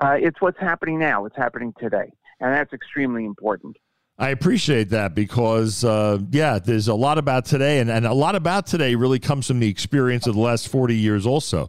Uh, 0.00 0.16
it's 0.18 0.40
what's 0.40 0.58
happening 0.58 0.98
now. 0.98 1.24
It's 1.26 1.36
happening 1.36 1.72
today, 1.78 2.10
and 2.40 2.52
that's 2.52 2.72
extremely 2.72 3.24
important. 3.24 3.76
I 4.16 4.28
appreciate 4.28 4.90
that 4.90 5.14
because, 5.14 5.82
uh, 5.82 6.18
yeah, 6.30 6.60
there's 6.60 6.86
a 6.86 6.94
lot 6.94 7.18
about 7.18 7.46
today, 7.46 7.80
and, 7.80 7.90
and 7.90 8.06
a 8.06 8.14
lot 8.14 8.36
about 8.36 8.66
today 8.66 8.94
really 8.94 9.18
comes 9.18 9.48
from 9.48 9.58
the 9.58 9.68
experience 9.68 10.28
of 10.28 10.34
the 10.34 10.40
last 10.40 10.68
40 10.68 10.94
years 10.94 11.26
also. 11.26 11.68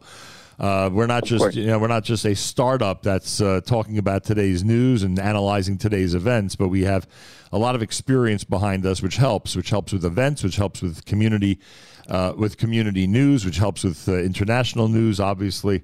Uh, 0.59 0.89
we're 0.93 1.07
not 1.07 1.25
just 1.25 1.53
you 1.53 1.65
know 1.67 1.77
we're 1.77 1.87
not 1.87 2.05
just 2.05 2.23
a 2.23 2.33
startup 2.33 3.01
that's 3.01 3.41
uh, 3.41 3.59
talking 3.65 3.97
about 3.97 4.23
today's 4.23 4.63
news 4.63 5.03
and 5.03 5.19
analyzing 5.19 5.77
today's 5.77 6.15
events, 6.15 6.55
but 6.55 6.69
we 6.69 6.83
have 6.83 7.07
a 7.51 7.57
lot 7.57 7.75
of 7.75 7.81
experience 7.81 8.45
behind 8.45 8.85
us, 8.85 9.01
which 9.01 9.17
helps, 9.17 9.55
which 9.55 9.69
helps 9.69 9.91
with 9.91 10.05
events, 10.05 10.43
which 10.43 10.55
helps 10.55 10.81
with 10.81 11.03
community, 11.03 11.59
uh, 12.07 12.31
with 12.37 12.57
community 12.57 13.05
news, 13.05 13.43
which 13.43 13.57
helps 13.57 13.83
with 13.83 14.07
uh, 14.07 14.13
international 14.13 14.87
news, 14.87 15.19
obviously. 15.19 15.83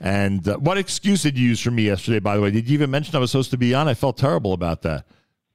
And 0.00 0.46
uh, 0.46 0.58
what 0.58 0.78
excuse 0.78 1.22
did 1.22 1.36
you 1.36 1.48
use 1.48 1.60
for 1.60 1.72
me 1.72 1.84
yesterday? 1.84 2.20
By 2.20 2.36
the 2.36 2.42
way, 2.42 2.52
did 2.52 2.68
you 2.68 2.74
even 2.74 2.92
mention 2.92 3.16
I 3.16 3.18
was 3.18 3.32
supposed 3.32 3.50
to 3.52 3.56
be 3.56 3.74
on? 3.74 3.88
I 3.88 3.94
felt 3.94 4.18
terrible 4.18 4.52
about 4.52 4.82
that. 4.82 5.04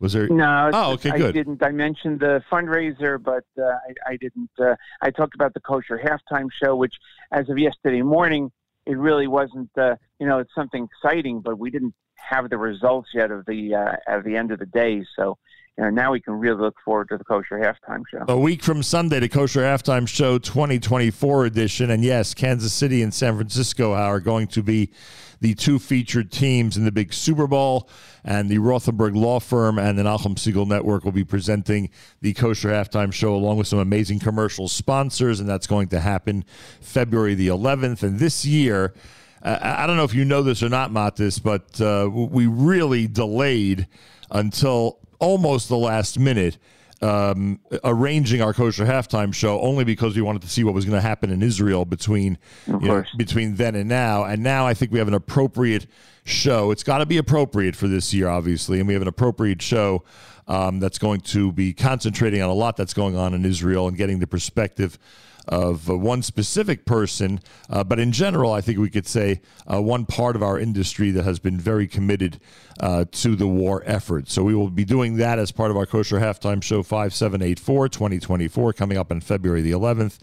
Was 0.01 0.13
there? 0.13 0.27
No. 0.27 0.71
Oh, 0.73 0.93
okay, 0.93 1.11
I 1.11 1.31
didn't. 1.31 1.61
I 1.61 1.69
mentioned 1.69 2.19
the 2.19 2.43
fundraiser, 2.51 3.21
but 3.21 3.45
uh, 3.61 3.65
I, 3.65 4.13
I 4.13 4.17
didn't. 4.17 4.49
Uh, 4.59 4.75
I 4.99 5.11
talked 5.11 5.35
about 5.35 5.53
the 5.53 5.59
kosher 5.59 6.01
halftime 6.03 6.47
show, 6.51 6.75
which, 6.75 6.95
as 7.31 7.47
of 7.49 7.59
yesterday 7.59 8.01
morning, 8.01 8.51
it 8.87 8.97
really 8.97 9.27
wasn't. 9.27 9.69
Uh, 9.77 9.95
you 10.19 10.25
know, 10.25 10.39
it's 10.39 10.55
something 10.55 10.85
exciting, 10.91 11.41
but 11.41 11.59
we 11.59 11.69
didn't 11.69 11.93
have 12.15 12.49
the 12.49 12.57
results 12.57 13.09
yet 13.13 13.29
of 13.29 13.45
the 13.45 13.75
uh, 13.75 13.95
at 14.07 14.23
the 14.23 14.35
end 14.35 14.51
of 14.51 14.57
the 14.57 14.65
day. 14.65 15.05
So, 15.15 15.37
you 15.77 15.85
know, 15.85 15.89
now 15.89 16.11
we 16.11 16.19
can 16.19 16.33
really 16.33 16.61
look 16.61 16.75
forward 16.83 17.09
to 17.09 17.17
the 17.17 17.23
kosher 17.23 17.57
halftime 17.57 18.03
show. 18.11 18.25
A 18.27 18.37
week 18.37 18.61
from 18.61 18.83
Sunday, 18.83 19.19
the 19.19 19.29
Kosher 19.29 19.61
Halftime 19.61 20.07
Show 20.07 20.37
2024 20.37 21.45
edition. 21.45 21.91
And 21.91 22.03
yes, 22.03 22.33
Kansas 22.33 22.73
City 22.73 23.01
and 23.01 23.13
San 23.13 23.35
Francisco 23.35 23.93
are 23.93 24.19
going 24.19 24.47
to 24.47 24.61
be 24.61 24.91
the 25.39 25.55
two 25.55 25.79
featured 25.79 26.29
teams 26.31 26.75
in 26.75 26.83
the 26.83 26.91
big 26.91 27.13
Super 27.13 27.47
Bowl. 27.47 27.89
And 28.25 28.49
the 28.49 28.57
Rothenberg 28.57 29.15
Law 29.15 29.39
Firm 29.39 29.79
and 29.79 29.97
the 29.97 30.03
Nachum 30.03 30.35
Segal 30.35 30.67
Network 30.67 31.05
will 31.05 31.13
be 31.13 31.23
presenting 31.23 31.89
the 32.19 32.33
Kosher 32.33 32.69
Halftime 32.69 33.13
Show 33.13 33.33
along 33.33 33.57
with 33.57 33.67
some 33.67 33.79
amazing 33.79 34.19
commercial 34.19 34.67
sponsors. 34.67 35.39
And 35.39 35.47
that's 35.47 35.67
going 35.67 35.87
to 35.89 36.01
happen 36.01 36.43
February 36.81 37.33
the 37.33 37.47
11th. 37.47 38.03
And 38.03 38.19
this 38.19 38.45
year, 38.45 38.93
I 39.41 39.87
don't 39.87 39.97
know 39.97 40.03
if 40.03 40.13
you 40.13 40.25
know 40.25 40.43
this 40.43 40.61
or 40.61 40.69
not, 40.69 40.91
Mattes, 40.91 41.41
but 41.41 41.81
uh, 41.81 42.09
we 42.11 42.45
really 42.45 43.07
delayed 43.07 43.87
until 44.29 45.00
almost 45.21 45.69
the 45.69 45.77
last 45.77 46.19
minute 46.19 46.57
um, 47.01 47.59
arranging 47.83 48.41
our 48.41 48.53
kosher 48.53 48.85
halftime 48.85 49.33
show 49.33 49.59
only 49.61 49.83
because 49.83 50.15
we 50.15 50.21
wanted 50.21 50.41
to 50.43 50.49
see 50.49 50.63
what 50.63 50.73
was 50.73 50.85
going 50.85 50.97
to 50.97 51.01
happen 51.01 51.31
in 51.31 51.41
Israel 51.41 51.83
between 51.85 52.37
you 52.67 52.79
know, 52.79 53.03
between 53.17 53.55
then 53.55 53.75
and 53.75 53.89
now. 53.89 54.23
And 54.23 54.43
now 54.43 54.67
I 54.67 54.73
think 54.73 54.91
we 54.91 54.99
have 54.99 55.07
an 55.07 55.13
appropriate 55.13 55.87
show. 56.25 56.69
It's 56.69 56.83
got 56.83 56.99
to 56.99 57.05
be 57.05 57.17
appropriate 57.17 57.75
for 57.75 57.87
this 57.87 58.13
year, 58.13 58.27
obviously, 58.27 58.79
and 58.79 58.87
we 58.87 58.93
have 58.93 59.01
an 59.01 59.07
appropriate 59.07 59.61
show 59.61 60.03
um, 60.47 60.79
that's 60.79 60.99
going 60.99 61.21
to 61.21 61.51
be 61.51 61.73
concentrating 61.73 62.41
on 62.41 62.49
a 62.49 62.53
lot 62.53 62.77
that's 62.77 62.93
going 62.93 63.15
on 63.15 63.33
in 63.33 63.45
Israel 63.45 63.87
and 63.87 63.97
getting 63.97 64.19
the 64.19 64.27
perspective 64.27 64.99
of 65.47 65.89
uh, 65.89 65.97
one 65.97 66.21
specific 66.21 66.85
person, 66.85 67.39
uh, 67.69 67.83
but 67.83 67.99
in 67.99 68.11
general, 68.11 68.51
I 68.51 68.61
think 68.61 68.79
we 68.79 68.89
could 68.89 69.07
say 69.07 69.41
uh, 69.71 69.81
one 69.81 70.05
part 70.05 70.35
of 70.35 70.43
our 70.43 70.59
industry 70.59 71.11
that 71.11 71.23
has 71.23 71.39
been 71.39 71.57
very 71.57 71.87
committed 71.87 72.39
uh, 72.79 73.05
to 73.11 73.35
the 73.35 73.47
war 73.47 73.83
effort. 73.85 74.29
So 74.29 74.43
we 74.43 74.55
will 74.55 74.69
be 74.69 74.85
doing 74.85 75.17
that 75.17 75.39
as 75.39 75.51
part 75.51 75.71
of 75.71 75.77
our 75.77 75.85
kosher 75.85 76.19
halftime 76.19 76.61
show 76.61 76.83
5784 76.83 77.89
2024 77.89 78.73
coming 78.73 78.97
up 78.97 79.11
on 79.11 79.21
February 79.21 79.61
the 79.61 79.71
11th, 79.71 80.19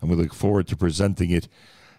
and 0.00 0.10
we 0.10 0.16
look 0.16 0.34
forward 0.34 0.66
to 0.68 0.76
presenting 0.76 1.30
it 1.30 1.48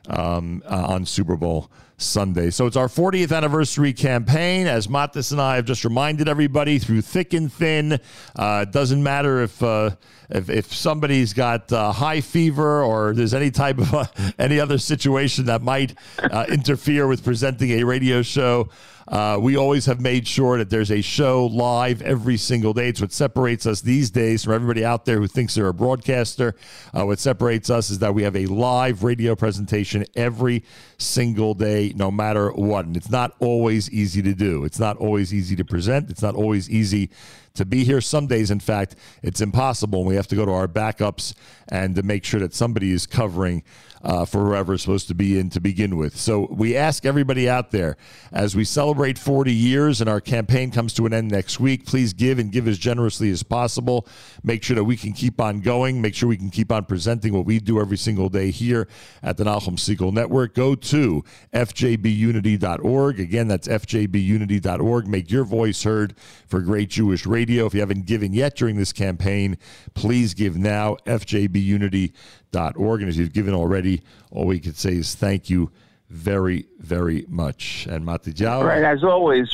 um, 0.09 0.63
uh, 0.65 0.88
on 0.89 1.05
Super 1.05 1.35
Bowl 1.35 1.69
Sunday. 1.97 2.49
So 2.49 2.65
it's 2.65 2.75
our 2.75 2.88
40th 2.88 3.35
anniversary 3.35 3.93
campaign. 3.93 4.67
As 4.67 4.88
Mattes 4.88 5.31
and 5.31 5.39
I 5.39 5.55
have 5.55 5.65
just 5.65 5.83
reminded 5.83 6.27
everybody 6.27 6.80
through 6.80 7.01
thick 7.01 7.33
and 7.33 7.51
thin, 7.51 7.99
uh, 8.35 8.65
it 8.67 8.71
doesn't 8.71 9.01
matter 9.03 9.41
if, 9.41 9.61
uh, 9.61 9.91
if 10.30 10.49
if 10.49 10.73
somebody's 10.73 11.33
got 11.33 11.71
uh, 11.71 11.91
high 11.91 12.21
fever 12.21 12.83
or 12.83 13.13
there's 13.13 13.33
any 13.33 13.51
type 13.51 13.77
of 13.80 14.33
any 14.39 14.59
other 14.59 14.77
situation 14.77 15.45
that 15.45 15.61
might 15.61 15.93
uh, 16.19 16.45
interfere 16.49 17.07
with 17.07 17.23
presenting 17.23 17.71
a 17.71 17.83
radio 17.83 18.21
show. 18.21 18.69
Uh, 19.11 19.38
we 19.38 19.57
always 19.57 19.85
have 19.88 19.99
made 19.99 20.25
sure 20.25 20.57
that 20.57 20.69
there's 20.69 20.90
a 20.90 21.01
show 21.01 21.45
live 21.48 22.01
every 22.01 22.38
single 22.38 22.72
day. 22.72 22.88
It's 22.88 23.01
what 23.01 23.11
separates 23.11 23.65
us 23.65 23.81
these 23.81 24.09
days 24.09 24.45
from 24.45 24.53
everybody 24.53 24.85
out 24.85 25.03
there 25.03 25.19
who 25.19 25.27
thinks 25.27 25.53
they're 25.53 25.67
a 25.67 25.73
broadcaster. 25.73 26.56
Uh, 26.98 27.06
what 27.06 27.19
separates 27.19 27.69
us 27.69 27.90
is 27.90 27.99
that 27.99 28.14
we 28.14 28.23
have 28.23 28.38
a 28.38 28.45
live 28.45 29.03
radio 29.03 29.35
presentation 29.35 30.06
every 30.15 30.64
single 30.98 31.53
day, 31.53 31.91
no 31.93 32.09
matter 32.09 32.53
what. 32.53 32.85
And 32.85 32.95
it's 32.95 33.09
not 33.09 33.35
always 33.40 33.91
easy 33.91 34.22
to 34.22 34.33
do. 34.33 34.64
It's 34.64 34.80
not 34.80 34.95
always 34.95 35.33
easy 35.33 35.57
to 35.57 35.65
present. 35.65 36.09
It's 36.09 36.22
not 36.22 36.35
always 36.35 36.69
easy 36.69 37.09
to 37.56 37.65
be 37.65 37.83
here. 37.83 37.99
Some 37.99 38.27
days, 38.27 38.49
in 38.49 38.61
fact, 38.61 38.95
it's 39.23 39.41
impossible. 39.41 39.99
And 39.99 40.07
we 40.07 40.15
have 40.15 40.27
to 40.27 40.38
go 40.38 40.45
to 40.45 40.51
our 40.53 40.69
backups 40.69 41.33
and 41.67 41.95
to 41.95 42.03
make 42.03 42.23
sure 42.23 42.40
that 42.40 42.53
somebody 42.53 42.93
is 42.93 43.06
covering 43.06 43.64
uh, 44.03 44.25
for 44.25 44.45
whoever 44.45 44.73
is 44.73 44.81
supposed 44.81 45.07
to 45.07 45.15
be 45.15 45.38
in 45.39 45.49
to 45.49 45.59
begin 45.59 45.97
with. 45.97 46.17
So 46.17 46.47
we 46.51 46.75
ask 46.75 47.05
everybody 47.05 47.49
out 47.49 47.71
there 47.71 47.97
as 48.31 48.55
we 48.55 48.63
celebrate 48.63 49.17
40 49.17 49.53
years 49.53 50.01
and 50.01 50.09
our 50.09 50.21
campaign 50.21 50.71
comes 50.71 50.93
to 50.95 51.05
an 51.05 51.13
end 51.13 51.31
next 51.31 51.59
week, 51.59 51.85
please 51.85 52.13
give 52.13 52.39
and 52.39 52.51
give 52.51 52.67
as 52.67 52.77
generously 52.77 53.30
as 53.31 53.43
possible. 53.43 54.07
Make 54.43 54.63
sure 54.63 54.75
that 54.75 54.83
we 54.83 54.97
can 54.97 55.13
keep 55.13 55.39
on 55.39 55.61
going. 55.61 56.01
Make 56.01 56.15
sure 56.15 56.30
we 56.30 56.38
can 56.38 56.49
keep 56.49 56.71
on 56.71 56.85
presenting 56.85 57.33
what 57.33 57.45
we 57.45 57.59
do 57.59 57.80
every 57.80 57.97
single 57.97 58.30
day 58.30 58.51
here 58.51 58.88
at 59.21 59.38
the 59.38 59.43
Nachum 59.43 59.77
Segal 59.77 60.11
Network. 60.11 60.55
Go 60.55 60.75
to 60.75 61.23
fjbunity.org. 61.53 63.19
Again, 63.19 63.47
that's 63.47 63.67
fjbunity.org. 63.67 65.07
Make 65.07 65.31
your 65.31 65.43
voice 65.43 65.83
heard 65.83 66.15
for 66.47 66.61
great 66.61 66.89
Jewish 66.89 67.25
radio. 67.25 67.65
If 67.65 67.73
you 67.73 67.80
haven't 67.80 68.05
given 68.05 68.33
yet 68.33 68.55
during 68.55 68.77
this 68.77 68.93
campaign, 68.93 69.57
please 69.93 70.33
give 70.33 70.57
now. 70.57 70.97
fjbunity.org. 71.05 72.13
And 72.53 73.09
if 73.09 73.17
you've 73.17 73.33
given 73.33 73.53
already, 73.53 74.01
all 74.31 74.45
we 74.45 74.59
can 74.59 74.73
say 74.73 74.95
is 74.95 75.15
thank 75.15 75.49
you 75.49 75.71
very, 76.09 76.67
very 76.80 77.25
much. 77.30 77.88
And 77.89 78.05
Matijao. 78.05 78.63
Right, 78.65 78.83
as 78.83 79.03
always, 79.03 79.47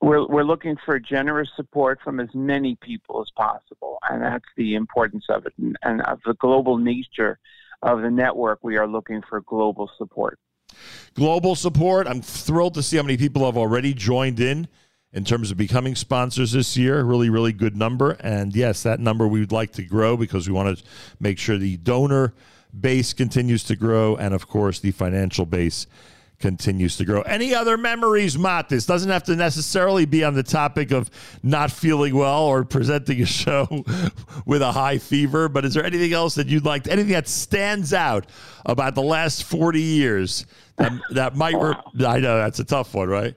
we're 0.00 0.26
we're 0.26 0.44
looking 0.44 0.76
for 0.84 0.98
generous 0.98 1.48
support 1.56 2.00
from 2.04 2.20
as 2.20 2.28
many 2.34 2.76
people 2.76 3.22
as 3.22 3.30
possible, 3.36 3.98
and 4.10 4.22
that's 4.22 4.44
the 4.56 4.74
importance 4.74 5.24
of 5.28 5.46
it, 5.46 5.54
and, 5.58 5.76
and 5.82 6.02
of 6.02 6.20
the 6.26 6.34
global 6.34 6.76
nature 6.76 7.38
of 7.82 8.02
the 8.02 8.10
network. 8.10 8.58
We 8.62 8.76
are 8.76 8.86
looking 8.86 9.22
for 9.28 9.40
global 9.40 9.90
support. 9.96 10.38
global 11.14 11.54
support. 11.54 12.06
I'm 12.06 12.20
thrilled 12.20 12.74
to 12.74 12.82
see 12.82 12.96
how 12.96 13.02
many 13.02 13.16
people 13.16 13.44
have 13.46 13.56
already 13.56 13.94
joined 13.94 14.40
in 14.40 14.68
in 15.14 15.24
terms 15.24 15.50
of 15.52 15.56
becoming 15.56 15.94
sponsors 15.94 16.52
this 16.52 16.76
year. 16.76 17.02
Really, 17.04 17.30
really 17.30 17.52
good 17.52 17.76
number. 17.76 18.10
And 18.20 18.54
yes, 18.54 18.82
that 18.82 19.00
number 19.00 19.26
we 19.26 19.40
would 19.40 19.52
like 19.52 19.72
to 19.72 19.82
grow 19.82 20.16
because 20.16 20.48
we 20.48 20.52
want 20.52 20.76
to 20.76 20.84
make 21.20 21.38
sure 21.38 21.56
the 21.56 21.76
donor 21.78 22.34
base 22.78 23.12
continues 23.12 23.62
to 23.64 23.76
grow 23.76 24.16
and, 24.16 24.34
of 24.34 24.48
course, 24.48 24.80
the 24.80 24.90
financial 24.90 25.46
base 25.46 25.86
continues 26.40 26.96
to 26.96 27.04
grow. 27.04 27.22
Any 27.22 27.54
other 27.54 27.78
memories, 27.78 28.36
Matt? 28.36 28.68
This 28.68 28.86
doesn't 28.86 29.08
have 29.08 29.22
to 29.24 29.36
necessarily 29.36 30.04
be 30.04 30.24
on 30.24 30.34
the 30.34 30.42
topic 30.42 30.90
of 30.90 31.08
not 31.44 31.70
feeling 31.70 32.16
well 32.16 32.42
or 32.42 32.64
presenting 32.64 33.22
a 33.22 33.26
show 33.26 33.66
with 34.44 34.62
a 34.62 34.72
high 34.72 34.98
fever, 34.98 35.48
but 35.48 35.64
is 35.64 35.74
there 35.74 35.84
anything 35.84 36.12
else 36.12 36.34
that 36.34 36.48
you'd 36.48 36.64
like, 36.64 36.88
anything 36.88 37.12
that 37.12 37.28
stands 37.28 37.94
out 37.94 38.26
about 38.66 38.96
the 38.96 39.02
last 39.02 39.44
40 39.44 39.80
years 39.80 40.44
that, 40.76 40.92
that 41.12 41.36
might, 41.36 41.54
re- 41.54 42.04
I 42.04 42.18
know 42.18 42.36
that's 42.38 42.58
a 42.58 42.64
tough 42.64 42.94
one, 42.94 43.08
right? 43.08 43.36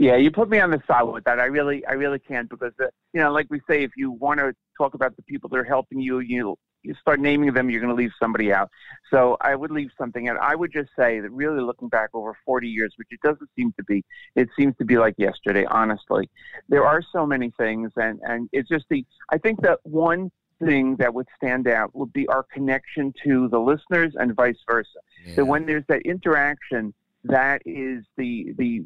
Yeah, 0.00 0.14
you 0.14 0.30
put 0.30 0.48
me 0.48 0.60
on 0.60 0.70
the 0.70 0.80
spot 0.84 1.12
with 1.12 1.24
that. 1.24 1.40
I 1.40 1.46
really, 1.46 1.84
I 1.84 1.94
really 1.94 2.20
can't 2.20 2.48
because 2.48 2.72
the, 2.78 2.88
you 3.12 3.20
know, 3.20 3.32
like 3.32 3.48
we 3.50 3.60
say, 3.68 3.82
if 3.82 3.90
you 3.96 4.12
want 4.12 4.38
to 4.38 4.54
talk 4.76 4.94
about 4.94 5.16
the 5.16 5.22
people 5.22 5.50
that 5.50 5.56
are 5.56 5.64
helping 5.64 5.98
you, 5.98 6.20
you 6.20 6.56
you 6.84 6.94
start 7.00 7.18
naming 7.18 7.52
them, 7.52 7.68
you're 7.68 7.80
going 7.80 7.90
to 7.90 8.00
leave 8.00 8.12
somebody 8.22 8.52
out. 8.52 8.70
So 9.10 9.36
I 9.40 9.56
would 9.56 9.72
leave 9.72 9.90
something 9.98 10.28
out. 10.28 10.36
I 10.40 10.54
would 10.54 10.72
just 10.72 10.90
say 10.96 11.18
that 11.18 11.32
really 11.32 11.60
looking 11.60 11.88
back 11.88 12.10
over 12.14 12.36
40 12.46 12.68
years, 12.68 12.94
which 12.94 13.08
it 13.10 13.18
doesn't 13.24 13.50
seem 13.56 13.74
to 13.76 13.82
be, 13.82 14.04
it 14.36 14.48
seems 14.56 14.76
to 14.76 14.84
be 14.84 14.96
like 14.98 15.16
yesterday. 15.18 15.64
Honestly, 15.64 16.30
there 16.68 16.86
are 16.86 17.02
so 17.12 17.26
many 17.26 17.52
things, 17.58 17.90
and 17.96 18.20
and 18.22 18.48
it's 18.52 18.68
just 18.68 18.84
the. 18.90 19.04
I 19.30 19.38
think 19.38 19.62
that 19.62 19.80
one 19.82 20.30
thing 20.64 20.94
that 21.00 21.12
would 21.12 21.26
stand 21.36 21.66
out 21.66 21.92
would 21.96 22.12
be 22.12 22.28
our 22.28 22.44
connection 22.44 23.12
to 23.24 23.48
the 23.48 23.58
listeners 23.58 24.14
and 24.14 24.36
vice 24.36 24.58
versa. 24.70 25.00
That 25.34 25.44
when 25.44 25.66
there's 25.66 25.84
that 25.88 26.02
interaction, 26.02 26.94
that 27.24 27.62
is 27.66 28.04
the 28.16 28.54
the 28.56 28.84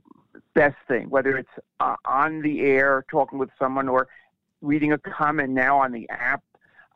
best 0.54 0.76
thing, 0.88 1.08
whether 1.10 1.36
it's 1.36 1.50
uh, 1.80 1.96
on 2.04 2.42
the 2.42 2.60
air 2.60 3.04
talking 3.10 3.38
with 3.38 3.50
someone 3.58 3.88
or 3.88 4.08
reading 4.60 4.92
a 4.92 4.98
comment 4.98 5.50
now 5.50 5.78
on 5.78 5.92
the 5.92 6.08
app 6.10 6.42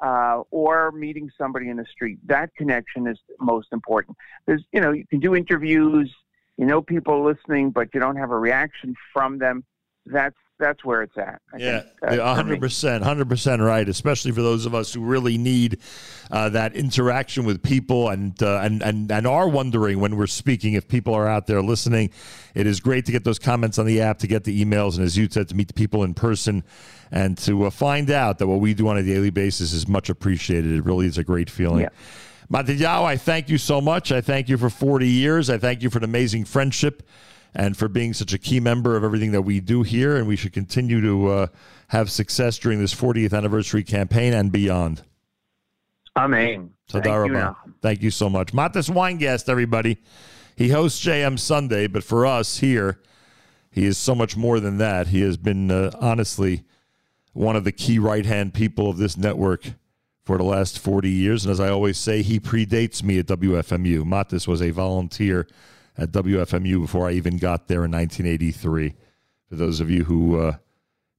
uh, 0.00 0.42
or 0.50 0.92
meeting 0.92 1.30
somebody 1.36 1.68
in 1.68 1.76
the 1.76 1.86
street. 1.90 2.18
That 2.26 2.54
connection 2.54 3.06
is 3.06 3.18
most 3.40 3.68
important. 3.72 4.16
There's, 4.46 4.62
you 4.72 4.80
know, 4.80 4.92
you 4.92 5.06
can 5.06 5.20
do 5.20 5.34
interviews, 5.34 6.12
you 6.56 6.66
know, 6.66 6.82
people 6.82 7.24
listening, 7.24 7.70
but 7.70 7.88
you 7.92 8.00
don't 8.00 8.16
have 8.16 8.30
a 8.30 8.38
reaction 8.38 8.94
from 9.12 9.38
them. 9.38 9.64
That's 10.06 10.36
that's 10.58 10.84
where 10.84 11.02
it's 11.02 11.16
at. 11.18 11.40
I 11.52 11.58
Yeah, 11.58 11.82
uh, 12.02 12.34
hundred 12.34 12.60
percent, 12.60 13.04
hundred 13.04 13.28
percent 13.28 13.60
right. 13.60 13.86
Especially 13.86 14.32
for 14.32 14.42
those 14.42 14.64
of 14.64 14.74
us 14.74 14.94
who 14.94 15.02
really 15.02 15.36
need 15.36 15.78
uh, 16.30 16.48
that 16.50 16.74
interaction 16.74 17.44
with 17.44 17.62
people, 17.62 18.08
and 18.08 18.40
uh, 18.42 18.60
and 18.62 18.82
and 18.82 19.10
and 19.10 19.26
are 19.26 19.48
wondering 19.48 20.00
when 20.00 20.16
we're 20.16 20.26
speaking 20.26 20.72
if 20.72 20.88
people 20.88 21.14
are 21.14 21.28
out 21.28 21.46
there 21.46 21.60
listening. 21.60 22.10
It 22.54 22.66
is 22.66 22.80
great 22.80 23.04
to 23.06 23.12
get 23.12 23.24
those 23.24 23.38
comments 23.38 23.78
on 23.78 23.84
the 23.86 24.00
app, 24.00 24.18
to 24.20 24.26
get 24.26 24.44
the 24.44 24.64
emails, 24.64 24.96
and 24.96 25.04
as 25.04 25.16
you 25.16 25.28
said, 25.28 25.48
to 25.48 25.54
meet 25.54 25.68
the 25.68 25.74
people 25.74 26.04
in 26.04 26.14
person, 26.14 26.64
and 27.10 27.36
to 27.38 27.64
uh, 27.64 27.70
find 27.70 28.10
out 28.10 28.38
that 28.38 28.46
what 28.46 28.60
we 28.60 28.72
do 28.72 28.88
on 28.88 28.96
a 28.96 29.02
daily 29.02 29.30
basis 29.30 29.72
is 29.72 29.86
much 29.86 30.08
appreciated. 30.08 30.72
It 30.72 30.84
really 30.84 31.06
is 31.06 31.18
a 31.18 31.24
great 31.24 31.50
feeling. 31.50 31.82
Yeah. 31.82 31.88
I 33.04 33.16
thank 33.16 33.48
you 33.48 33.58
so 33.58 33.80
much. 33.80 34.12
I 34.12 34.20
thank 34.20 34.48
you 34.48 34.56
for 34.56 34.70
40 34.70 35.08
years. 35.08 35.50
I 35.50 35.58
thank 35.58 35.82
you 35.82 35.90
for 35.90 35.98
an 35.98 36.04
amazing 36.04 36.44
friendship 36.44 37.02
and 37.56 37.74
for 37.74 37.88
being 37.88 38.12
such 38.12 38.34
a 38.34 38.38
key 38.38 38.60
member 38.60 38.96
of 38.96 39.02
everything 39.02 39.32
that 39.32 39.42
we 39.42 39.60
do 39.60 39.82
here. 39.82 40.16
And 40.16 40.28
we 40.28 40.36
should 40.36 40.52
continue 40.52 41.00
to 41.00 41.28
uh, 41.28 41.46
have 41.88 42.10
success 42.10 42.58
during 42.58 42.78
this 42.78 42.94
40th 42.94 43.36
anniversary 43.36 43.82
campaign 43.82 44.34
and 44.34 44.52
beyond. 44.52 45.02
Amen. 46.14 46.70
Thank 46.88 47.04
Thank 47.04 47.30
you, 47.30 47.36
you, 47.36 47.56
Thank 47.80 48.02
you 48.02 48.10
so 48.10 48.28
much. 48.28 48.52
Mattes 48.52 48.90
Weingast, 48.90 49.48
everybody. 49.48 49.98
He 50.54 50.68
hosts 50.68 51.04
JM 51.04 51.38
Sunday, 51.38 51.86
but 51.86 52.04
for 52.04 52.26
us 52.26 52.58
here, 52.58 53.00
he 53.70 53.86
is 53.86 53.98
so 53.98 54.14
much 54.14 54.36
more 54.36 54.60
than 54.60 54.78
that. 54.78 55.08
He 55.08 55.22
has 55.22 55.36
been, 55.36 55.70
uh, 55.70 55.90
honestly, 55.98 56.64
one 57.32 57.56
of 57.56 57.64
the 57.64 57.72
key 57.72 57.98
right 57.98 58.24
hand 58.24 58.54
people 58.54 58.88
of 58.88 58.98
this 58.98 59.16
network 59.16 59.64
for 60.24 60.36
the 60.36 60.44
last 60.44 60.78
40 60.78 61.10
years. 61.10 61.44
And 61.44 61.52
as 61.52 61.60
I 61.60 61.68
always 61.70 61.96
say, 61.96 62.22
he 62.22 62.38
predates 62.38 63.02
me 63.02 63.18
at 63.18 63.26
WFMU. 63.26 64.04
Mattes 64.04 64.46
was 64.46 64.60
a 64.60 64.70
volunteer 64.70 65.46
at 65.98 66.12
WFMU 66.12 66.80
before 66.80 67.08
I 67.08 67.12
even 67.12 67.38
got 67.38 67.68
there 67.68 67.84
in 67.84 67.90
1983. 67.90 68.94
For 69.48 69.56
those 69.56 69.80
of 69.80 69.90
you 69.90 70.04
who 70.04 70.40
uh, 70.40 70.56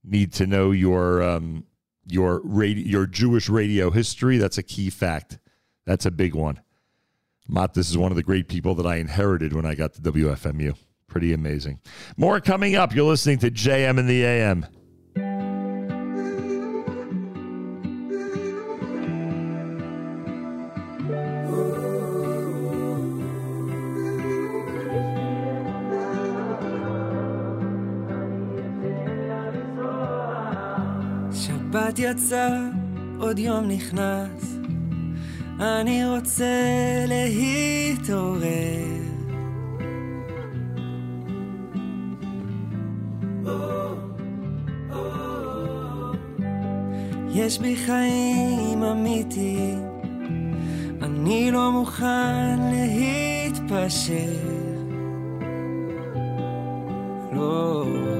need 0.04 0.32
to 0.34 0.46
know 0.46 0.70
your 0.70 1.22
um, 1.22 1.64
your 2.06 2.40
radio, 2.44 2.84
your 2.86 3.06
Jewish 3.06 3.48
radio 3.48 3.90
history, 3.90 4.38
that's 4.38 4.58
a 4.58 4.62
key 4.62 4.90
fact. 4.90 5.38
That's 5.84 6.06
a 6.06 6.10
big 6.10 6.34
one. 6.34 6.60
Mattes 7.50 7.78
is 7.78 7.96
one 7.96 8.12
of 8.12 8.16
the 8.16 8.22
great 8.22 8.48
people 8.48 8.74
that 8.74 8.86
I 8.86 8.96
inherited 8.96 9.54
when 9.54 9.64
I 9.64 9.74
got 9.74 9.94
to 9.94 10.02
WFMU. 10.02 10.76
Pretty 11.06 11.32
amazing. 11.32 11.80
More 12.18 12.40
coming 12.40 12.74
up. 12.76 12.94
You're 12.94 13.06
listening 13.06 13.38
to 13.38 13.50
JM 13.50 13.98
in 13.98 14.06
the 14.06 14.22
AM. 14.24 14.66
שבת 31.88 31.98
יצא, 31.98 32.48
עוד 33.18 33.38
יום 33.38 33.64
נכנס, 33.64 34.58
אני 35.60 36.06
רוצה 36.06 36.44
להתעורר. 37.06 38.48
יש 47.34 47.58
בי 47.58 47.76
חיים 47.76 48.82
אמיתיים, 48.82 49.88
אני 51.02 51.50
לא 51.50 51.72
מוכן 51.72 52.58
להתפשר. 52.72 54.32
לא. 57.32 58.17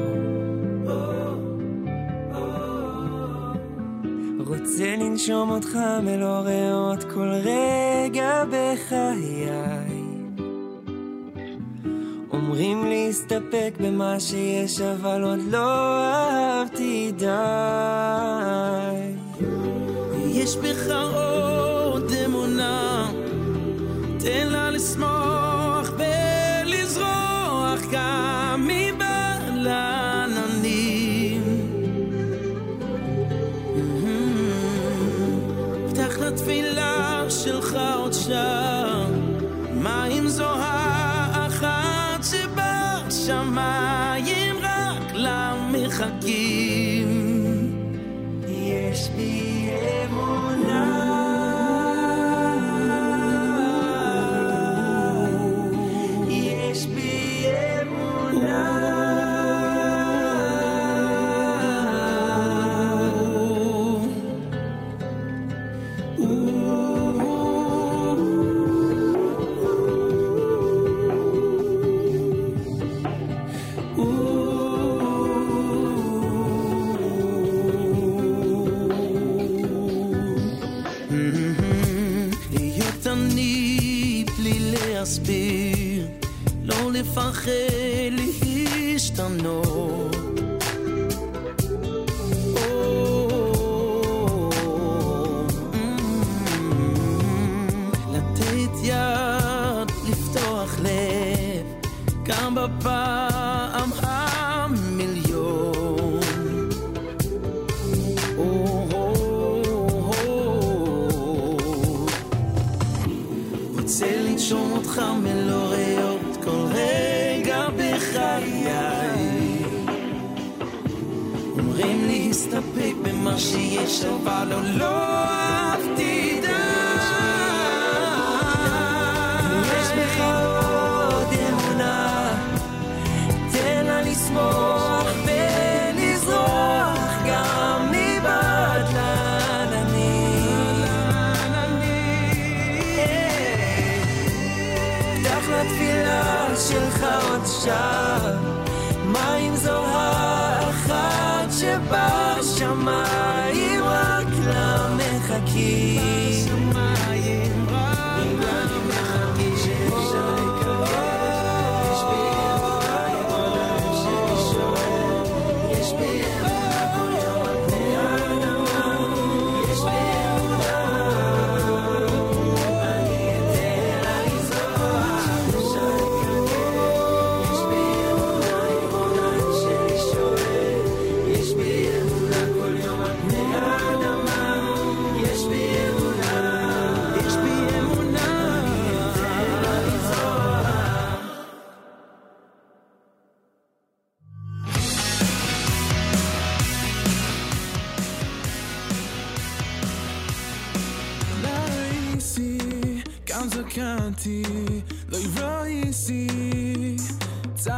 רוצה 4.69 4.97
לנשום 4.97 5.51
אותך 5.51 5.79
מלא 6.03 6.41
ריאות 6.45 7.05
כל 7.05 7.29
רגע 7.29 8.45
בחיי. 8.51 9.49
אומרים 12.33 12.85
להסתפק 12.87 13.75
במה 13.81 14.21
שיש, 14.21 14.81
אבל 14.81 15.23
עוד 15.23 15.39
לא 15.51 15.99
אהבתי 16.05 17.13
די. 17.17 17.27
יש 20.27 20.57
בך 20.57 20.91
עוד 21.15 22.13
אמונה, 22.25 23.11
תן 24.19 24.47
לה 24.47 24.71
לשמוח 24.71 25.91
ולזרוח 25.99 27.81
גם 27.93 28.69
מבעד 28.69 29.55
לתפילה 36.62 37.25
שלך 37.31 37.78
עוד 37.97 38.12
שם, 38.12 39.12
מה 39.75 40.07
אם 40.07 40.28
זו 40.28 40.49
האחת 40.49 42.25
שבשמיים 43.11 44.57
רק 44.62 45.12
לה 45.15 45.69
מחכים? 45.73 47.09
יש 48.49 49.09
בי 49.17 49.48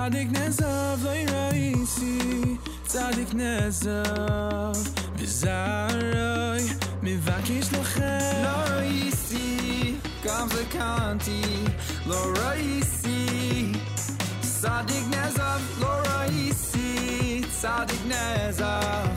צדיק 0.10 0.32
נעזב, 0.32 0.98
לא 1.04 1.10
ראיתי, 1.30 2.56
צדיק 2.86 3.34
נעזב, 3.34 4.72
בזרוי, 5.22 6.64
מבקש 7.04 7.74
לכם. 7.74 8.44
לא 8.44 8.74
ראיתי, 8.74 9.96
גם 10.24 10.48
זקנתי, 10.50 11.42
לא 12.08 12.26
ראיתי, 12.38 13.72
צדיק 14.42 15.06
נעזב, 15.10 15.60
לא 15.80 15.88
ראיתי, 15.88 17.42
צדיק 17.62 18.02
נעזב, 18.08 19.08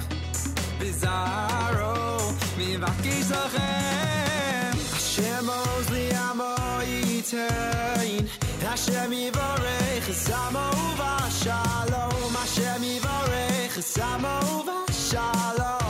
בזרוי, 0.80 2.26
מבקש 2.58 3.30
לכם. 3.30 4.70
השם 4.96 5.46
עוז 5.48 5.90
לי 5.90 6.10
עמו 6.14 6.54
ייתן, 6.82 8.41
Hashem 8.73 9.11
Yivarech, 9.11 10.01
Chesama 10.01 10.65
Uva 10.73 11.29
Shalom. 11.29 12.33
Hashem 12.33 12.81
Yivarech, 12.81 13.69
Chesama 13.69 14.41
Uva 14.57 14.91
Shalom. 14.91 15.82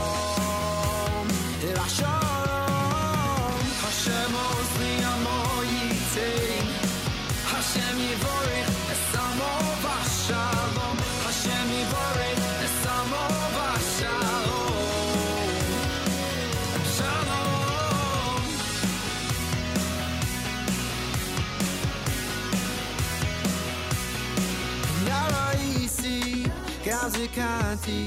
Mazzucati, 27.04 28.02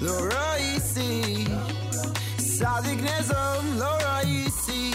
lo 0.00 0.28
Roisi. 0.28 1.46
sadik 2.36 2.98
dignezom, 3.00 3.78
lo 3.78 3.88
Roisi. 4.04 4.92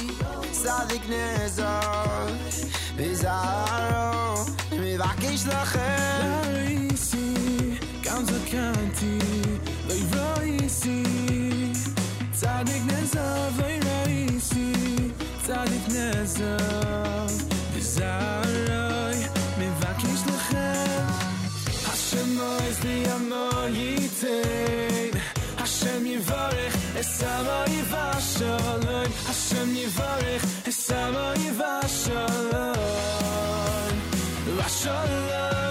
sadik 0.54 1.02
dignezom, 1.02 2.38
bizarro, 2.96 4.46
mi 4.78 4.96
vakish 4.96 5.46
lachem. 5.50 6.22
Lo 6.22 6.54
Roisi, 6.54 7.80
Mazzucati, 8.06 9.18
lo 9.88 9.96
Roisi. 10.14 11.02
sadik 12.32 12.84
dignezom, 12.86 13.58
lo 13.58 13.70
Roisi. 13.82 15.14
sadik 15.48 15.82
dignezom. 15.88 17.51
Svi 22.82 22.98
Hashem 25.60 26.06
yivarech 26.06 26.76
Es 27.00 27.22
vashalom 27.92 29.12
Hashem 29.28 29.70
yivarech 29.76 30.46
Es 30.68 30.90
vashalom 31.60 32.76
Vashalom 34.58 35.71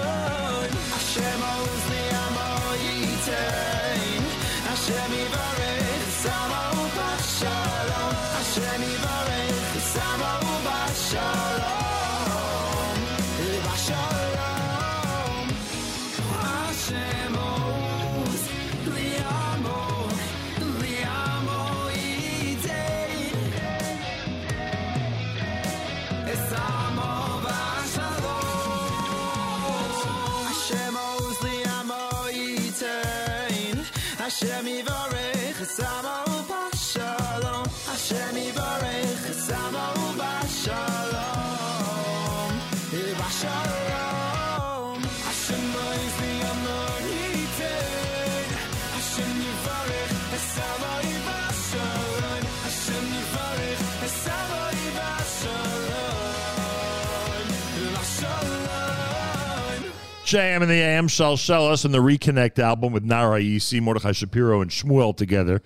JM 60.31 60.63
and 60.63 60.71
the 60.71 60.75
AM 60.75 61.09
shall 61.09 61.37
shell 61.37 61.67
us 61.67 61.85
in 61.85 61.91
the 61.91 61.99
Reconnect 61.99 62.61
album 62.61 62.93
with 62.93 63.03
Nara 63.03 63.43
Isi, 63.43 63.81
Mordechai 63.81 64.13
Shapiro, 64.13 64.61
and 64.61 64.71
Shmuel 64.71 65.17
together 65.17 65.61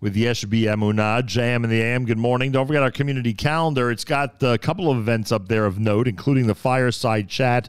with 0.00 0.14
Yesh 0.14 0.44
B. 0.44 0.66
Emunah. 0.66 1.24
JM 1.24 1.64
and 1.64 1.64
the 1.64 1.82
AM, 1.82 2.04
good 2.04 2.16
morning. 2.16 2.52
Don't 2.52 2.68
forget 2.68 2.84
our 2.84 2.92
community 2.92 3.34
calendar. 3.34 3.90
It's 3.90 4.04
got 4.04 4.40
a 4.40 4.56
couple 4.56 4.88
of 4.88 4.98
events 4.98 5.32
up 5.32 5.48
there 5.48 5.66
of 5.66 5.80
note, 5.80 6.06
including 6.06 6.46
the 6.46 6.54
fireside 6.54 7.28
chat 7.28 7.68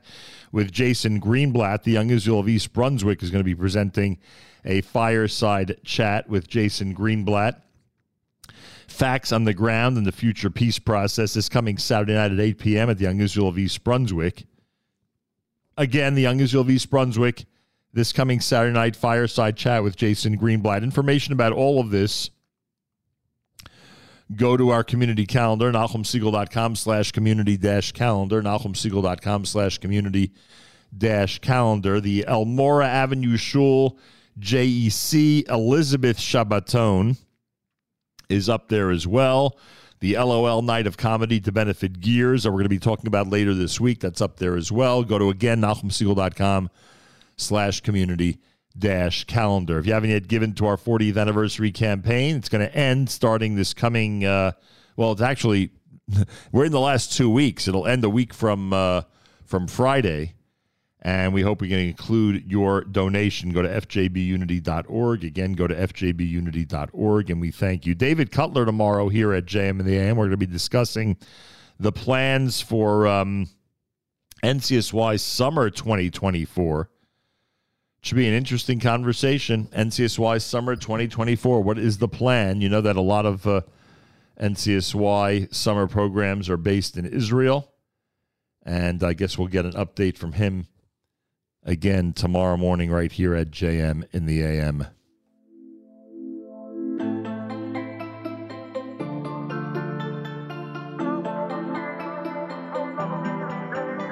with 0.51 0.72
Jason 0.72 1.19
Greenblatt. 1.19 1.82
The 1.82 1.93
Young 1.93 2.11
Israel 2.11 2.41
of 2.41 2.48
East 2.48 2.74
Brunswick 2.74 3.24
is 3.24 3.32
going 3.32 3.40
to 3.40 3.43
be 3.43 3.56
presenting 3.56 4.19
a 4.64 4.82
fireside 4.82 5.77
chat 5.83 6.30
with 6.30 6.48
Jason 6.48 6.93
Greenblatt. 6.93 7.59
Facts 8.88 9.32
on 9.32 9.45
the 9.45 9.53
Ground 9.56 9.98
and 9.98 10.06
the 10.06 10.11
Future 10.11 10.51
Peace 10.51 10.77
Process 10.77 11.35
is 11.35 11.49
coming 11.49 11.80
Saturday 11.80 12.14
night 12.14 12.32
at 12.32 12.40
8 12.40 12.59
p.m. 12.59 12.91
at 12.91 12.99
the 12.99 13.06
Young 13.06 13.19
Israel 13.19 13.48
of 13.48 13.57
East 13.57 13.83
Brunswick. 13.83 14.45
Again, 15.78 16.16
the 16.16 16.22
Young 16.22 16.40
Israel 16.40 16.62
of 16.62 16.70
East 16.70 16.90
Brunswick 16.90 17.45
this 17.95 18.12
coming 18.12 18.42
Saturday 18.42 18.74
night 18.74 18.95
fireside 18.95 19.56
chat 19.56 19.82
with 19.82 19.95
Jason 19.95 20.38
Greenblatt. 20.38 20.84
Information 20.84 21.32
about 21.32 21.54
all 21.54 21.80
of 21.80 21.92
this, 21.92 22.30
go 24.36 24.58
to 24.58 24.70
our 24.70 24.84
community 24.84 25.26
calendar, 25.26 25.72
NachumSegal.com 25.72 26.76
slash 26.76 27.14
community 27.14 27.56
dash 27.56 27.94
calendar, 27.94 28.42
NachumSegal.com 28.42 29.45
slash 29.45 29.78
community 29.78 30.34
dash 30.95 31.40
calendar. 31.40 32.02
The 32.02 32.26
Elmora 32.28 32.86
Avenue 32.86 33.38
Shul 33.38 33.98
JEC 34.40 35.50
Elizabeth 35.50 36.18
Shabbaton 36.18 37.18
is 38.28 38.50
up 38.50 38.68
there 38.68 38.92
as 38.92 39.08
well. 39.08 39.58
The 40.06 40.17
LOL 40.17 40.61
Night 40.61 40.85
of 40.85 40.98
Comedy 40.98 41.40
to 41.40 41.51
benefit 41.51 42.00
Gears 42.00 42.43
that 42.43 42.51
we're 42.51 42.58
going 42.59 42.66
to 42.66 42.69
be 42.69 42.77
talking 42.77 43.08
about 43.08 43.27
later 43.27 43.56
this 43.56 43.80
week. 43.80 44.01
That's 44.01 44.22
up 44.22 44.38
there 44.38 44.56
as 44.56 44.72
well. 44.72 45.03
Go 45.03 45.17
to 45.17 45.32
again, 45.32 45.61
NachumSegal.com 45.61 46.69
slash 47.38 47.82
community 47.82 48.38
dash 48.77 49.24
calendar. 49.24 49.80
If 49.80 49.88
you 49.88 49.93
haven't 49.93 50.11
yet 50.11 50.27
given 50.27 50.53
to 50.58 50.67
our 50.67 50.77
40th 50.77 51.19
anniversary 51.19 51.72
campaign, 51.72 52.35
it's 52.35 52.50
going 52.50 52.64
to 52.64 52.75
end 52.75 53.09
starting 53.09 53.56
this 53.56 53.74
coming, 53.74 54.24
uh, 54.24 54.51
well, 54.95 55.11
it's 55.11 55.24
actually, 55.24 55.72
we're 56.51 56.66
in 56.66 56.72
the 56.72 56.80
last 56.80 57.17
two 57.17 57.32
weeks. 57.32 57.67
It'll 57.67 57.88
end 57.88 58.03
a 58.03 58.09
week 58.11 58.32
from, 58.32 58.74
uh, 58.74 59.01
from 59.43 59.67
Friday. 59.67 60.34
And 61.06 61.35
we 61.35 61.43
hope 61.43 61.61
we 61.61 61.69
can 61.69 61.77
include 61.77 62.51
your 62.51 62.82
donation. 62.82 63.51
Go 63.51 63.61
to 63.61 63.69
fjbunity.org. 63.69 65.24
Again, 65.24 65.53
go 65.53 65.67
to 65.67 65.75
fjbunity.org. 65.75 67.30
And 67.30 67.40
we 67.40 67.51
thank 67.51 67.85
you. 67.85 67.93
David 67.93 68.32
Cutler 68.32 68.66
tomorrow 68.66 69.09
here 69.09 69.32
at 69.32 69.45
JM 69.45 69.80
and 69.80 69.85
the 69.85 69.98
AM. 69.98 70.17
We're 70.17 70.24
going 70.24 70.32
to 70.32 70.38
be 70.38 70.48
discussing 70.48 71.17
the 71.80 71.92
plans 71.92 72.59
for 72.59 73.06
um, 73.06 73.48
NCSY 74.43 75.19
Summer 75.19 75.69
2024. 75.69 76.90
Should 78.01 78.16
be 78.16 78.27
an 78.27 78.34
interesting 78.34 78.80
conversation. 78.80 79.67
NCSY 79.75 80.42
Summer 80.42 80.75
2024. 80.75 81.61
What 81.61 81.77
is 81.77 82.00
the 82.00 82.08
plan? 82.08 82.61
You 82.61 82.69
know 82.69 82.82
that 82.82 82.95
a 82.95 83.01
lot 83.01 83.27
of 83.27 83.45
uh, 83.45 83.61
NCSY 84.42 85.53
summer 85.53 85.85
programs 85.85 86.50
are 86.50 86.58
based 86.58 86.98
in 86.98 87.06
Israel. 87.06 87.72
And 88.64 89.03
I 89.03 89.14
guess 89.14 89.38
we'll 89.38 89.50
get 89.50 89.66
an 89.66 89.74
update 89.74 90.17
from 90.17 90.32
him 90.32 90.66
again 91.66 92.14
tomorrow 92.14 92.56
morning 92.56 92.92
right 92.92 93.11
here 93.11 93.35
at 93.35 93.50
JM 93.50 94.06
in 94.14 94.26
the 94.26 94.44
AM. 94.44 94.88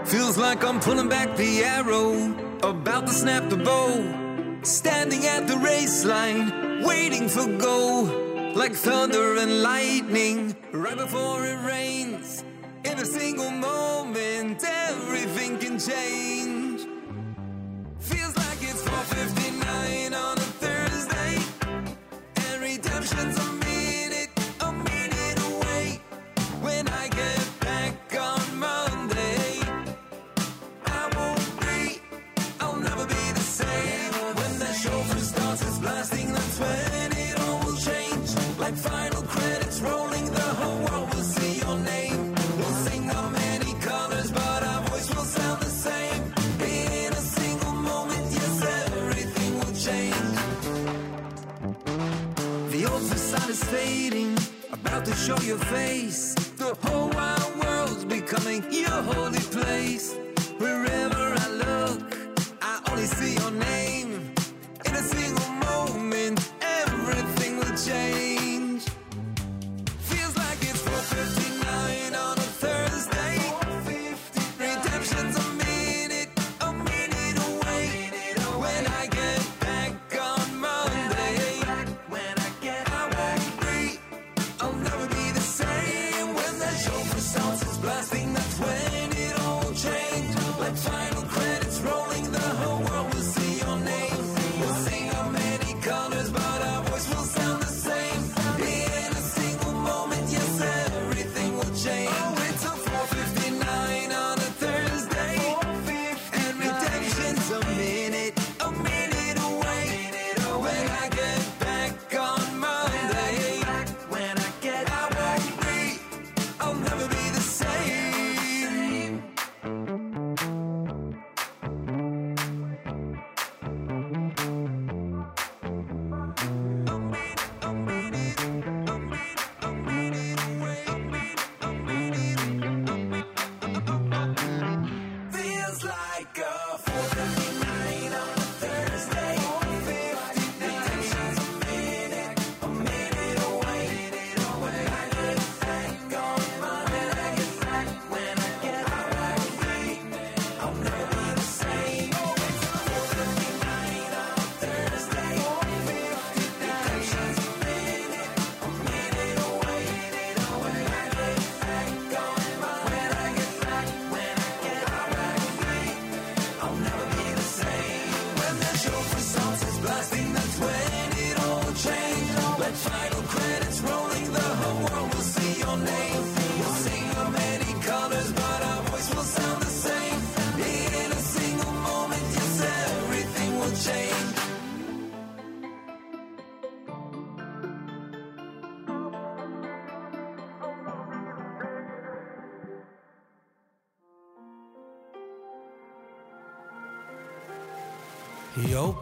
Feels 0.06 0.38
like 0.38 0.64
I'm 0.64 0.80
pulling 0.80 1.10
back 1.10 1.36
the 1.38 1.64
arrow, 1.64 2.14
about 2.62 3.08
to 3.08 3.14
snap 3.14 3.50
the 3.50 3.58
bow. 3.58 4.62
Standing 4.64 5.26
at 5.26 5.48
the 5.48 5.58
race 5.58 6.06
line, 6.06 6.84
waiting 6.84 7.28
for 7.28 7.46
go. 7.58 8.52
Like 8.56 8.74
thunder 8.74 9.38
and 9.38 9.62
lightning, 9.64 10.56
right 10.72 10.98
before 10.98 11.46
it 11.46 11.66
rains. 11.66 12.44
In 12.86 13.00
a 13.00 13.06
single 13.06 13.50
moment, 13.50 14.64
everything 14.64 15.58
can 15.58 15.80
change. 15.80 16.53
Feels 18.04 18.36
like 18.36 18.62
it's 18.62 18.82
459 18.84 20.14
on 20.14 20.43
show 55.24 55.40
your 55.44 55.58
face. 55.58 56.34
The 56.58 56.76
whole 56.82 57.08
wide 57.10 57.56
world's 57.64 58.04
becoming 58.04 58.62
your 58.72 58.90
holy 58.90 59.40
place. 59.40 60.18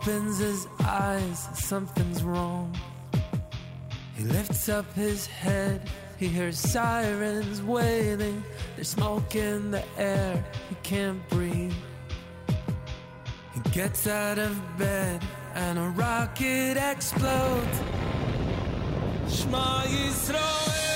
opens 0.01 0.39
his 0.39 0.67
eyes, 0.83 1.47
something's 1.53 2.23
wrong. 2.23 2.75
He 4.15 4.23
lifts 4.23 4.67
up 4.67 4.91
his 4.93 5.27
head, 5.27 5.87
he 6.17 6.27
hears 6.27 6.57
sirens 6.57 7.61
wailing. 7.61 8.43
There's 8.75 8.89
smoke 8.89 9.35
in 9.35 9.69
the 9.71 9.83
air, 9.97 10.43
he 10.69 10.75
can't 10.81 11.27
breathe. 11.29 11.73
He 13.53 13.59
gets 13.71 14.07
out 14.07 14.39
of 14.39 14.59
bed, 14.77 15.21
and 15.53 15.77
a 15.77 15.89
rocket 15.89 16.77
explodes. 16.77 17.77
Shema 19.29 19.83
Yisrael. 19.83 20.90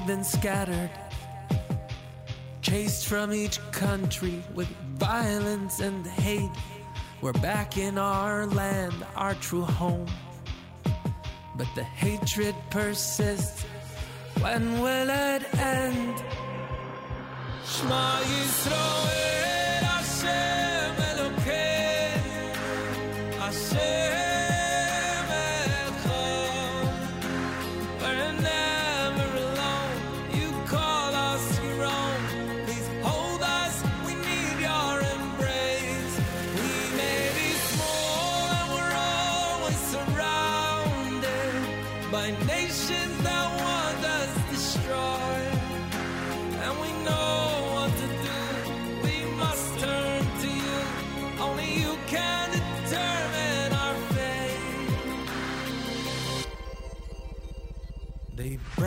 we've 0.00 0.06
been 0.06 0.24
scattered, 0.24 0.90
chased 2.62 3.06
from 3.06 3.32
each 3.34 3.58
country 3.70 4.42
with 4.54 4.68
violence 4.96 5.80
and 5.80 6.06
hate. 6.06 6.50
We're 7.20 7.32
back 7.34 7.76
in 7.76 7.98
our 7.98 8.46
land, 8.46 8.94
our 9.14 9.34
true 9.34 9.62
home. 9.62 10.06
But 11.56 11.68
the 11.74 11.84
hatred 11.84 12.54
persists. 12.70 13.62
When 14.40 14.80
will 14.80 15.10
it 15.10 15.42
end? 15.58 16.24
Shema 17.66 18.20
Yisrael. 18.20 19.49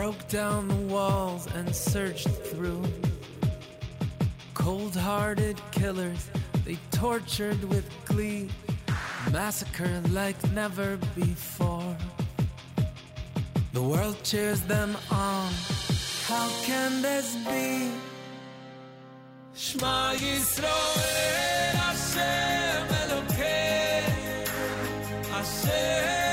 Broke 0.04 0.28
down 0.28 0.68
the 0.68 0.82
walls 0.94 1.48
and 1.54 1.74
searched 1.74 2.28
through. 2.28 2.84
Cold 4.52 4.94
hearted 4.94 5.58
killers, 5.70 6.28
they 6.66 6.76
tortured 6.90 7.64
with 7.70 7.86
glee, 8.04 8.50
massacred 9.32 10.12
like 10.12 10.36
never 10.52 10.98
before. 11.14 11.96
The 13.72 13.82
world 13.82 14.18
cheers 14.22 14.60
them 14.74 14.94
on. 15.10 15.50
How 16.26 16.50
can 16.64 17.00
this 17.00 17.36
be? 17.48 17.90
Shema 19.54 20.12
Yisrael, 20.16 20.96
Hashem 21.80 22.88
Elokeinu, 23.00 24.48
Hashem 25.32 26.23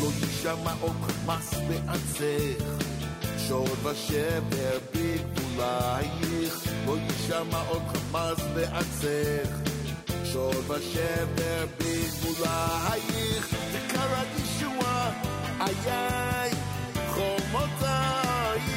לא 0.00 0.06
יישמע 0.20 0.72
עוד 0.80 0.96
חמס 1.02 1.54
בעצך, 1.68 2.64
שוד 3.48 3.86
ושבר 3.86 4.78
בגבולייך. 4.94 6.54
לא 6.86 6.96
יישמע 6.98 7.60
עוד 7.68 7.82
חמס 7.92 8.40
בעצך, 8.54 9.48
שוד 10.24 10.70
ושבר 10.70 11.66
בגבולייך. 11.78 13.44
וקראת 13.72 14.26
ישועה, 14.38 15.10
איי, 15.60 16.50
חומותייך, 17.10 18.76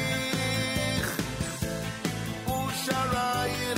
ושערייך 2.46 3.69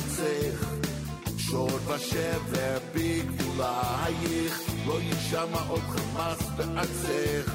בארצך, 0.00 0.64
שוד 1.38 1.80
ושבר 1.88 2.78
בגבולייך. 2.94 4.60
לא 4.86 5.00
יישמע 5.00 5.60
עוד 5.68 5.80
חמס 5.80 6.46
בארצך, 6.56 7.52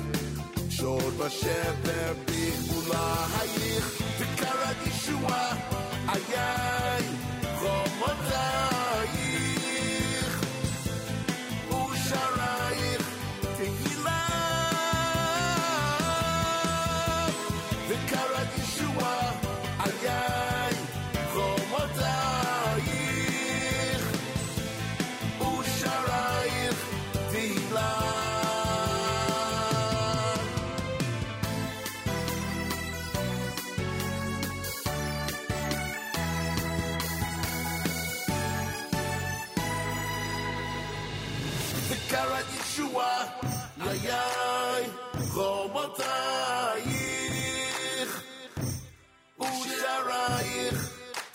שוד 0.70 1.22
ושבר 1.22 2.14
בגבולייך. 2.26 4.02
וקראת 4.20 4.88
ישועה, 4.88 5.56
איי, 6.10 6.75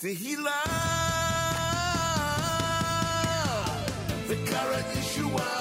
Tehillah, 0.01 0.49
the 4.27 4.35
Kara 4.49 4.81
Yeshua. 4.95 5.60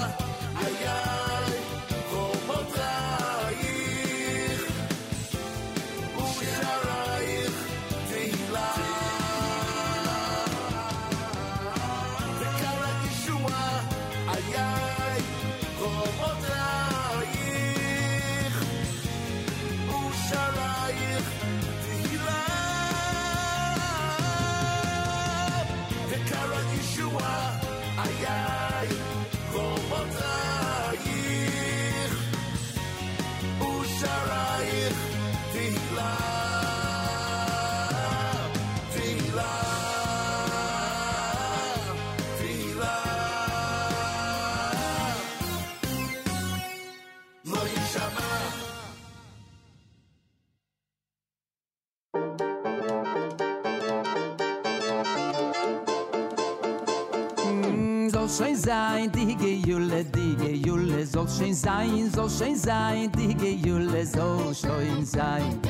Jule, 59.71 60.05
die 60.05 60.63
Jule 60.67 61.07
soll 61.07 61.29
schön 61.29 61.55
sein, 61.55 62.11
soll 62.13 62.29
schön 62.29 62.57
sein, 62.57 63.09
die 63.13 63.55
Jule 63.65 64.05
soll 64.05 64.53
schön 64.53 65.07
sein. 65.07 65.61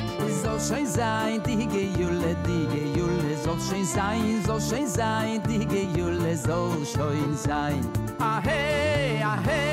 Soll 0.43 0.59
schön 0.59 0.87
sein, 0.87 1.39
die 1.45 1.69
Jule, 2.01 2.35
die 2.43 2.99
Jule 2.99 3.37
soll 3.43 3.59
schön 3.59 3.85
sein, 3.85 4.41
soll 4.43 4.59
schön 4.59 4.87
sein, 4.87 5.39
die 5.47 5.99
Jule 5.99 6.35
soll 6.35 6.83
schön 6.83 7.37
sein. 7.37 7.85
Ah 8.19 8.41
hey, 8.41 9.21
ah 9.23 9.37
hey, 9.45 9.70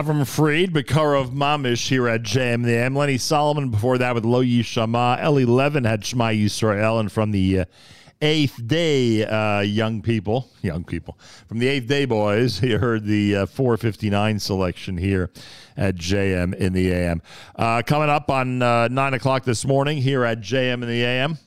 Avram 0.00 0.26
Fried, 0.26 0.72
Bakarov 0.72 1.30
Mamish 1.30 1.90
here 1.90 2.08
at 2.08 2.22
JM 2.22 2.64
the 2.64 2.72
AM. 2.72 2.94
Lenny 2.94 3.18
Solomon 3.18 3.68
before 3.68 3.98
that 3.98 4.14
with 4.14 4.24
Lo 4.24 4.42
Yishama. 4.42 5.20
Ellie 5.20 5.44
Levin 5.44 5.84
had 5.84 6.02
Shema 6.06 6.28
Yisrael. 6.28 7.00
And 7.00 7.12
from 7.12 7.32
the 7.32 7.60
uh, 7.60 7.64
Eighth 8.22 8.66
Day 8.66 9.26
uh, 9.26 9.60
young 9.60 10.00
people, 10.00 10.48
young 10.62 10.84
people, 10.84 11.18
from 11.48 11.58
the 11.58 11.68
Eighth 11.68 11.86
Day 11.86 12.06
boys, 12.06 12.62
you 12.62 12.78
heard 12.78 13.04
the 13.04 13.36
uh, 13.36 13.46
459 13.46 14.38
selection 14.38 14.96
here 14.96 15.30
at 15.76 15.96
JM 15.96 16.54
in 16.54 16.72
the 16.72 16.90
AM. 16.92 17.20
Uh, 17.54 17.82
coming 17.84 18.08
up 18.08 18.30
on 18.30 18.62
uh, 18.62 18.88
9 18.88 19.12
o'clock 19.12 19.44
this 19.44 19.66
morning 19.66 19.98
here 19.98 20.24
at 20.24 20.40
JM 20.40 20.82
in 20.82 20.88
the 20.88 21.04
AM. 21.04 21.38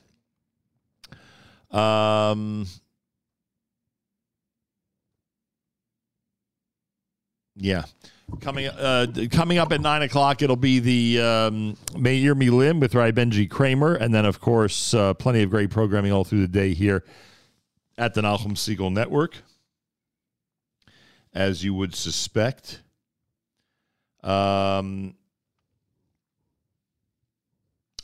Um, 1.76 2.66
yeah. 7.56 7.82
Coming 8.40 8.66
uh, 8.66 9.06
coming 9.30 9.58
up 9.58 9.72
at 9.72 9.80
nine 9.80 10.02
o'clock, 10.02 10.42
it'll 10.42 10.56
be 10.56 10.78
the 10.78 11.20
um, 11.20 11.76
Me 11.96 12.24
Milim 12.24 12.80
with 12.80 12.94
Rai 12.94 13.12
Benji 13.12 13.48
Kramer, 13.48 13.94
and 13.94 14.14
then 14.14 14.24
of 14.24 14.40
course 14.40 14.94
uh, 14.94 15.14
plenty 15.14 15.42
of 15.42 15.50
great 15.50 15.70
programming 15.70 16.10
all 16.10 16.24
through 16.24 16.40
the 16.40 16.48
day 16.48 16.72
here 16.74 17.04
at 17.98 18.14
the 18.14 18.22
Nachum 18.22 18.52
Segal 18.52 18.92
Network, 18.92 19.36
as 21.32 21.62
you 21.62 21.74
would 21.74 21.94
suspect. 21.94 22.82
Um, 24.22 25.14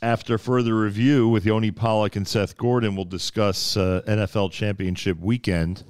after 0.03 0.37
further 0.37 0.75
review 0.75 1.27
with 1.27 1.45
Yoni 1.45 1.71
Pollock 1.71 2.15
and 2.15 2.27
Seth 2.27 2.57
Gordon, 2.57 2.95
we'll 2.95 3.05
discuss 3.05 3.75
uh, 3.75 4.01
NFL 4.07 4.51
Championship 4.51 5.19
weekend 5.19 5.83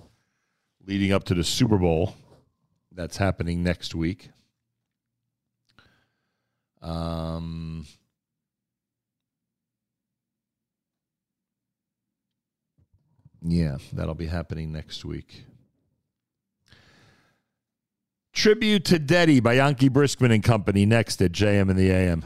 leading 0.86 1.12
up 1.12 1.26
to 1.26 1.34
the 1.34 1.44
Super 1.44 1.78
Bowl 1.78 2.16
that's 2.92 3.18
happening 3.18 3.64
next 3.64 3.96
week. 3.96 4.30
Um, 6.82 7.86
yeah, 13.42 13.78
that'll 13.94 14.16
be 14.16 14.28
happening 14.28 14.72
next 14.72 15.06
week. 15.06 15.46
Tribute 18.34 18.86
to 18.86 19.00
Deddy 19.00 19.44
by 19.44 19.54
Yankee 19.54 19.90
Briskman 19.90 20.34
and 20.34 20.44
Company 20.44 20.86
next 20.86 21.22
at 21.22 21.32
JM 21.32 21.70
and 21.70 21.78
the 21.78 21.92
AM. 21.92 22.26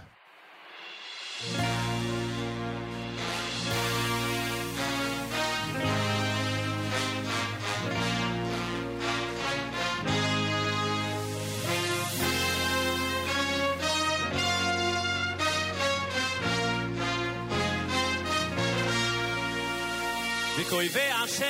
וכויבי 20.65 21.11
השם 21.25 21.45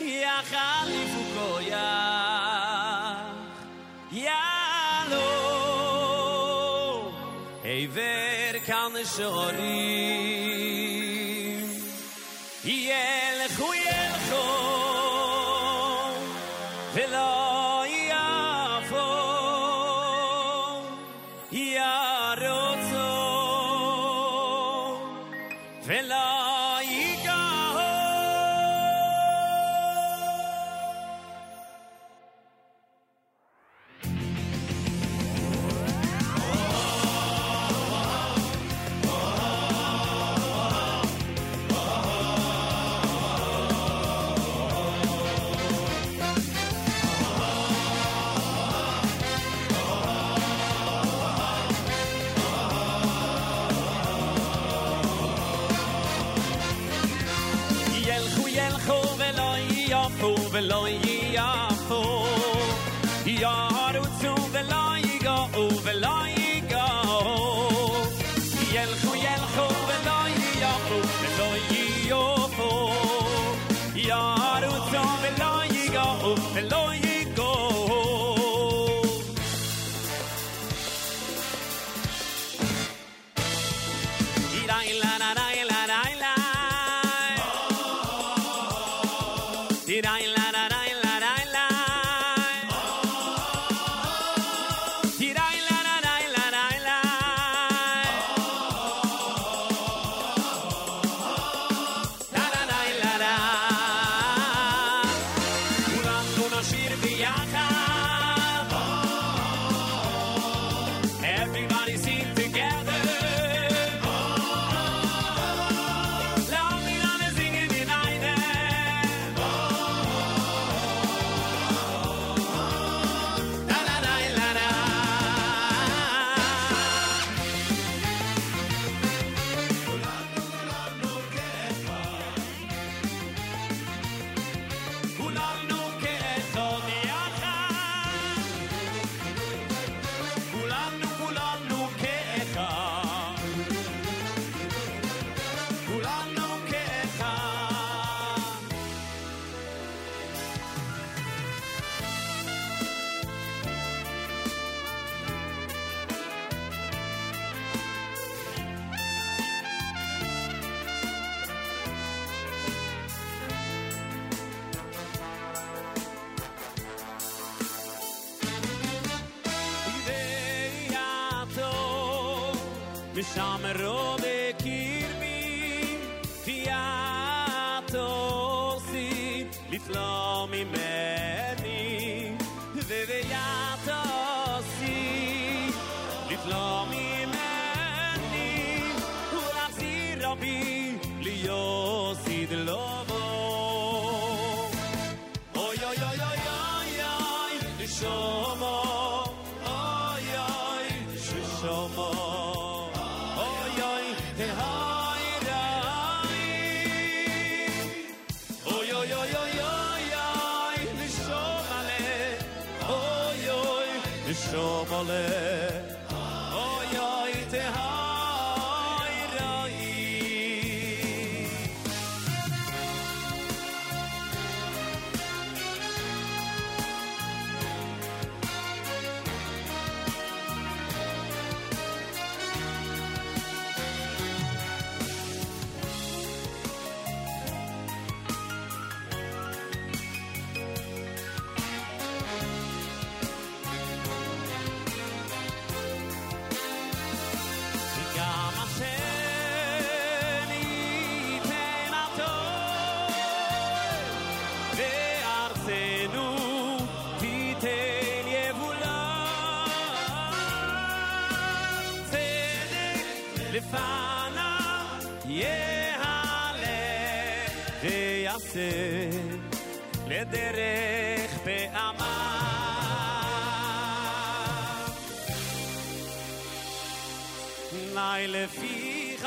יחליפו 0.00 1.22
כויח 1.34 1.76
יאלו 4.12 5.26
עבר 7.64 8.58
כאן 8.66 8.92
שורים 9.16 10.29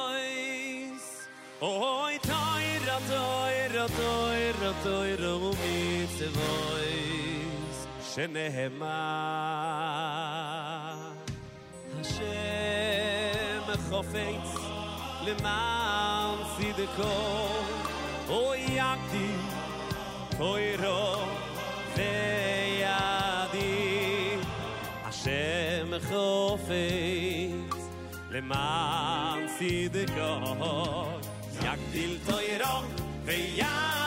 oi 1.61 2.15
tayra 2.29 2.97
tayra 3.11 3.85
tayra 3.99 4.71
tayra 4.85 5.31
u 5.47 5.51
mit 5.61 6.09
zvois 6.19 7.77
shenema 8.09 8.99
hashem 11.93 13.67
khofeitz 13.87 14.51
lemam 15.25 16.37
sidko 16.55 17.13
oi 18.41 18.61
yakti 18.79 19.27
Toiro, 20.37 21.26
חופץ 25.99 27.77
למען 28.31 29.45
man 29.45 30.07
יגדיל 31.61 32.17
תוירו 32.25 32.81
god 33.25 34.06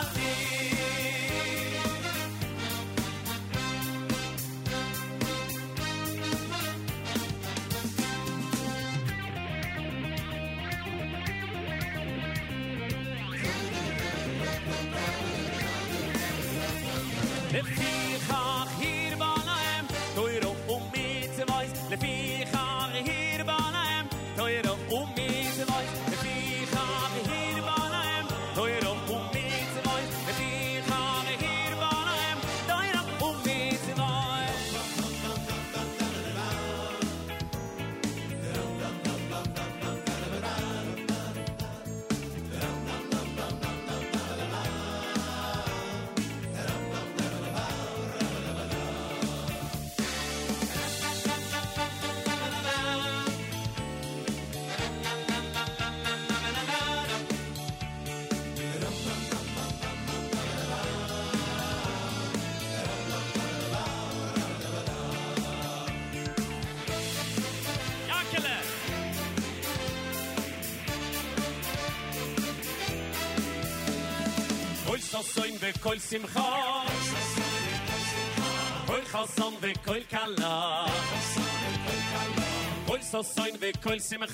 Kol 83.21 83.25
sosoin 83.25 83.61
ve 83.61 83.73
kol 83.73 83.99
simcha 83.99 84.27
Kol 84.27 84.30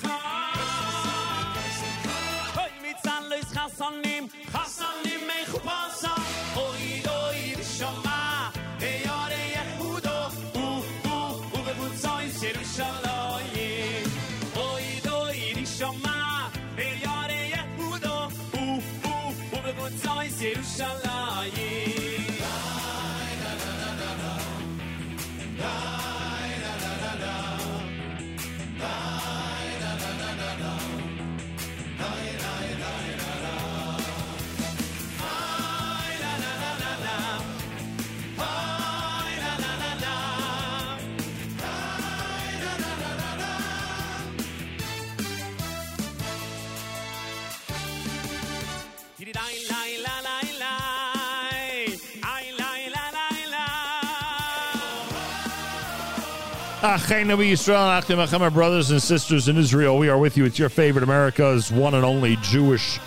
Yisrael, 56.87 58.53
brothers 58.53 58.91
and 58.91 59.01
sisters 59.01 59.49
in 59.49 59.57
Israel. 59.57 59.97
We 59.97 60.07
are 60.09 60.17
with 60.17 60.37
you. 60.37 60.45
It's 60.45 60.57
your 60.57 60.69
favorite 60.69 61.03
America's 61.03 61.69
one 61.71 61.93
and 61.93 62.05
only 62.05 62.37
Jewish 62.37 62.99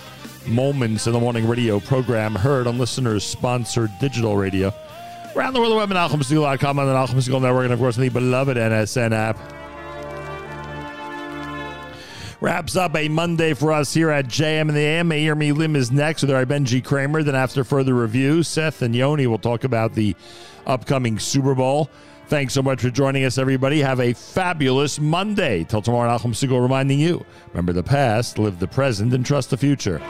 Moments 0.47 1.07
in 1.07 1.13
the 1.13 1.21
Morning 1.21 1.49
radio 1.49 1.81
program, 1.81 2.35
heard 2.35 2.67
on 2.67 2.79
listeners 2.79 3.25
sponsored 3.25 3.91
digital 3.99 4.37
radio. 4.37 4.73
Around 5.35 5.55
the 5.55 5.61
world, 5.61 5.73
the 5.73 5.77
web 5.77 5.91
at 5.93 5.97
NachumSegal.com 5.97 6.79
on 6.79 6.87
the 6.87 6.93
Nachum 6.93 7.17
Segal 7.17 7.41
Network, 7.41 7.65
and 7.65 7.73
of 7.73 7.79
course, 7.79 7.97
the 7.97 8.09
beloved 8.09 8.57
NSN 8.57 9.13
app. 9.13 9.39
Wraps 12.41 12.77
up 12.77 12.97
a 12.97 13.09
Monday 13.09 13.55
for 13.55 13.73
us 13.73 13.95
here 13.95 14.11
at 14.11 14.27
JM 14.27 14.63
and 14.63 14.71
the 14.71 14.81
AM. 14.81 15.09
Meir 15.09 15.37
Milim 15.37 15.77
is 15.77 15.91
next 15.91 16.23
with 16.23 16.31
our 16.31 16.45
Benji 16.45 16.85
Kramer. 16.85 17.23
Then, 17.23 17.35
after 17.35 17.65
further 17.65 17.95
review, 17.95 18.43
Seth 18.43 18.83
and 18.83 18.95
Yoni 18.95 19.27
will 19.27 19.39
talk 19.39 19.65
about 19.65 19.95
the 19.95 20.17
upcoming 20.67 21.19
Super 21.19 21.55
Bowl. 21.55 21.91
Thanks 22.31 22.55
so 22.55 22.63
much 22.63 22.81
for 22.81 22.91
joining 22.91 23.25
us, 23.25 23.39
everybody. 23.39 23.81
Have 23.81 23.99
a 23.99 24.13
fabulous 24.13 25.01
Monday. 25.01 25.65
Till 25.65 25.83
tomorrow, 25.83 26.17
Nachum 26.17 26.31
Segal 26.31 26.63
reminding 26.63 27.01
you 27.01 27.27
remember 27.49 27.73
the 27.73 27.83
past, 27.83 28.39
live 28.39 28.61
the 28.61 28.69
present, 28.69 29.13
and 29.13 29.27
trust 29.27 29.51
the 29.51 29.57
future. 29.57 30.01